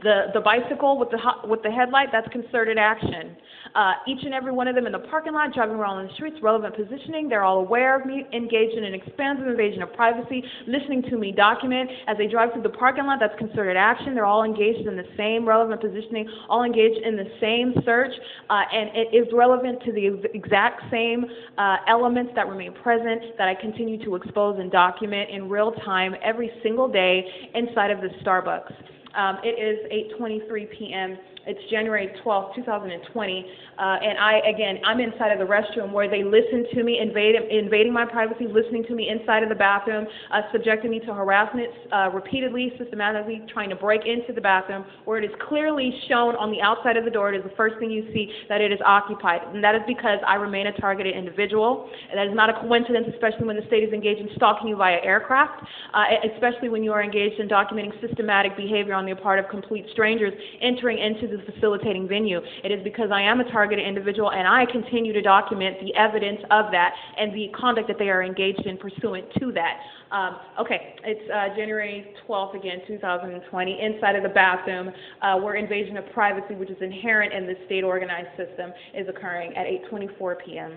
the 0.03 0.27
the 0.35 0.41
bicycle 0.41 0.99
with 0.99 1.11
the 1.11 1.19
with 1.49 1.63
the 1.63 1.71
headlight. 1.71 2.09
That's 2.13 2.29
concerted 2.29 2.79
action. 2.79 3.37
Uh, 3.75 3.93
each 4.07 4.25
and 4.25 4.33
every 4.33 4.53
one 4.53 4.67
of 4.67 4.75
them 4.75 4.87
in 4.87 4.93
the 4.93 4.99
parking 4.99 5.35
lot, 5.35 5.53
driving 5.53 5.77
around 5.77 5.99
on 5.99 6.07
the 6.07 6.15
streets, 6.15 6.37
relevant 6.43 6.75
positioning. 6.75 7.29
They're 7.29 7.45
all 7.45 7.59
aware 7.59 7.99
of 7.99 8.07
me, 8.07 8.27
engaged 8.33 8.77
in 8.77 8.85
an 8.85 8.95
expansive 8.95 9.47
invasion 9.47 9.83
of 9.83 9.93
privacy, 9.93 10.43
listening 10.67 11.03
to 11.11 11.19
me 11.19 11.33
document 11.33 11.91
as 12.07 12.17
they 12.17 12.27
drive 12.27 12.53
through 12.53 12.63
the 12.63 12.71
parking 12.71 13.05
lot. 13.05 13.19
That's 13.21 13.37
concerted 13.39 13.77
action. 13.77 14.15
They're 14.15 14.27
all 14.27 14.45
engaged 14.45 14.87
in 14.87 14.97
the 14.97 15.07
same 15.17 15.47
relevant 15.47 15.81
positioning, 15.81 16.29
all 16.49 16.65
engaged 16.65 17.05
in 17.05 17.17
the 17.17 17.29
same 17.41 17.75
search, 17.85 18.13
uh, 18.49 18.63
and 18.73 18.91
it 18.95 19.15
is 19.15 19.29
relevant 19.33 19.83
to 19.85 19.93
the 19.93 20.07
exact 20.35 20.83
same 20.91 21.27
uh, 21.59 21.77
elements 21.89 22.33
that 22.35 22.49
remain 22.49 22.73
present 22.73 23.37
that 23.37 23.49
I 23.49 23.55
continue 23.55 24.03
to 24.05 24.15
expose 24.15 24.59
and 24.59 24.73
document 24.73 25.31
in 25.31 25.49
real 25.49 25.73
time 25.85 26.15
every 26.23 26.51
single 26.63 26.89
day 26.89 27.25
inside 27.55 27.91
of 27.91 28.01
the 28.01 28.09
Starbucks. 28.25 28.73
Um, 29.15 29.39
it 29.43 29.59
is 29.59 29.79
8:23 30.19 30.71
p.m. 30.71 31.19
It's 31.49 31.59
January 31.71 32.13
12, 32.23 32.57
2020, 32.57 33.47
uh, 33.79 33.81
and 33.81 34.19
I 34.19 34.41
again 34.45 34.85
I'm 34.85 35.01
inside 35.01 35.33
of 35.33 35.39
the 35.39 35.49
restroom 35.49 35.93
where 35.93 36.05
they 36.05 36.23
listen 36.23 36.67
to 36.75 36.85
me, 36.85 37.01
invade, 37.01 37.37
invading 37.51 37.91
my 37.91 38.05
privacy, 38.05 38.45
listening 38.45 38.85
to 38.85 38.95
me 38.95 39.09
inside 39.09 39.43
of 39.43 39.49
the 39.49 39.55
bathroom, 39.55 40.07
uh, 40.31 40.43
subjecting 40.53 40.91
me 40.91 41.01
to 41.01 41.15
harassment 41.15 41.73
uh, 41.91 42.11
repeatedly, 42.13 42.75
systematically, 42.77 43.41
trying 43.51 43.71
to 43.71 43.77
break 43.77 44.03
into 44.05 44.35
the 44.35 44.43
bathroom 44.43 44.85
where 45.07 45.17
it 45.17 45.25
is 45.25 45.31
clearly 45.49 45.89
shown 46.07 46.37
on 46.37 46.51
the 46.51 46.61
outside 46.61 46.99
of 46.99 47.07
the 47.07 47.11
door. 47.11 47.33
It 47.33 47.39
is 47.39 47.45
the 47.45 47.57
first 47.57 47.79
thing 47.79 47.91
you 47.91 48.05
see 48.13 48.31
that 48.51 48.61
it 48.61 48.71
is 48.71 48.79
occupied, 48.85 49.41
and 49.55 49.65
that 49.65 49.75
is 49.75 49.81
because 49.87 50.19
I 50.27 50.35
remain 50.35 50.67
a 50.67 50.77
targeted 50.77 51.17
individual. 51.17 51.89
And 52.11 52.19
that 52.19 52.27
is 52.27 52.37
not 52.37 52.51
a 52.51 52.61
coincidence, 52.61 53.07
especially 53.09 53.47
when 53.47 53.57
the 53.57 53.65
state 53.69 53.89
is 53.89 53.95
engaged 53.95 54.21
in 54.21 54.29
stalking 54.37 54.69
you 54.69 54.77
via 54.77 54.99
aircraft, 55.03 55.65
uh, 55.95 56.29
especially 56.35 56.69
when 56.69 56.85
you 56.85 56.93
are 56.93 57.03
engaged 57.03 57.41
in 57.41 57.49
documenting 57.49 57.99
systematic 58.07 58.55
behavior 58.55 58.93
on 58.93 59.07
the 59.07 59.17
part 59.17 59.39
of 59.39 59.49
complete 59.49 59.87
strangers 59.93 60.35
entering 60.61 60.99
into 60.99 61.38
facilitating 61.45 62.09
venue. 62.09 62.41
It 62.65 62.73
is 62.73 62.83
because 62.85 63.11
I 63.13 63.23
am 63.23 63.41
a 63.41 63.51
targeted 63.51 63.87
individual 63.87 64.33
and 64.33 64.47
I 64.47 64.65
continue 64.71 65.13
to 65.13 65.23
document 65.23 65.77
the 65.81 65.95
evidence 65.95 66.41
of 66.51 66.71
that 66.73 66.95
and 67.17 67.35
the 67.35 67.49
conduct 67.59 67.89
that 67.89 67.99
they 67.99 68.09
are 68.09 68.23
engaged 68.23 68.67
in 68.67 68.77
pursuant 68.77 69.27
to 69.39 69.53
that. 69.53 69.81
Um, 70.11 70.39
okay, 70.59 70.97
it's 71.05 71.31
uh, 71.31 71.55
January 71.55 72.15
12th 72.27 72.57
again, 72.57 72.79
2020, 72.87 73.81
inside 73.81 74.17
of 74.17 74.23
the 74.23 74.31
bathroom 74.31 74.91
uh, 75.21 75.37
where 75.37 75.57
invasion 75.57 75.97
of 75.97 76.05
privacy, 76.13 76.55
which 76.55 76.71
is 76.71 76.79
inherent 76.81 77.35
in 77.35 77.47
the 77.47 77.55
state 77.67 77.85
organized 77.85 78.31
system, 78.37 78.73
is 78.95 79.07
occurring 79.09 79.55
at 79.55 79.67
8:24 79.93 80.37
p.m. 80.45 80.67